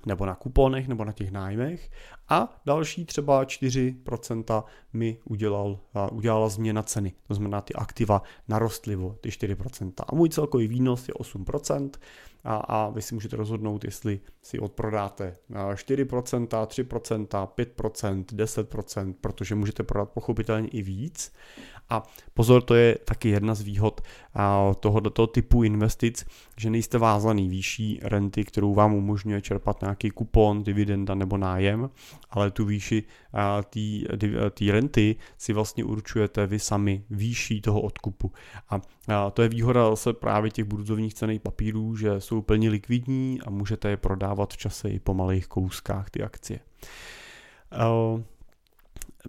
nebo 0.05 0.25
na 0.25 0.35
kuponech, 0.35 0.87
nebo 0.87 1.05
na 1.05 1.11
těch 1.11 1.31
nájmech 1.31 1.89
a 2.29 2.61
další 2.65 3.05
třeba 3.05 3.43
4% 3.43 4.63
mi 4.93 5.17
udělal, 5.25 5.79
udělala 6.11 6.49
změna 6.49 6.83
ceny. 6.83 7.13
To 7.27 7.33
znamená, 7.33 7.61
ty 7.61 7.73
aktiva 7.73 8.21
narostly 8.47 8.95
o 8.95 9.15
ty 9.21 9.29
4%. 9.29 9.93
A 10.07 10.15
můj 10.15 10.29
celkový 10.29 10.67
výnos 10.67 11.07
je 11.07 11.13
8% 11.13 11.89
a, 12.43 12.55
a 12.55 12.89
vy 12.89 13.01
si 13.01 13.15
můžete 13.15 13.35
rozhodnout, 13.35 13.83
jestli 13.83 14.19
si 14.41 14.59
odprodáte 14.59 15.37
4%, 15.51 16.47
3%, 16.47 17.27
5%, 17.27 18.25
10%, 18.25 19.13
protože 19.21 19.55
můžete 19.55 19.83
prodat 19.83 20.09
pochopitelně 20.09 20.67
i 20.67 20.81
víc. 20.81 21.33
A 21.89 22.03
pozor, 22.33 22.61
to 22.61 22.75
je 22.75 22.97
taky 23.05 23.29
jedna 23.29 23.55
z 23.55 23.61
výhod 23.61 24.01
tohoto 24.79 25.27
typu 25.27 25.63
investic, 25.63 26.25
že 26.57 26.69
nejste 26.69 26.97
vázaný 26.97 27.49
výší 27.49 27.99
renty, 28.03 28.45
kterou 28.45 28.73
vám 28.73 28.93
umožňuje 28.93 29.41
čerpat 29.41 29.81
nějaký 29.81 30.09
kupon, 30.09 30.63
dividenda 30.63 31.15
nebo 31.15 31.37
nájem, 31.37 31.89
ale 32.29 32.51
tu 32.51 32.65
výši 32.65 33.03
té 34.53 34.71
renty 34.71 35.15
si 35.37 35.53
vlastně 35.53 35.83
určujete 35.83 36.47
vy 36.47 36.59
sami 36.59 37.03
výší 37.09 37.61
toho 37.61 37.81
odkupu. 37.81 38.31
A 38.69 38.81
to 39.31 39.41
je 39.41 39.49
výhoda 39.49 39.89
zase 39.89 40.13
právě 40.13 40.51
těch 40.51 40.65
burzovních 40.65 41.13
cených 41.13 41.41
papírů, 41.41 41.95
že 41.95 42.21
jsou 42.21 42.41
plně 42.41 42.69
likvidní 42.69 43.39
a 43.45 43.49
můžete 43.49 43.89
je 43.89 43.97
prodávat 43.97 44.53
v 44.53 44.57
čase 44.57 44.89
i 44.89 44.99
po 44.99 45.13
malých 45.13 45.47
kouskách 45.47 46.09
ty 46.09 46.23
akcie. 46.23 46.59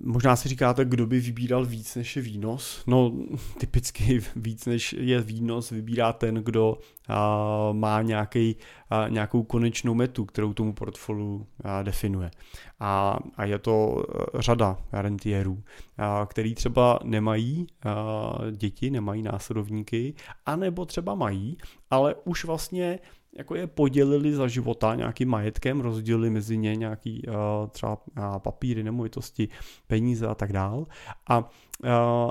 Možná 0.00 0.36
si 0.36 0.48
říkáte, 0.48 0.84
kdo 0.84 1.06
by 1.06 1.20
vybíral 1.20 1.66
víc 1.66 1.96
než 1.96 2.16
je 2.16 2.22
výnos. 2.22 2.82
No, 2.86 3.12
typicky 3.58 4.20
víc 4.36 4.66
než 4.66 4.92
je 4.92 5.20
výnos 5.20 5.70
vybírá 5.70 6.12
ten, 6.12 6.34
kdo 6.34 6.78
má 7.72 8.02
nějaký, 8.02 8.56
nějakou 9.08 9.42
konečnou 9.42 9.94
metu, 9.94 10.24
kterou 10.24 10.52
tomu 10.52 10.72
portfoliu 10.72 11.46
definuje. 11.82 12.30
A, 12.80 13.18
a 13.36 13.44
je 13.44 13.58
to 13.58 14.04
řada 14.34 14.78
rentierů, 14.92 15.62
a, 15.98 16.26
který 16.26 16.54
třeba 16.54 16.98
nemají 17.04 17.66
děti, 18.50 18.90
nemají 18.90 19.22
následovníky, 19.22 20.14
anebo 20.46 20.84
třeba 20.84 21.14
mají, 21.14 21.56
ale 21.90 22.14
už 22.24 22.44
vlastně 22.44 22.98
jako 23.36 23.54
je 23.54 23.66
podělili 23.66 24.34
za 24.34 24.48
života 24.48 24.94
nějakým 24.94 25.28
majetkem, 25.28 25.80
rozdělili 25.80 26.30
mezi 26.30 26.56
ně 26.56 26.76
nějaký 26.76 27.22
uh, 27.28 27.34
třeba 27.70 27.92
uh, 28.18 28.38
papíry, 28.38 28.82
nemovitosti, 28.82 29.48
peníze 29.86 30.26
a 30.26 30.34
tak 30.34 30.52
dál. 30.52 30.86
A, 31.28 31.50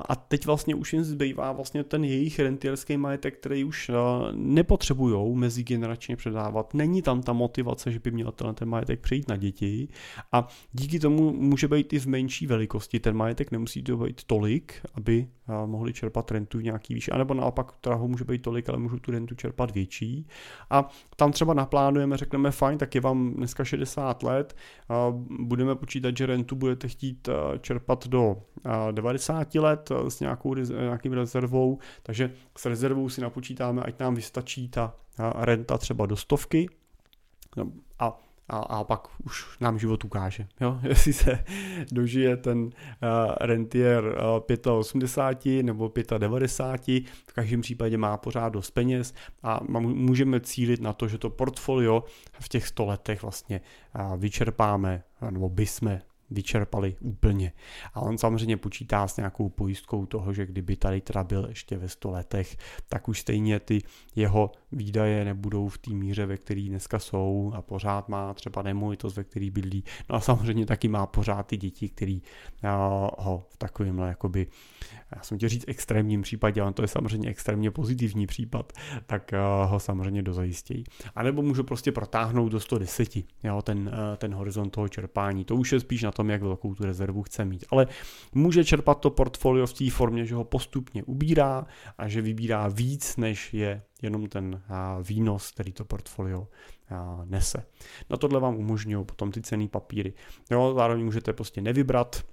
a 0.09 0.15
teď 0.15 0.45
vlastně 0.45 0.75
už 0.75 0.93
jim 0.93 1.03
zbývá 1.03 1.51
vlastně 1.51 1.83
ten 1.83 2.03
jejich 2.03 2.39
rentierský 2.39 2.97
majetek, 2.97 3.39
který 3.39 3.63
už 3.63 3.89
uh, 3.89 3.95
nepotřebují 4.31 5.35
mezigeneračně 5.35 6.15
předávat. 6.15 6.73
Není 6.73 7.01
tam 7.01 7.21
ta 7.21 7.33
motivace, 7.33 7.91
že 7.91 7.99
by 7.99 8.11
měl 8.11 8.31
ten, 8.31 8.55
ten 8.55 8.69
majetek 8.69 8.99
přejít 8.99 9.27
na 9.27 9.37
děti 9.37 9.87
a 10.31 10.47
díky 10.71 10.99
tomu 10.99 11.33
může 11.33 11.67
být 11.67 11.93
i 11.93 11.99
v 11.99 12.05
menší 12.05 12.47
velikosti. 12.47 12.99
Ten 12.99 13.15
majetek 13.15 13.51
nemusí 13.51 13.83
to 13.83 13.97
být 13.97 14.23
tolik, 14.23 14.73
aby 14.93 15.27
uh, 15.49 15.69
mohli 15.69 15.93
čerpat 15.93 16.31
rentu 16.31 16.57
v 16.57 16.63
nějaký 16.63 16.93
výši, 16.93 17.11
anebo 17.11 17.33
naopak 17.33 17.71
teda 17.81 17.95
ho 17.95 18.07
může 18.07 18.23
být 18.23 18.41
tolik, 18.41 18.69
ale 18.69 18.77
můžu 18.77 18.99
tu 18.99 19.11
rentu 19.11 19.35
čerpat 19.35 19.71
větší. 19.71 20.27
A 20.69 20.89
tam 21.15 21.31
třeba 21.31 21.53
naplánujeme, 21.53 22.17
řekneme 22.17 22.51
fajn, 22.51 22.77
tak 22.77 22.95
je 22.95 23.01
vám 23.01 23.33
dneska 23.33 23.63
60 23.63 24.23
let, 24.23 24.55
budeme 25.39 25.75
počítat, 25.75 26.17
že 26.17 26.25
rentu 26.25 26.55
budete 26.55 26.87
chtít 26.87 27.29
čerpat 27.61 28.07
do 28.07 28.37
90 28.91 29.38
let 29.55 29.91
s 30.07 30.19
nějakou, 30.19 30.55
nějakým 30.55 31.13
rezervou, 31.13 31.79
takže 32.03 32.31
s 32.57 32.65
rezervou 32.65 33.09
si 33.09 33.21
napočítáme, 33.21 33.81
ať 33.81 33.99
nám 33.99 34.15
vystačí 34.15 34.69
ta 34.69 34.93
renta 35.35 35.77
třeba 35.77 36.05
do 36.05 36.15
stovky, 36.15 36.69
no, 37.57 37.71
a 37.99 38.19
a, 38.49 38.57
a 38.57 38.83
pak 38.83 39.07
už 39.25 39.59
nám 39.59 39.79
život 39.79 40.05
ukáže. 40.05 40.47
Jo? 40.61 40.79
Jestli 40.83 41.13
se 41.13 41.43
dožije 41.91 42.37
ten 42.37 42.59
uh, 42.59 42.69
rentier 43.41 44.03
uh, 44.67 44.77
85 44.77 45.63
nebo 45.63 45.91
95, 46.17 47.03
v 47.27 47.33
každém 47.33 47.61
případě 47.61 47.97
má 47.97 48.17
pořád 48.17 48.49
dost 48.49 48.71
peněz 48.71 49.13
a 49.43 49.59
můžeme 49.79 50.39
cílit 50.39 50.81
na 50.81 50.93
to, 50.93 51.07
že 51.07 51.17
to 51.17 51.29
portfolio 51.29 52.03
v 52.39 52.49
těch 52.49 52.67
100 52.67 52.85
letech 52.85 53.21
vlastně 53.21 53.61
vyčerpáme, 54.17 55.03
nebo 55.29 55.49
jsme 55.57 56.01
vyčerpali 56.31 56.95
úplně. 56.99 57.51
A 57.93 58.01
on 58.01 58.17
samozřejmě 58.17 58.57
počítá 58.57 59.07
s 59.07 59.17
nějakou 59.17 59.49
pojistkou 59.49 60.05
toho, 60.05 60.33
že 60.33 60.45
kdyby 60.45 60.75
tady 60.75 61.01
teda 61.01 61.23
byl 61.23 61.45
ještě 61.49 61.77
ve 61.77 61.89
100 61.89 62.11
letech, 62.11 62.57
tak 62.89 63.07
už 63.07 63.19
stejně 63.19 63.59
ty 63.59 63.81
jeho 64.15 64.51
výdaje 64.71 65.25
nebudou 65.25 65.67
v 65.67 65.77
té 65.77 65.91
míře, 65.91 66.25
ve 66.25 66.37
které 66.37 66.61
dneska 66.61 66.99
jsou 66.99 67.51
a 67.55 67.61
pořád 67.61 68.09
má 68.09 68.33
třeba 68.33 68.61
nemovitost, 68.61 69.15
ve 69.15 69.23
který 69.23 69.49
bydlí. 69.51 69.83
No 70.09 70.15
a 70.15 70.19
samozřejmě 70.19 70.65
taky 70.65 70.87
má 70.87 71.05
pořád 71.05 71.47
ty 71.47 71.57
děti, 71.57 71.89
který 71.89 72.21
ho 73.17 73.43
v 73.49 73.57
takovémhle 73.57 74.07
jakoby, 74.07 74.47
já 75.15 75.23
jsem 75.23 75.37
chtěl 75.37 75.49
říct 75.49 75.65
extrémním 75.67 76.21
případě, 76.21 76.61
ale 76.61 76.73
to 76.73 76.81
je 76.81 76.87
samozřejmě 76.87 77.29
extrémně 77.29 77.71
pozitivní 77.71 78.27
případ, 78.27 78.73
tak 79.05 79.31
ho 79.65 79.79
samozřejmě 79.79 80.21
dozajistějí. 80.21 80.83
A 81.15 81.23
nebo 81.23 81.41
můžu 81.41 81.63
prostě 81.63 81.91
protáhnout 81.91 82.51
do 82.51 82.59
110, 82.59 83.15
jo, 83.43 83.61
ten, 83.61 83.91
ten 84.17 84.33
horizont 84.33 84.69
toho 84.69 84.87
čerpání. 84.87 85.45
To 85.45 85.55
už 85.55 85.71
je 85.71 85.79
spíš 85.79 86.03
na 86.03 86.11
tom, 86.19 86.29
jak 86.29 86.41
velkou 86.41 86.75
tu 86.75 86.85
rezervu 86.85 87.23
chce 87.23 87.45
mít. 87.45 87.65
Ale 87.71 87.87
může 88.33 88.65
čerpat 88.65 88.99
to 88.99 89.09
portfolio 89.09 89.65
v 89.65 89.73
té 89.73 89.89
formě, 89.89 90.25
že 90.25 90.35
ho 90.35 90.43
postupně 90.43 91.03
ubírá 91.03 91.65
a 91.97 92.07
že 92.07 92.21
vybírá 92.21 92.67
víc, 92.67 93.17
než 93.17 93.53
je 93.53 93.81
jenom 94.01 94.27
ten 94.27 94.61
výnos, 95.03 95.51
který 95.51 95.71
to 95.71 95.85
portfolio 95.85 96.47
nese. 97.25 97.65
Na 98.09 98.17
tohle 98.17 98.39
vám 98.39 98.55
umožňují 98.55 99.05
potom 99.05 99.31
ty 99.31 99.41
cený 99.41 99.67
papíry. 99.67 100.13
Jo, 100.51 100.73
zároveň 100.75 101.05
můžete 101.05 101.33
prostě 101.33 101.61
nevybrat, 101.61 102.23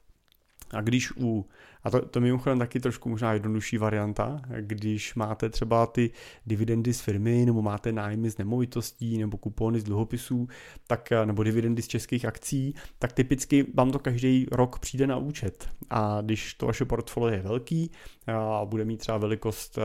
a 0.70 0.80
když 0.80 1.12
u, 1.16 1.48
a 1.86 1.90
to, 1.90 2.06
to 2.06 2.20
mimochodem 2.20 2.58
taky 2.58 2.80
trošku 2.80 3.08
možná 3.08 3.32
jednodušší 3.32 3.78
varianta, 3.78 4.40
když 4.60 5.14
máte 5.14 5.48
třeba 5.48 5.86
ty 5.86 6.10
dividendy 6.46 6.94
z 6.94 7.00
firmy, 7.00 7.46
nebo 7.46 7.62
máte 7.62 7.92
nájmy 7.92 8.30
z 8.30 8.38
nemovitostí, 8.38 9.18
nebo 9.18 9.36
kupony 9.36 9.80
z 9.80 9.84
dluhopisů, 9.84 10.48
tak, 10.86 11.12
nebo 11.24 11.42
dividendy 11.42 11.82
z 11.82 11.88
českých 11.88 12.24
akcí, 12.24 12.74
tak 12.98 13.12
typicky 13.12 13.66
vám 13.74 13.92
to 13.92 13.98
každý 13.98 14.46
rok 14.52 14.78
přijde 14.78 15.06
na 15.06 15.16
účet. 15.16 15.68
A 15.90 16.20
když 16.22 16.54
to 16.54 16.66
vaše 16.66 16.84
portfolio 16.84 17.36
je 17.36 17.42
velký 17.42 17.90
a 18.26 18.64
bude 18.64 18.84
mít 18.84 18.96
třeba 18.96 19.18
velikost 19.18 19.78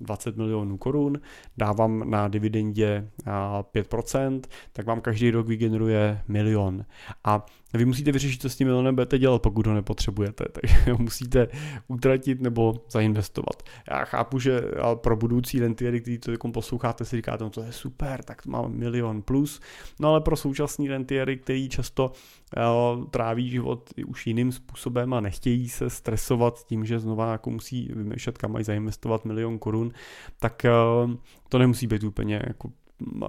20 0.00 0.36
milionů 0.36 0.76
korun, 0.76 1.20
dávám 1.56 2.10
na 2.10 2.28
dividendě 2.28 3.10
5%, 3.26 4.40
tak 4.72 4.86
vám 4.86 5.00
každý 5.00 5.30
rok 5.30 5.46
vygeneruje 5.46 6.22
milion. 6.28 6.84
A 7.24 7.46
vy 7.78 7.84
musíte 7.84 8.12
vyřešit, 8.12 8.42
co 8.42 8.48
s 8.48 8.56
tím 8.56 8.66
milionem 8.66 8.94
budete 8.94 9.18
dělat, 9.18 9.42
pokud 9.42 9.66
ho 9.66 9.74
nepotřebujete, 9.74 10.44
takže 10.60 10.92
ho 10.92 10.98
musíte 10.98 11.48
utratit 11.88 12.40
nebo 12.40 12.74
zainvestovat. 12.90 13.62
Já 13.90 14.04
chápu, 14.04 14.38
že 14.38 14.62
pro 14.94 15.16
budoucí 15.16 15.60
rentiery, 15.60 16.00
který 16.00 16.18
to 16.18 16.30
jako 16.30 16.48
posloucháte, 16.48 17.04
si 17.04 17.16
říkáte, 17.16 17.44
no 17.44 17.50
to 17.50 17.62
je 17.62 17.72
super, 17.72 18.22
tak 18.22 18.42
to 18.42 18.50
mám 18.50 18.72
milion 18.72 19.22
plus, 19.22 19.60
no 20.00 20.08
ale 20.08 20.20
pro 20.20 20.36
současní 20.36 20.88
rentiery, 20.88 21.36
který 21.36 21.68
často 21.68 22.12
uh, 22.56 23.04
tráví 23.04 23.50
život 23.50 23.90
už 24.06 24.26
jiným 24.26 24.52
způsobem 24.52 25.14
a 25.14 25.20
nechtějí 25.20 25.68
se 25.68 25.90
stresovat 25.90 26.66
tím, 26.66 26.84
že 26.84 26.98
znova 26.98 27.32
jako 27.32 27.50
musí 27.50 27.88
vymýšlet, 27.94 28.38
kam 28.38 28.52
mají 28.52 28.64
zainvestovat 28.64 29.24
milion 29.24 29.58
korun, 29.58 29.92
tak 30.40 30.62
uh, 31.04 31.14
to 31.48 31.58
nemusí 31.58 31.86
být 31.86 32.04
úplně 32.04 32.42
jako 32.46 32.70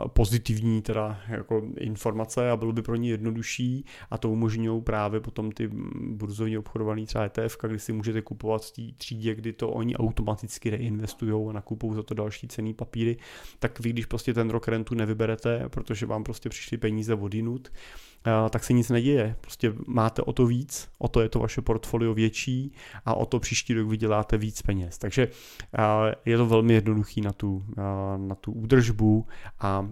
pozitivní 0.07 0.81
teda 0.81 1.21
jako 1.27 1.61
informace 1.77 2.51
a 2.51 2.57
bylo 2.57 2.73
by 2.73 2.81
pro 2.81 2.95
ně 2.95 3.09
jednodušší 3.09 3.85
a 4.09 4.17
to 4.17 4.29
umožňují 4.29 4.81
právě 4.81 5.19
potom 5.19 5.51
ty 5.51 5.69
burzovně 6.01 6.59
obchodovaný 6.59 7.05
třeba 7.05 7.23
ETF, 7.23 7.57
kdy 7.61 7.79
si 7.79 7.93
můžete 7.93 8.21
kupovat 8.21 8.65
v 8.65 8.71
té 8.71 8.97
třídě, 8.97 9.35
kdy 9.35 9.53
to 9.53 9.69
oni 9.69 9.95
automaticky 9.95 10.69
reinvestují 10.69 11.49
a 11.49 11.51
nakupují 11.51 11.93
za 11.95 12.03
to 12.03 12.13
další 12.13 12.47
cený 12.47 12.73
papíry, 12.73 13.17
tak 13.59 13.79
vy 13.79 13.89
když 13.89 14.05
prostě 14.05 14.33
ten 14.33 14.49
rok 14.49 14.67
rentu 14.67 14.95
nevyberete, 14.95 15.69
protože 15.69 16.05
vám 16.05 16.23
prostě 16.23 16.49
přišly 16.49 16.77
peníze 16.77 17.15
odinut, 17.15 17.71
tak 18.49 18.63
se 18.63 18.73
nic 18.73 18.89
neděje. 18.89 19.35
Prostě 19.41 19.73
máte 19.87 20.21
o 20.21 20.33
to 20.33 20.45
víc, 20.45 20.89
o 20.99 21.07
to 21.07 21.21
je 21.21 21.29
to 21.29 21.39
vaše 21.39 21.61
portfolio 21.61 22.13
větší 22.13 22.71
a 23.05 23.13
o 23.13 23.25
to 23.25 23.39
příští 23.39 23.73
rok 23.73 23.87
vyděláte 23.87 24.37
víc 24.37 24.61
peněz. 24.61 24.97
Takže 24.97 25.27
je 26.25 26.37
to 26.37 26.45
velmi 26.45 26.73
jednoduchý 26.73 27.21
na 27.21 27.33
tu, 27.33 27.63
na 28.17 28.35
tu 28.35 28.51
údržbu 28.51 29.27
a 29.59 29.87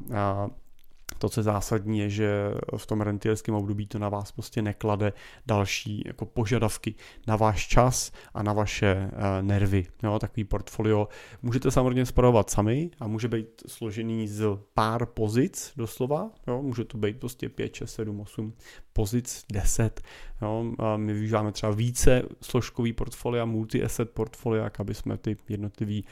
to, 1.23 1.29
co 1.29 1.39
je 1.39 1.43
zásadní, 1.43 1.99
je, 1.99 2.09
že 2.09 2.51
v 2.77 2.85
tom 2.85 3.01
rentierském 3.01 3.55
období 3.55 3.87
to 3.87 3.99
na 3.99 4.09
vás 4.09 4.31
prostě 4.31 4.61
neklade 4.61 5.13
další 5.45 6.03
jako 6.05 6.25
požadavky 6.25 6.95
na 7.27 7.35
váš 7.35 7.67
čas 7.67 8.11
a 8.33 8.43
na 8.43 8.53
vaše 8.53 9.09
uh, 9.13 9.19
nervy. 9.41 9.85
Jo, 10.03 10.19
takový 10.19 10.43
portfolio 10.43 11.07
můžete 11.41 11.71
samozřejmě 11.71 12.05
spravovat 12.05 12.49
sami 12.49 12.91
a 12.99 13.07
může 13.07 13.27
být 13.27 13.47
složený 13.67 14.27
z 14.27 14.57
pár 14.73 15.05
pozic 15.05 15.73
doslova. 15.77 16.31
Jo, 16.47 16.61
může 16.61 16.83
to 16.83 16.97
být 16.97 17.19
prostě 17.19 17.49
5, 17.49 17.75
6, 17.75 17.93
7, 17.93 18.19
8 18.19 18.53
pozic, 18.93 19.45
10. 19.51 20.01
Jo, 20.41 20.71
my 20.97 21.13
využíváme 21.13 21.51
třeba 21.51 21.71
více 21.71 22.23
složkový 22.41 22.93
portfolia, 22.93 23.45
multi-asset 23.45 24.09
portfolia, 24.09 24.71
aby 24.79 24.93
jsme 24.93 25.17
ty 25.17 25.37
jednotlivý 25.49 26.05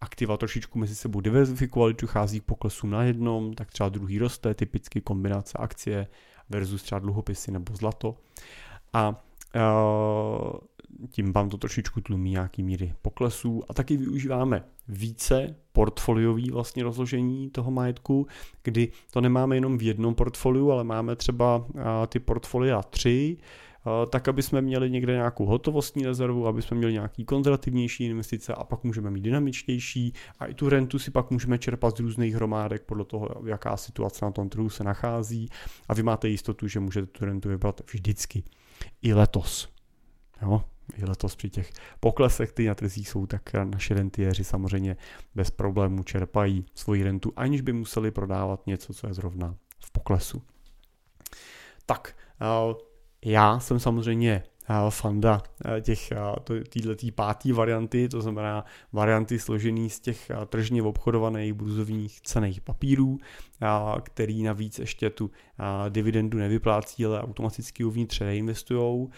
aktiva 0.00 0.36
trošičku 0.36 0.78
mezi 0.78 0.94
sebou 0.94 1.20
diverzifikovali, 1.20 1.94
dochází 2.02 2.40
k 2.40 2.44
poklesům 2.44 2.90
na 2.90 3.02
jednom, 3.02 3.54
tak 3.54 3.70
třeba 3.70 3.88
druhý 3.88 4.18
roste, 4.18 4.54
typicky 4.54 5.00
kombinace 5.00 5.58
akcie 5.58 6.06
versus 6.48 6.82
třeba 6.82 6.98
dluhopisy 6.98 7.50
nebo 7.50 7.76
zlato. 7.76 8.16
A 8.92 9.08
uh, 9.08 10.58
tím 11.10 11.32
vám 11.32 11.48
to 11.48 11.56
trošičku 11.56 12.00
tlumí 12.00 12.30
nějaký 12.30 12.62
míry 12.62 12.94
poklesů 13.02 13.62
a 13.68 13.74
taky 13.74 13.96
využíváme 13.96 14.64
více 14.88 15.54
portfoliový 15.72 16.50
vlastně 16.50 16.82
rozložení 16.82 17.50
toho 17.50 17.70
majetku, 17.70 18.26
kdy 18.62 18.92
to 19.10 19.20
nemáme 19.20 19.56
jenom 19.56 19.78
v 19.78 19.82
jednom 19.82 20.14
portfoliu, 20.14 20.70
ale 20.70 20.84
máme 20.84 21.16
třeba 21.16 21.56
uh, 21.56 21.82
ty 22.08 22.18
portfolia 22.18 22.82
tři, 22.82 23.36
tak 24.10 24.28
aby 24.28 24.42
jsme 24.42 24.62
měli 24.62 24.90
někde 24.90 25.12
nějakou 25.12 25.46
hotovostní 25.46 26.04
rezervu, 26.04 26.46
aby 26.46 26.62
jsme 26.62 26.76
měli 26.76 26.92
nějaký 26.92 27.24
konzervativnější 27.24 28.04
investice 28.04 28.54
a 28.54 28.64
pak 28.64 28.84
můžeme 28.84 29.10
mít 29.10 29.20
dynamičtější 29.20 30.12
a 30.38 30.46
i 30.46 30.54
tu 30.54 30.68
rentu 30.68 30.98
si 30.98 31.10
pak 31.10 31.30
můžeme 31.30 31.58
čerpat 31.58 31.96
z 31.96 32.00
různých 32.00 32.34
hromádek 32.34 32.82
podle 32.82 33.04
toho, 33.04 33.28
jaká 33.46 33.76
situace 33.76 34.24
na 34.24 34.30
tom 34.30 34.48
trhu 34.48 34.70
se 34.70 34.84
nachází 34.84 35.48
a 35.88 35.94
vy 35.94 36.02
máte 36.02 36.28
jistotu, 36.28 36.68
že 36.68 36.80
můžete 36.80 37.06
tu 37.06 37.24
rentu 37.24 37.48
vybrat 37.48 37.80
vždycky. 37.92 38.42
I 39.02 39.14
letos. 39.14 39.68
Jo? 40.42 40.64
I 40.96 41.04
letos 41.04 41.36
při 41.36 41.50
těch 41.50 41.72
poklesech, 42.00 42.52
ty 42.52 42.66
na 42.66 42.74
trzích 42.74 43.08
jsou, 43.08 43.26
tak 43.26 43.52
naši 43.54 43.94
rentiéři 43.94 44.44
samozřejmě 44.44 44.96
bez 45.34 45.50
problémů 45.50 46.02
čerpají 46.02 46.64
svoji 46.74 47.04
rentu, 47.04 47.32
aniž 47.36 47.60
by 47.60 47.72
museli 47.72 48.10
prodávat 48.10 48.66
něco, 48.66 48.94
co 48.94 49.06
je 49.06 49.14
zrovna 49.14 49.54
v 49.78 49.90
poklesu. 49.90 50.42
Tak, 51.86 52.16
eh, 52.40 52.74
já 53.24 53.60
jsem 53.60 53.80
samozřejmě 53.80 54.42
eh, 54.68 54.74
fanda 54.90 55.42
eh, 55.64 55.80
těch 55.80 56.12
eh, 56.12 56.62
této 56.62 57.06
pátý 57.14 57.52
varianty, 57.52 58.08
to 58.08 58.20
znamená 58.20 58.64
varianty 58.92 59.38
složený 59.38 59.90
z 59.90 60.00
těch 60.00 60.30
tržně 60.46 60.82
obchodovaných 60.82 61.52
burzovních 61.52 62.20
cených 62.20 62.60
papírů, 62.60 63.18
který 64.02 64.42
navíc 64.42 64.78
ještě 64.78 65.10
tu 65.10 65.30
dividendu 65.88 66.38
nevyplácí, 66.38 67.06
ale 67.06 67.22
automaticky 67.22 67.84
uvnitř 67.84 68.20
reinvestují 68.20 69.08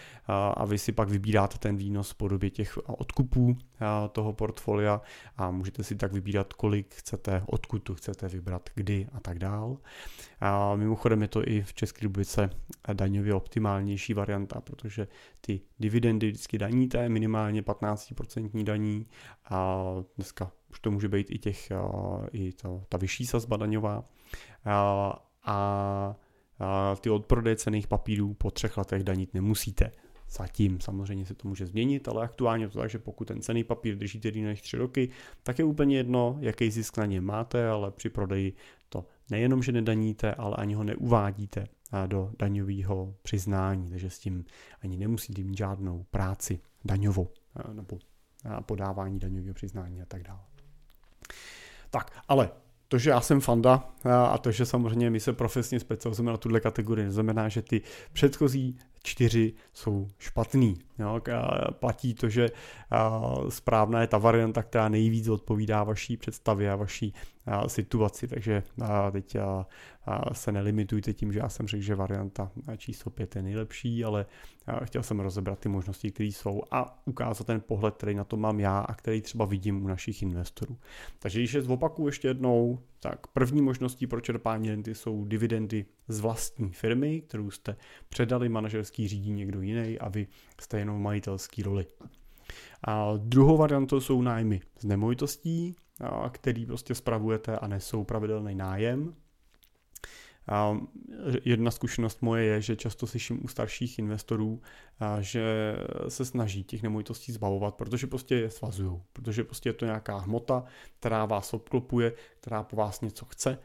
a 0.54 0.64
vy 0.64 0.78
si 0.78 0.92
pak 0.92 1.08
vybíráte 1.08 1.58
ten 1.58 1.76
výnos 1.76 2.10
v 2.10 2.14
podobě 2.14 2.50
těch 2.50 2.78
odkupů 2.86 3.56
toho 4.12 4.32
portfolia 4.32 5.00
a 5.36 5.50
můžete 5.50 5.84
si 5.84 5.94
tak 5.94 6.12
vybírat, 6.12 6.52
kolik 6.52 6.94
chcete, 6.94 7.42
odkud 7.46 7.78
tu 7.78 7.94
chcete 7.94 8.28
vybrat, 8.28 8.70
kdy 8.74 9.06
a 9.12 9.20
tak 9.20 9.38
dál. 9.38 9.76
A 10.40 10.76
mimochodem 10.76 11.22
je 11.22 11.28
to 11.28 11.48
i 11.48 11.62
v 11.62 11.74
České 11.74 12.02
republice 12.02 12.50
daňově 12.92 13.34
optimálnější 13.34 14.14
varianta, 14.14 14.60
protože 14.60 15.08
ty 15.40 15.60
dividendy 15.80 16.30
vždycky 16.30 16.58
daníte, 16.58 17.08
minimálně 17.08 17.62
15% 17.62 18.64
daní 18.64 19.06
a 19.50 19.84
dneska 20.16 20.52
už 20.70 20.80
to 20.80 20.90
může 20.90 21.08
být 21.08 21.30
i 21.30 21.38
těch, 21.38 21.72
i 22.32 22.52
to, 22.52 22.84
ta 22.88 22.98
vyšší 22.98 23.26
sazba 23.26 23.56
daňová 23.56 24.04
a, 24.64 25.16
a 25.44 26.96
ty 27.00 27.10
odprodeje 27.10 27.56
cených 27.56 27.86
papírů 27.86 28.34
po 28.34 28.50
třech 28.50 28.76
letech 28.76 29.04
danit 29.04 29.34
nemusíte. 29.34 29.92
Zatím 30.30 30.80
samozřejmě 30.80 31.26
se 31.26 31.34
to 31.34 31.48
může 31.48 31.66
změnit, 31.66 32.08
ale 32.08 32.24
aktuálně 32.24 32.68
to 32.68 32.78
tak, 32.78 32.90
že 32.90 32.98
pokud 32.98 33.24
ten 33.28 33.42
cený 33.42 33.64
papír 33.64 33.96
držíte 33.96 34.30
déle 34.30 34.46
než 34.46 34.60
tři 34.62 34.76
roky, 34.76 35.10
tak 35.42 35.58
je 35.58 35.64
úplně 35.64 35.96
jedno, 35.96 36.38
jaký 36.40 36.70
zisk 36.70 36.96
na 36.96 37.06
ně 37.06 37.20
máte, 37.20 37.68
ale 37.68 37.90
při 37.90 38.10
prodeji 38.10 38.52
to 38.88 39.06
nejenom, 39.30 39.62
že 39.62 39.72
nedaníte, 39.72 40.34
ale 40.34 40.56
ani 40.56 40.74
ho 40.74 40.84
neuvádíte 40.84 41.64
do 42.06 42.32
daňového 42.38 43.14
přiznání, 43.22 43.90
takže 43.90 44.10
s 44.10 44.18
tím 44.18 44.44
ani 44.82 44.96
nemusíte 44.96 45.42
mít 45.42 45.56
žádnou 45.56 46.06
práci 46.10 46.60
daňovou 46.84 47.28
nebo 47.72 47.98
podávání 48.66 49.18
daňového 49.18 49.54
přiznání 49.54 50.02
a 50.02 50.06
tak 50.06 50.22
dále. 50.22 50.49
Tak, 51.90 52.10
ale 52.28 52.50
to, 52.88 52.98
že 52.98 53.10
já 53.10 53.20
jsem 53.20 53.40
fanda 53.40 53.88
a 54.30 54.38
to, 54.38 54.52
že 54.52 54.66
samozřejmě 54.66 55.10
my 55.10 55.20
se 55.20 55.32
profesně 55.32 55.80
specializujeme 55.80 56.30
na 56.30 56.36
tuhle 56.36 56.60
kategorii, 56.60 57.04
neznamená, 57.04 57.48
že 57.48 57.62
ty 57.62 57.82
předchozí 58.12 58.78
čtyři 59.02 59.52
jsou 59.72 60.08
špatný. 60.18 60.78
Jo? 60.98 61.20
Platí 61.72 62.14
to, 62.14 62.28
že 62.28 62.48
správná 63.48 64.00
je 64.00 64.06
ta 64.06 64.18
varianta, 64.18 64.62
která 64.62 64.88
nejvíc 64.88 65.28
odpovídá 65.28 65.84
vaší 65.84 66.16
představě 66.16 66.72
a 66.72 66.76
vaší 66.76 67.14
situaci, 67.66 68.28
takže 68.28 68.62
teď 69.12 69.36
se 70.32 70.52
nelimitujte 70.52 71.12
tím, 71.12 71.32
že 71.32 71.38
já 71.38 71.48
jsem 71.48 71.66
řekl, 71.66 71.82
že 71.82 71.94
varianta 71.94 72.50
číslo 72.76 73.10
5 73.10 73.36
je 73.36 73.42
nejlepší, 73.42 74.04
ale 74.04 74.26
chtěl 74.84 75.02
jsem 75.02 75.20
rozebrat 75.20 75.58
ty 75.58 75.68
možnosti, 75.68 76.10
které 76.10 76.28
jsou 76.28 76.62
a 76.70 77.02
ukázat 77.04 77.46
ten 77.46 77.60
pohled, 77.60 77.94
který 77.94 78.14
na 78.14 78.24
to 78.24 78.36
mám 78.36 78.60
já 78.60 78.78
a 78.78 78.94
který 78.94 79.20
třeba 79.22 79.44
vidím 79.44 79.84
u 79.84 79.88
našich 79.88 80.22
investorů. 80.22 80.76
Takže 81.18 81.38
když 81.38 81.52
je 81.52 81.62
zopakuju 81.62 82.08
ještě 82.08 82.28
jednou, 82.28 82.78
tak 83.00 83.26
první 83.26 83.62
možností 83.62 84.06
pro 84.06 84.20
čerpání 84.20 84.70
renty 84.70 84.94
jsou 84.94 85.24
dividendy 85.24 85.86
z 86.08 86.20
vlastní 86.20 86.72
firmy, 86.72 87.20
kterou 87.20 87.50
jste 87.50 87.76
předali, 88.08 88.48
manažerský 88.48 89.08
řídí 89.08 89.32
někdo 89.32 89.60
jiný 89.60 89.98
a 89.98 90.08
vy 90.08 90.26
jste 90.60 90.78
jenom 90.78 91.02
majitelský 91.02 91.62
roli. 91.62 91.86
A 92.84 93.12
druhou 93.16 93.56
variantou 93.56 94.00
jsou 94.00 94.22
nájmy 94.22 94.60
z 94.78 94.84
nemovitostí, 94.84 95.76
který 96.30 96.66
prostě 96.66 96.94
spravujete 96.94 97.58
a 97.58 97.66
nesou 97.66 98.04
pravidelný 98.04 98.54
nájem. 98.54 99.14
A 100.48 100.78
jedna 101.44 101.70
zkušenost 101.70 102.22
moje 102.22 102.44
je, 102.44 102.60
že 102.60 102.76
často 102.76 103.06
slyším 103.06 103.44
u 103.44 103.48
starších 103.48 103.98
investorů, 103.98 104.62
že 105.20 105.76
se 106.08 106.24
snaží 106.24 106.64
těch 106.64 106.82
nemovitostí 106.82 107.32
zbavovat, 107.32 107.74
protože 107.74 108.06
prostě 108.06 108.34
je 108.34 108.50
svazují, 108.50 109.00
protože 109.12 109.44
prostě 109.44 109.68
je 109.68 109.72
to 109.72 109.84
nějaká 109.84 110.18
hmota, 110.18 110.64
která 110.98 111.26
vás 111.26 111.54
obklopuje, 111.54 112.12
která 112.40 112.62
po 112.62 112.76
vás 112.76 113.00
něco 113.00 113.24
chce, 113.24 113.58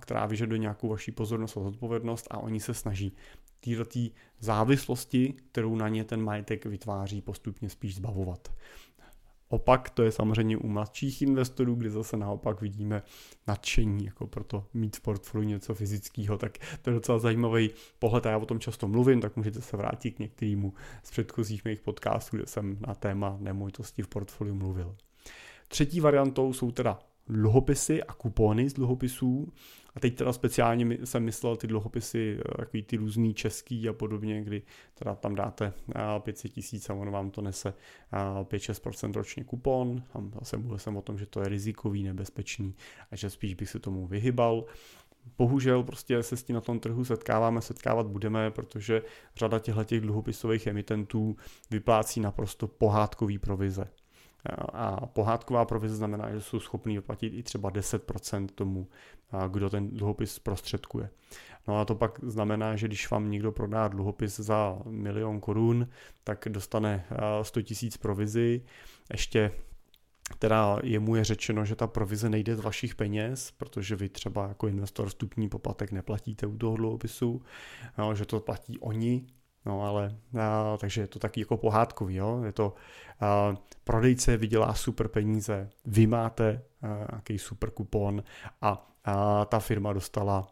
která 0.00 0.26
vyžaduje 0.26 0.58
nějakou 0.58 0.88
vaší 0.88 1.12
pozornost 1.12 1.56
a 1.56 1.62
zodpovědnost 1.62 2.26
a 2.30 2.38
oni 2.38 2.60
se 2.60 2.74
snaží 2.74 3.16
této 3.60 4.00
závislosti, 4.40 5.34
kterou 5.50 5.76
na 5.76 5.88
ně 5.88 6.04
ten 6.04 6.22
majetek 6.22 6.66
vytváří, 6.66 7.22
postupně 7.22 7.68
spíš 7.68 7.94
zbavovat. 7.94 8.52
Opak 9.48 9.90
to 9.90 10.02
je 10.02 10.12
samozřejmě 10.12 10.56
u 10.56 10.68
mladších 10.68 11.22
investorů, 11.22 11.74
kde 11.74 11.90
zase 11.90 12.16
naopak 12.16 12.60
vidíme 12.60 13.02
nadšení, 13.46 14.04
jako 14.04 14.26
proto 14.26 14.66
mít 14.74 14.96
v 14.96 15.00
portfoliu 15.00 15.48
něco 15.48 15.74
fyzického, 15.74 16.38
tak 16.38 16.58
to 16.82 16.90
je 16.90 16.94
docela 16.94 17.18
zajímavý 17.18 17.70
pohled 17.98 18.26
a 18.26 18.30
já 18.30 18.38
o 18.38 18.46
tom 18.46 18.60
často 18.60 18.88
mluvím, 18.88 19.20
tak 19.20 19.36
můžete 19.36 19.60
se 19.60 19.76
vrátit 19.76 20.10
k 20.10 20.18
některému 20.18 20.74
z 21.02 21.10
předchozích 21.10 21.64
mých 21.64 21.80
podcastů, 21.80 22.36
kde 22.36 22.46
jsem 22.46 22.78
na 22.86 22.94
téma 22.94 23.36
nemovitosti 23.40 24.02
v 24.02 24.08
portfoliu 24.08 24.54
mluvil. 24.54 24.96
Třetí 25.68 26.00
variantou 26.00 26.52
jsou 26.52 26.70
teda 26.70 26.98
dluhopisy 27.28 28.02
a 28.02 28.12
kupony 28.12 28.70
z 28.70 28.72
dluhopisů. 28.72 29.52
A 29.96 30.00
teď 30.00 30.16
teda 30.16 30.32
speciálně 30.32 30.98
jsem 31.06 31.24
myslel 31.24 31.56
ty 31.56 31.66
dluhopisy, 31.66 32.38
takový 32.56 32.82
ty 32.82 32.96
různý 32.96 33.34
český 33.34 33.88
a 33.88 33.92
podobně, 33.92 34.42
kdy 34.42 34.62
teda 34.94 35.14
tam 35.14 35.34
dáte 35.34 35.72
500 36.18 36.52
tisíc 36.52 36.90
a 36.90 36.94
ono 36.94 37.12
vám 37.12 37.30
to 37.30 37.40
nese 37.40 37.74
5-6% 38.12 39.12
ročně 39.12 39.44
kupon. 39.44 40.02
A 40.14 40.18
zase 40.38 40.56
mluvil 40.56 40.78
jsem 40.78 40.96
o 40.96 41.02
tom, 41.02 41.18
že 41.18 41.26
to 41.26 41.40
je 41.40 41.48
rizikový, 41.48 42.02
nebezpečný 42.02 42.74
a 43.10 43.16
že 43.16 43.30
spíš 43.30 43.54
bych 43.54 43.68
se 43.70 43.78
tomu 43.78 44.06
vyhybal 44.06 44.64
bohužel 45.38 45.82
prostě 45.82 46.22
se 46.22 46.36
s 46.36 46.42
tím 46.42 46.54
na 46.54 46.60
tom 46.60 46.80
trhu 46.80 47.04
setkáváme, 47.04 47.60
setkávat 47.60 48.06
budeme, 48.06 48.50
protože 48.50 49.02
řada 49.36 49.58
těchto 49.58 49.84
těch 49.84 50.00
dluhopisových 50.00 50.66
emitentů 50.66 51.36
vyplácí 51.70 52.20
naprosto 52.20 52.68
pohádkový 52.68 53.38
provize. 53.38 53.88
A 54.72 55.06
pohádková 55.06 55.64
provize 55.64 55.96
znamená, 55.96 56.30
že 56.30 56.40
jsou 56.40 56.60
schopní 56.60 56.94
vyplatit 56.94 57.34
i 57.34 57.42
třeba 57.42 57.70
10% 57.70 58.46
tomu, 58.54 58.88
kdo 59.48 59.70
ten 59.70 59.90
dluhopis 59.90 60.34
zprostředkuje. 60.34 61.10
No 61.68 61.80
a 61.80 61.84
to 61.84 61.94
pak 61.94 62.20
znamená, 62.22 62.76
že 62.76 62.88
když 62.88 63.10
vám 63.10 63.30
někdo 63.30 63.52
prodá 63.52 63.88
dluhopis 63.88 64.40
za 64.40 64.78
milion 64.84 65.40
korun, 65.40 65.88
tak 66.24 66.48
dostane 66.48 67.04
100 67.42 67.62
tisíc 67.62 67.96
provizi, 67.96 68.62
ještě 69.12 69.52
teda 70.38 70.78
jemu 70.82 71.16
je 71.16 71.24
řečeno, 71.24 71.64
že 71.64 71.76
ta 71.76 71.86
provize 71.86 72.28
nejde 72.28 72.56
z 72.56 72.60
vašich 72.60 72.94
peněz, 72.94 73.50
protože 73.50 73.96
vy 73.96 74.08
třeba 74.08 74.48
jako 74.48 74.68
investor 74.68 75.08
vstupní 75.08 75.48
poplatek 75.48 75.92
neplatíte 75.92 76.46
u 76.46 76.56
toho 76.56 76.76
dluhopisu, 76.76 77.42
že 78.14 78.24
to 78.24 78.40
platí 78.40 78.78
oni, 78.78 79.26
No 79.66 79.82
ale, 79.82 80.16
a, 80.40 80.76
takže 80.76 81.00
je 81.00 81.06
to 81.06 81.18
taky 81.18 81.40
jako 81.40 81.56
pohádkový, 81.56 82.14
jo? 82.14 82.42
je 82.44 82.52
to 82.52 82.74
a, 83.20 83.56
prodejce 83.84 84.36
vydělá 84.36 84.74
super 84.74 85.08
peníze, 85.08 85.70
vy 85.84 86.06
máte 86.06 86.62
nějaký 87.10 87.38
super 87.38 87.70
kupon 87.70 88.22
a, 88.62 88.93
a 89.04 89.44
ta 89.44 89.60
firma 89.60 89.92
dostala 89.92 90.46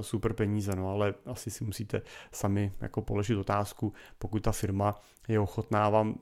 super 0.00 0.32
peníze, 0.32 0.76
no 0.76 0.90
ale 0.90 1.14
asi 1.26 1.50
si 1.50 1.64
musíte 1.64 2.02
sami 2.32 2.72
jako 2.80 3.02
položit 3.02 3.36
otázku, 3.36 3.92
pokud 4.18 4.42
ta 4.42 4.52
firma 4.52 5.00
je 5.28 5.40
ochotná 5.40 5.88
vám 5.88 6.14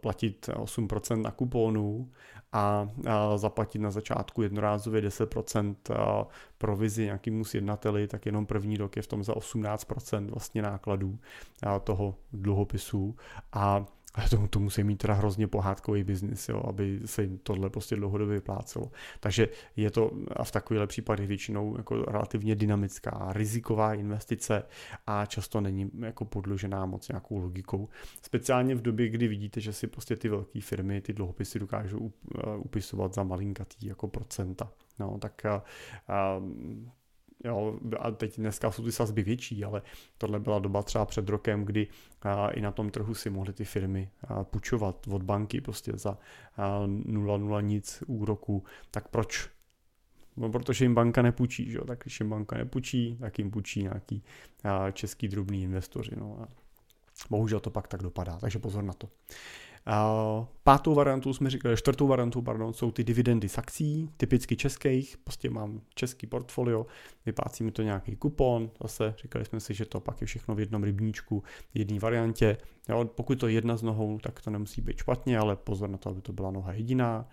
platit 0.00 0.48
8% 0.48 1.22
na 1.22 1.30
kuponu 1.30 2.10
a, 2.52 2.88
a 3.08 3.36
zaplatit 3.36 3.78
na 3.78 3.90
začátku 3.90 4.42
jednorázově 4.42 5.02
10% 5.02 5.74
provizi 6.58 7.04
nějakému 7.04 7.44
sjednateli, 7.44 8.08
tak 8.08 8.26
jenom 8.26 8.46
první 8.46 8.76
rok 8.76 8.96
je 8.96 9.02
v 9.02 9.06
tom 9.06 9.24
za 9.24 9.32
18% 9.32 10.30
vlastně 10.30 10.62
nákladů 10.62 11.18
toho 11.84 12.14
dluhopisu. 12.32 13.16
A 13.52 13.84
ale 14.14 14.28
to, 14.28 14.48
to 14.48 14.60
musí 14.60 14.84
mít 14.84 14.96
teda 14.96 15.14
hrozně 15.14 15.46
pohádkový 15.46 16.04
biznis, 16.04 16.48
jo, 16.48 16.62
aby 16.68 17.00
se 17.04 17.22
jim 17.22 17.38
tohle 17.38 17.70
prostě 17.70 17.96
dlouhodobě 17.96 18.34
vyplácelo. 18.34 18.90
Takže 19.20 19.48
je 19.76 19.90
to 19.90 20.10
a 20.36 20.44
v 20.44 20.50
takovýchhle 20.50 20.86
případech 20.86 21.28
většinou 21.28 21.76
jako 21.76 22.02
relativně 22.02 22.54
dynamická, 22.54 23.28
riziková 23.32 23.94
investice 23.94 24.62
a 25.06 25.26
často 25.26 25.60
není 25.60 25.90
jako 25.98 26.24
podložená 26.24 26.86
moc 26.86 27.08
nějakou 27.08 27.38
logikou. 27.38 27.88
Speciálně 28.22 28.74
v 28.74 28.82
době, 28.82 29.08
kdy 29.08 29.28
vidíte, 29.28 29.60
že 29.60 29.72
si 29.72 29.86
prostě 29.86 30.16
ty 30.16 30.28
velké 30.28 30.60
firmy 30.60 31.00
ty 31.00 31.12
dluhopisy 31.12 31.58
dokážou 31.58 32.12
upisovat 32.56 33.14
za 33.14 33.22
malinkatý 33.22 33.86
jako 33.86 34.08
procenta. 34.08 34.72
No, 34.98 35.18
tak 35.18 35.46
a, 35.46 35.62
a 36.08 36.40
Jo, 37.44 37.78
a 37.98 38.10
teď 38.10 38.36
dneska 38.36 38.70
jsou 38.70 38.84
ty 38.84 38.92
sazby 38.92 39.22
větší, 39.22 39.64
ale 39.64 39.82
tohle 40.18 40.40
byla 40.40 40.58
doba 40.58 40.82
třeba 40.82 41.04
před 41.04 41.28
rokem, 41.28 41.64
kdy 41.64 41.86
a, 42.22 42.48
i 42.48 42.60
na 42.60 42.72
tom 42.72 42.90
trhu 42.90 43.14
si 43.14 43.30
mohly 43.30 43.52
ty 43.52 43.64
firmy 43.64 44.10
a, 44.28 44.44
půjčovat 44.44 45.06
od 45.10 45.22
banky 45.22 45.60
prostě 45.60 45.92
za 45.94 46.18
0,0 46.58 47.62
nic 47.62 48.02
úroku. 48.06 48.64
Tak 48.90 49.08
proč? 49.08 49.48
No, 50.36 50.50
protože 50.50 50.84
jim 50.84 50.94
banka 50.94 51.22
nepůjčí, 51.22 51.70
že? 51.70 51.78
tak 51.86 51.98
když 52.02 52.20
jim 52.20 52.30
banka 52.30 52.56
nepůjčí, 52.56 53.16
tak 53.20 53.38
jim 53.38 53.50
půjčí 53.50 53.82
nějaký 53.82 54.22
a, 54.64 54.90
český 54.90 55.28
drobný 55.28 55.62
investoři. 55.62 56.12
No. 56.16 56.38
A 56.42 56.48
bohužel 57.30 57.60
to 57.60 57.70
pak 57.70 57.88
tak 57.88 58.02
dopadá, 58.02 58.38
takže 58.38 58.58
pozor 58.58 58.84
na 58.84 58.92
to. 58.92 59.08
Pátou 60.62 60.94
variantu 60.94 61.32
jsme 61.32 61.50
říkali, 61.50 61.76
čtvrtou 61.76 62.06
variantu, 62.06 62.42
pardon, 62.42 62.72
jsou 62.72 62.90
ty 62.90 63.04
dividendy 63.04 63.48
z 63.48 63.58
akcí, 63.58 64.10
typicky 64.16 64.56
českých, 64.56 65.16
prostě 65.24 65.50
mám 65.50 65.80
český 65.94 66.26
portfolio, 66.26 66.86
vyplácí 67.26 67.64
mi 67.64 67.70
to 67.70 67.82
nějaký 67.82 68.16
kupon, 68.16 68.70
zase 68.82 69.14
říkali 69.22 69.44
jsme 69.44 69.60
si, 69.60 69.74
že 69.74 69.84
to 69.84 70.00
pak 70.00 70.20
je 70.20 70.26
všechno 70.26 70.54
v 70.54 70.60
jednom 70.60 70.82
rybníčku, 70.82 71.42
jedné 71.74 71.98
variantě. 71.98 72.56
Jo, 72.88 73.04
pokud 73.04 73.40
to 73.40 73.46
je 73.46 73.54
jedna 73.54 73.76
z 73.76 73.82
nohou, 73.82 74.18
tak 74.18 74.40
to 74.40 74.50
nemusí 74.50 74.80
být 74.80 74.98
špatně, 74.98 75.38
ale 75.38 75.56
pozor 75.56 75.90
na 75.90 75.98
to, 75.98 76.10
aby 76.10 76.20
to 76.20 76.32
byla 76.32 76.50
noha 76.50 76.72
jediná. 76.72 77.28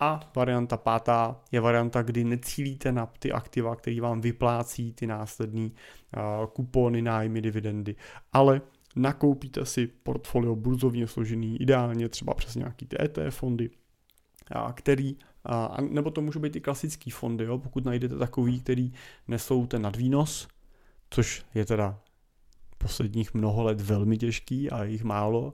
A 0.00 0.20
varianta 0.36 0.76
pátá 0.76 1.40
je 1.52 1.60
varianta, 1.60 2.02
kdy 2.02 2.24
necílíte 2.24 2.92
na 2.92 3.06
ty 3.06 3.32
aktiva, 3.32 3.76
které 3.76 4.00
vám 4.00 4.20
vyplácí 4.20 4.92
ty 4.92 5.06
následné 5.06 5.64
uh, 5.66 6.46
kupony, 6.46 7.02
nájmy, 7.02 7.42
dividendy, 7.42 7.96
ale 8.32 8.60
nakoupíte 8.96 9.66
si 9.66 9.86
portfolio 9.86 10.56
burzovně 10.56 11.06
složený, 11.06 11.60
ideálně 11.60 12.08
třeba 12.08 12.34
přes 12.34 12.54
nějaký 12.54 12.86
ty 12.86 12.96
ETF 13.04 13.36
fondy, 13.36 13.70
a 14.50 14.72
který, 14.72 15.16
a, 15.44 15.76
nebo 15.80 16.10
to 16.10 16.20
můžou 16.20 16.40
být 16.40 16.56
i 16.56 16.60
klasický 16.60 17.10
fondy, 17.10 17.44
jo, 17.44 17.58
pokud 17.58 17.84
najdete 17.84 18.16
takový, 18.16 18.60
který 18.60 18.92
nesou 19.28 19.66
ten 19.66 19.82
nadvýnos, 19.82 20.48
což 21.10 21.44
je 21.54 21.64
teda 21.64 22.00
posledních 22.82 23.34
mnoho 23.34 23.62
let 23.62 23.80
velmi 23.80 24.16
těžký 24.18 24.70
a 24.70 24.84
jich 24.84 25.04
málo. 25.04 25.52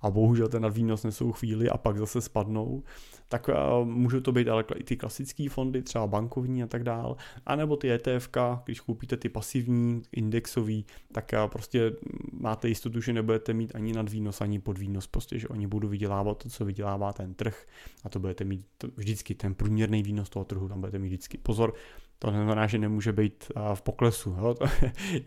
A 0.00 0.10
bohužel 0.10 0.48
ten 0.48 0.62
nadvýnos 0.62 1.04
nesou 1.04 1.32
chvíli 1.32 1.70
a 1.70 1.78
pak 1.78 1.98
zase 1.98 2.20
spadnou, 2.20 2.82
tak 3.28 3.48
uh, 3.48 3.88
můžou 3.88 4.20
to 4.20 4.32
být 4.32 4.48
ale 4.48 4.64
i 4.76 4.84
ty 4.84 4.96
klasické 4.96 5.48
fondy, 5.48 5.82
třeba 5.82 6.06
bankovní 6.06 6.62
a 6.62 6.66
tak 6.66 6.84
dál, 6.84 7.16
anebo 7.46 7.76
ty 7.76 7.92
ETF, 7.92 8.28
když 8.64 8.80
koupíte 8.80 9.16
ty 9.16 9.28
pasivní, 9.28 10.02
indexový, 10.12 10.86
tak 11.12 11.34
uh, 11.44 11.50
prostě 11.50 11.92
máte 12.32 12.68
jistotu, 12.68 13.00
že 13.00 13.12
nebudete 13.12 13.52
mít 13.52 13.74
ani 13.74 13.92
nadvýnos, 13.92 14.40
ani 14.40 14.58
podvýnos, 14.58 15.06
prostě, 15.06 15.38
že 15.38 15.48
oni 15.48 15.66
budou 15.66 15.88
vydělávat 15.88 16.42
to, 16.42 16.48
co 16.48 16.64
vydělává 16.64 17.12
ten 17.12 17.34
trh. 17.34 17.66
A 18.04 18.08
to 18.08 18.18
budete 18.18 18.44
mít 18.44 18.66
vždycky 18.96 19.34
ten 19.34 19.54
průměrný 19.54 20.02
výnos 20.02 20.30
toho 20.30 20.44
trhu, 20.44 20.68
tam 20.68 20.80
budete 20.80 20.98
mít 20.98 21.08
vždycky 21.08 21.38
pozor, 21.38 21.74
to 22.18 22.30
neznamená, 22.30 22.66
že 22.66 22.78
nemůže 22.78 23.12
být 23.12 23.52
v 23.74 23.82
poklesu, 23.82 24.30
jo? 24.30 24.54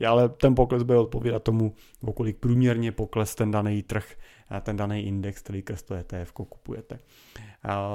ale 0.07 0.29
ten 0.29 0.55
pokles 0.55 0.83
bude 0.83 0.97
odpovídat 0.97 1.43
tomu, 1.43 1.73
o 2.01 2.13
kolik 2.13 2.37
průměrně 2.37 2.91
pokles 2.91 3.35
ten 3.35 3.51
daný 3.51 3.83
trh, 3.83 4.15
ten 4.61 4.77
daný 4.77 5.01
index, 5.01 5.41
který 5.41 5.63
to 5.85 5.93
ETF 5.93 6.31
kupujete. 6.31 6.99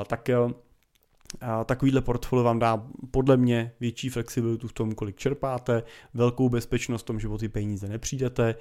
Tak 0.07 0.29
Takovýhle 1.65 2.01
portfolio 2.01 2.45
vám 2.45 2.59
dá 2.59 2.87
podle 3.11 3.37
mě 3.37 3.73
větší 3.81 4.09
flexibilitu 4.09 4.69
v 4.69 4.73
tom, 4.73 4.95
kolik 4.95 5.17
čerpáte, 5.17 5.83
velkou 6.15 6.49
bezpečnost 6.49 7.03
v 7.03 7.05
tom, 7.05 7.21
že 7.21 7.29
o 7.29 7.39
ty 7.39 7.49
peníze 7.49 7.89
nepřijdete, 7.89 8.55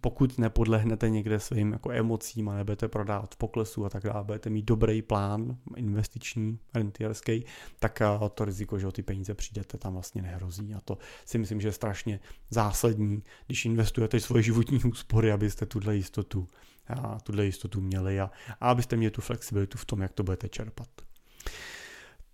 pokud 0.00 0.38
nepodlehnete 0.38 1.10
někde 1.10 1.40
svým 1.40 1.72
jako 1.72 1.90
emocím 1.90 2.48
a 2.48 2.56
nebudete 2.56 2.88
prodávat 2.88 3.34
v 3.34 3.36
poklesu 3.36 3.84
a 3.84 3.88
tak 3.88 4.02
dále, 4.02 4.24
budete 4.24 4.50
mít 4.50 4.64
dobrý 4.64 5.02
plán 5.02 5.56
investiční, 5.76 6.58
rentierský, 6.74 7.44
tak 7.78 8.02
to 8.34 8.44
riziko, 8.44 8.78
že 8.78 8.86
o 8.86 8.92
ty 8.92 9.02
peníze 9.02 9.34
přijdete, 9.34 9.78
tam 9.78 9.92
vlastně 9.92 10.22
nehrozí 10.22 10.74
a 10.74 10.80
to 10.80 10.98
si 11.24 11.38
myslím, 11.38 11.60
že 11.60 11.68
je 11.68 11.72
strašně 11.72 12.20
zásadní, 12.50 13.22
když 13.46 13.64
investujete 13.64 14.20
svoje 14.20 14.42
životní 14.42 14.80
úspory, 14.84 15.32
abyste 15.32 15.66
tuhle 15.66 15.96
jistotu, 15.96 16.48
a 16.88 17.20
tuhle 17.20 17.44
jistotu 17.44 17.80
měli 17.80 18.20
a, 18.20 18.30
a 18.60 18.70
abyste 18.70 18.96
měli 18.96 19.10
tu 19.10 19.20
flexibilitu 19.20 19.78
v 19.78 19.84
tom, 19.84 20.02
jak 20.02 20.12
to 20.12 20.22
budete 20.22 20.48
čerpat. 20.48 20.88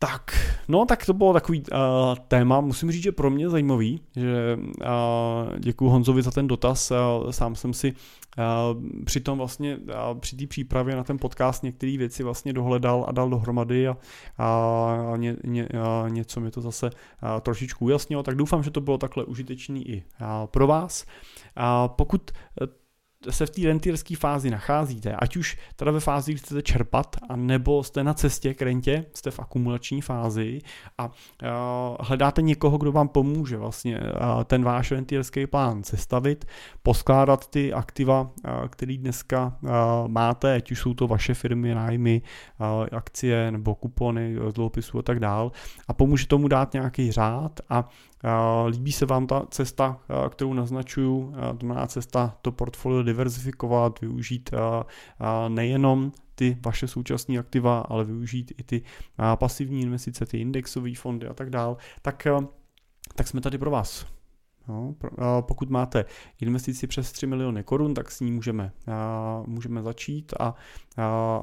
Tak, 0.02 0.54
no 0.68 0.84
tak 0.84 1.06
to 1.06 1.12
bylo 1.12 1.32
takový 1.32 1.62
uh, 1.72 1.78
téma, 2.28 2.60
musím 2.60 2.92
říct, 2.92 3.02
že 3.02 3.12
pro 3.12 3.30
mě 3.30 3.48
zajímavý, 3.48 4.00
že 4.16 4.58
uh, 4.58 5.58
děkuji 5.58 5.88
Honzovi 5.88 6.22
za 6.22 6.30
ten 6.30 6.46
dotaz, 6.46 6.90
uh, 6.90 7.30
sám 7.30 7.54
jsem 7.54 7.74
si 7.74 7.92
uh, 7.92 9.04
při 9.04 9.20
tom 9.20 9.38
vlastně, 9.38 9.76
uh, 9.76 10.18
při 10.20 10.36
té 10.36 10.46
přípravě 10.46 10.96
na 10.96 11.04
ten 11.04 11.18
podcast 11.18 11.62
některé 11.62 11.96
věci 11.98 12.22
vlastně 12.22 12.52
dohledal 12.52 13.04
a 13.08 13.12
dal 13.12 13.30
dohromady 13.30 13.88
a, 13.88 13.96
a 14.38 15.16
ně, 15.16 15.36
ně, 15.44 15.68
a 15.68 16.08
něco 16.08 16.40
mi 16.40 16.50
to 16.50 16.60
zase 16.60 16.86
uh, 16.86 17.40
trošičku 17.40 17.84
ujasnilo, 17.84 18.22
tak 18.22 18.36
doufám, 18.36 18.62
že 18.62 18.70
to 18.70 18.80
bylo 18.80 18.98
takhle 18.98 19.24
užitečný 19.24 19.88
i 19.90 20.02
uh, 20.20 20.26
pro 20.46 20.66
vás. 20.66 21.04
Uh, 21.56 21.88
pokud 21.88 22.30
se 23.28 23.46
v 23.46 23.50
té 23.50 23.62
rentierské 23.62 24.16
fázi 24.16 24.50
nacházíte, 24.50 25.12
ať 25.12 25.36
už 25.36 25.58
teda 25.76 25.90
ve 25.90 26.00
fázi, 26.00 26.32
kdy 26.32 26.38
chcete 26.38 26.62
čerpat, 26.62 27.16
a 27.28 27.36
nebo 27.36 27.84
jste 27.84 28.04
na 28.04 28.14
cestě 28.14 28.54
k 28.54 28.62
rentě, 28.62 29.04
jste 29.14 29.30
v 29.30 29.40
akumulační 29.40 30.00
fázi 30.00 30.58
a 30.98 31.06
uh, 31.06 31.10
hledáte 32.00 32.42
někoho, 32.42 32.78
kdo 32.78 32.92
vám 32.92 33.08
pomůže 33.08 33.56
vlastně 33.56 34.00
uh, 34.00 34.44
ten 34.44 34.64
váš 34.64 34.90
rentierský 34.90 35.46
plán 35.46 35.82
sestavit, 35.84 36.44
poskládat 36.82 37.46
ty 37.46 37.72
aktiva, 37.72 38.20
uh, 38.20 38.68
který 38.68 38.98
dneska 38.98 39.58
uh, 39.62 39.70
máte, 40.06 40.54
ať 40.54 40.72
už 40.72 40.80
jsou 40.80 40.94
to 40.94 41.06
vaše 41.06 41.34
firmy, 41.34 41.74
nájmy, 41.74 42.22
uh, 42.60 42.66
akcie 42.92 43.50
nebo 43.50 43.74
kupony 43.74 44.36
z 44.48 44.52
dluhopisů 44.52 44.98
a 44.98 45.02
tak 45.02 45.20
dál 45.20 45.52
a 45.88 45.92
pomůže 45.92 46.26
tomu 46.26 46.48
dát 46.48 46.72
nějaký 46.72 47.12
řád 47.12 47.60
a 47.68 47.88
Líbí 48.66 48.92
se 48.92 49.06
vám 49.06 49.26
ta 49.26 49.46
cesta, 49.50 50.00
kterou 50.30 50.52
naznačuju, 50.52 51.34
to 51.58 51.66
má 51.66 51.86
cesta 51.86 52.36
to 52.42 52.52
portfolio 52.52 53.02
diverzifikovat, 53.02 54.00
využít 54.00 54.50
nejenom 55.48 56.12
ty 56.34 56.58
vaše 56.64 56.88
současné 56.88 57.38
aktiva, 57.38 57.80
ale 57.80 58.04
využít 58.04 58.52
i 58.58 58.62
ty 58.62 58.82
pasivní 59.34 59.80
investice, 59.80 60.26
ty 60.26 60.38
indexové 60.38 60.94
fondy 60.94 61.26
a 61.26 61.34
tak 61.34 61.50
dále, 61.50 61.76
tak 62.02 62.26
tak 63.14 63.28
jsme 63.28 63.40
tady 63.40 63.58
pro 63.58 63.70
vás. 63.70 64.06
No, 64.68 64.94
pokud 65.40 65.70
máte 65.70 66.04
investici 66.40 66.86
přes 66.86 67.12
3 67.12 67.26
miliony 67.26 67.62
korun, 67.62 67.94
tak 67.94 68.10
s 68.10 68.20
ní 68.20 68.32
můžeme, 68.32 68.72
můžeme 69.46 69.82
začít 69.82 70.32
a, 70.40 70.54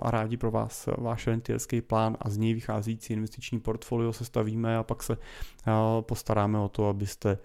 a 0.01 0.11
rádi 0.11 0.37
pro 0.37 0.51
vás 0.51 0.89
váš 0.97 1.27
rentierský 1.27 1.81
plán 1.81 2.17
a 2.19 2.29
z 2.29 2.37
něj 2.37 2.53
vycházící 2.53 3.13
investiční 3.13 3.59
portfolio 3.59 4.13
sestavíme 4.13 4.77
a 4.77 4.83
pak 4.83 5.03
se 5.03 5.17
postaráme 6.01 6.59
o 6.59 6.69
to, 6.69 6.89
abyste 6.89 7.37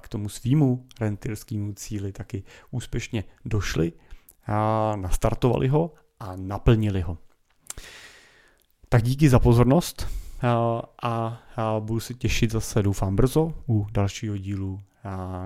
k 0.00 0.08
tomu 0.08 0.28
svýmu 0.28 0.86
rentierskému 1.00 1.72
cíli 1.72 2.12
taky 2.12 2.42
úspěšně 2.70 3.24
došli, 3.44 3.92
a 4.46 4.92
nastartovali 4.96 5.68
ho 5.68 5.94
a 6.20 6.36
naplnili 6.36 7.00
ho. 7.00 7.18
Tak 8.88 9.02
díky 9.02 9.28
za 9.28 9.38
pozornost 9.38 10.08
a 11.02 11.42
budu 11.80 12.00
se 12.00 12.14
těšit 12.14 12.50
zase 12.50 12.82
doufám 12.82 13.16
brzo 13.16 13.54
u 13.68 13.86
dalšího 13.92 14.36
dílu 14.36 14.80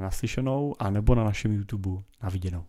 naslyšenou 0.01 0.75
a 0.79 0.91
nebo 0.91 1.15
na 1.15 1.25
našem 1.25 1.53
YouTube 1.53 1.91
na 2.23 2.29
viděnou. 2.29 2.65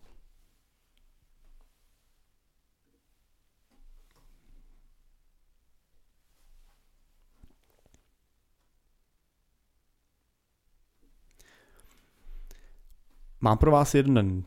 Mám 13.41 13.57
pro 13.57 13.71
vás 13.71 13.95
jeden 13.95 14.43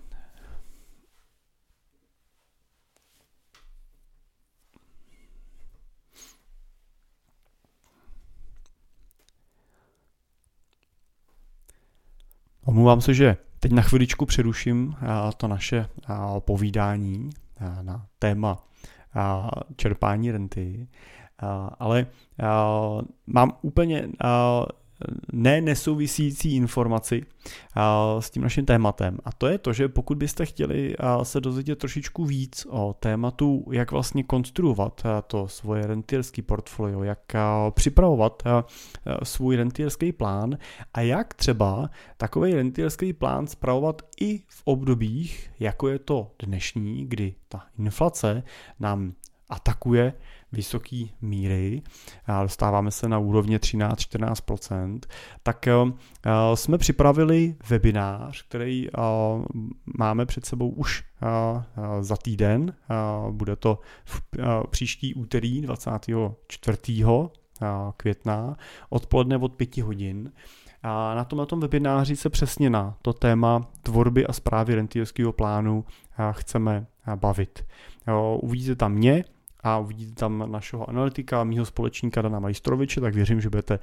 Omlouvám 12.70 13.00
se, 13.00 13.14
že 13.14 13.36
teď 13.60 13.72
na 13.72 13.82
chviličku 13.82 14.26
přeruším 14.26 14.96
to 15.36 15.48
naše 15.48 15.86
povídání 16.38 17.30
na 17.82 18.06
téma 18.18 18.58
čerpání 19.76 20.30
renty, 20.30 20.88
ale 21.78 22.06
mám 23.26 23.52
úplně 23.62 24.08
ne 25.32 25.60
nesouvisící 25.60 26.56
informaci 26.56 27.22
s 28.20 28.30
tím 28.30 28.42
naším 28.42 28.66
tématem. 28.66 29.18
A 29.24 29.32
to 29.32 29.46
je 29.46 29.58
to, 29.58 29.72
že 29.72 29.88
pokud 29.88 30.18
byste 30.18 30.46
chtěli 30.46 30.94
se 31.22 31.40
dozvědět 31.40 31.78
trošičku 31.78 32.24
víc 32.24 32.66
o 32.70 32.94
tématu, 33.00 33.66
jak 33.72 33.92
vlastně 33.92 34.22
konstruovat 34.22 35.02
to 35.26 35.48
svoje 35.48 35.86
rentierský 35.86 36.42
portfolio, 36.42 37.02
jak 37.02 37.20
připravovat 37.70 38.42
svůj 39.22 39.56
rentierský 39.56 40.12
plán 40.12 40.58
a 40.94 41.00
jak 41.00 41.34
třeba 41.34 41.90
takový 42.16 42.54
rentierský 42.54 43.12
plán 43.12 43.46
spravovat 43.46 44.02
i 44.20 44.38
v 44.38 44.62
obdobích, 44.64 45.50
jako 45.60 45.88
je 45.88 45.98
to 45.98 46.30
dnešní, 46.42 47.06
kdy 47.06 47.34
ta 47.48 47.62
inflace 47.78 48.42
nám 48.80 49.12
atakuje 49.50 50.12
vysoké 50.52 51.04
míry, 51.20 51.82
dostáváme 52.42 52.90
se 52.90 53.08
na 53.08 53.18
úrovně 53.18 53.58
13-14%, 53.58 55.00
tak 55.42 55.68
eh, 55.68 55.74
jsme 56.54 56.78
připravili 56.78 57.56
webinář, 57.68 58.42
který 58.42 58.88
eh, 58.88 59.00
máme 59.98 60.26
před 60.26 60.46
sebou 60.46 60.68
už 60.68 61.04
eh, 61.22 61.26
za 62.00 62.16
týden. 62.16 62.74
Bude 63.30 63.56
to 63.56 63.78
v 64.04 64.22
příští 64.70 65.14
úterý 65.14 65.60
24. 65.60 66.78
května 67.96 68.56
odpoledne 68.88 69.36
od 69.36 69.54
5 69.54 69.76
hodin. 69.76 70.32
A 70.82 71.14
na 71.14 71.24
tom, 71.24 71.38
na 71.38 71.46
tom 71.46 71.60
webináři 71.60 72.16
se 72.16 72.30
přesně 72.30 72.70
na 72.70 72.96
to 73.02 73.12
téma 73.12 73.60
tvorby 73.82 74.26
a 74.26 74.32
zprávy 74.32 74.74
rentierského 74.74 75.32
plánu 75.32 75.84
chceme 76.32 76.86
bavit. 77.16 77.64
Uvidíte 78.40 78.76
tam 78.76 78.92
mě, 78.92 79.24
a 79.62 79.78
uvidíte 79.78 80.12
tam 80.14 80.52
našeho 80.52 80.90
analytika, 80.90 81.44
mýho 81.44 81.64
společníka 81.64 82.22
Dana 82.22 82.40
Majstroviče, 82.40 83.00
tak 83.00 83.14
věřím, 83.14 83.40
že 83.40 83.50
budete 83.50 83.78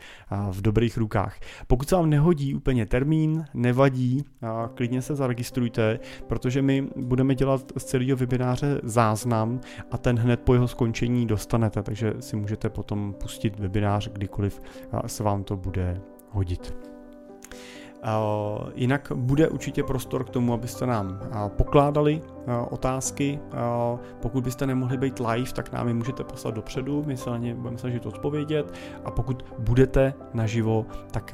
v 0.52 0.62
dobrých 0.62 0.98
rukách. 0.98 1.40
Pokud 1.68 1.90
se 1.90 1.96
vám 1.96 2.10
nehodí 2.10 2.56
úplně 2.56 2.86
termín, 2.86 3.46
nevadí, 3.54 4.26
klidně 4.74 5.02
se 5.02 5.16
zaregistrujte, 5.16 6.00
protože 6.28 6.62
my 6.62 6.88
budeme 6.96 7.36
dělat 7.36 7.72
z 7.78 7.84
celého 7.84 8.18
webináře 8.18 8.82
záznam 8.84 9.60
a 9.92 9.98
ten 9.98 10.20
hned 10.20 10.40
po 10.40 10.54
jeho 10.54 10.68
skončení 10.68 11.26
dostanete, 11.26 11.84
takže 11.84 12.14
si 12.20 12.36
můžete 12.36 12.70
potom 12.70 13.14
pustit 13.14 13.60
webinář 13.60 14.10
kdykoliv 14.10 14.62
se 15.06 15.24
vám 15.24 15.44
to 15.44 15.58
bude 15.58 16.02
hodit. 16.30 16.97
Jinak 18.76 19.12
bude 19.16 19.50
určitě 19.50 19.84
prostor 19.84 20.24
k 20.24 20.30
tomu, 20.30 20.54
abyste 20.54 20.86
nám 20.86 21.20
pokládali 21.48 22.22
otázky. 22.70 23.40
Pokud 24.22 24.44
byste 24.44 24.68
nemohli 24.68 24.98
být 24.98 25.20
live, 25.20 25.52
tak 25.54 25.72
nám 25.72 25.88
je 25.88 25.94
můžete 25.94 26.24
poslat 26.24 26.56
dopředu, 26.56 27.04
my 27.06 27.18
se 27.18 27.30
na 27.30 27.38
ně 27.38 27.56
budeme 27.56 27.78
snažit 27.78 28.06
odpovědět 28.06 28.74
a 29.06 29.12
pokud 29.12 29.46
budete 29.60 30.14
naživo, 30.34 30.86
tak 31.12 31.32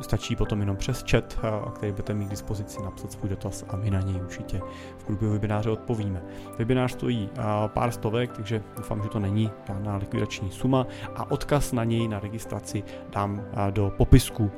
stačí 0.00 0.36
potom 0.36 0.60
jenom 0.60 0.76
přes 0.76 1.04
chat, 1.10 1.38
který 1.74 1.92
budete 1.92 2.14
mít 2.14 2.26
k 2.26 2.30
dispozici, 2.30 2.82
napsat 2.82 3.12
svůj 3.12 3.28
dotaz 3.30 3.64
a 3.68 3.76
my 3.76 3.90
na 3.90 4.00
něj 4.00 4.16
určitě 4.22 4.60
v 4.98 5.04
průběhu 5.04 5.32
webináře 5.32 5.70
odpovíme. 5.70 6.22
Webinář 6.58 6.92
stojí 6.92 7.30
pár 7.66 7.90
stovek, 7.90 8.32
takže 8.32 8.62
doufám, 8.76 9.02
že 9.02 9.08
to 9.08 9.18
není 9.18 9.50
žádná 9.68 9.96
likvidační 9.96 10.50
suma 10.50 10.86
a 11.16 11.30
odkaz 11.30 11.72
na 11.72 11.84
něj, 11.84 12.08
na 12.08 12.20
registraci 12.20 12.82
dám 13.12 13.42
do 13.70 13.92
popisku 13.96 14.50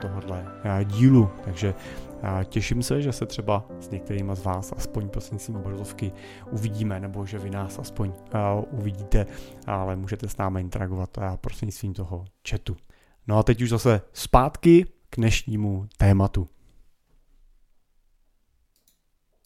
tohohle 0.00 0.46
dílu. 0.84 1.30
Takže 1.44 1.74
těším 2.44 2.82
se, 2.82 3.02
že 3.02 3.12
se 3.12 3.26
třeba 3.26 3.66
s 3.80 3.90
některými 3.90 4.32
z 4.34 4.44
vás 4.44 4.72
aspoň 4.76 5.08
prostřednictvím 5.08 5.56
obrazovky 5.56 6.12
uvidíme, 6.50 7.00
nebo 7.00 7.26
že 7.26 7.38
vy 7.38 7.50
nás 7.50 7.78
aspoň 7.78 8.12
uvidíte, 8.70 9.26
ale 9.66 9.96
můžete 9.96 10.28
s 10.28 10.36
námi 10.36 10.60
interagovat 10.60 11.18
prostřednictvím 11.40 11.94
toho 11.94 12.24
chatu. 12.50 12.76
No 13.26 13.38
a 13.38 13.42
teď 13.42 13.62
už 13.62 13.70
zase 13.70 14.00
zpátky 14.12 14.84
k 15.10 15.16
dnešnímu 15.16 15.86
tématu. 15.96 16.48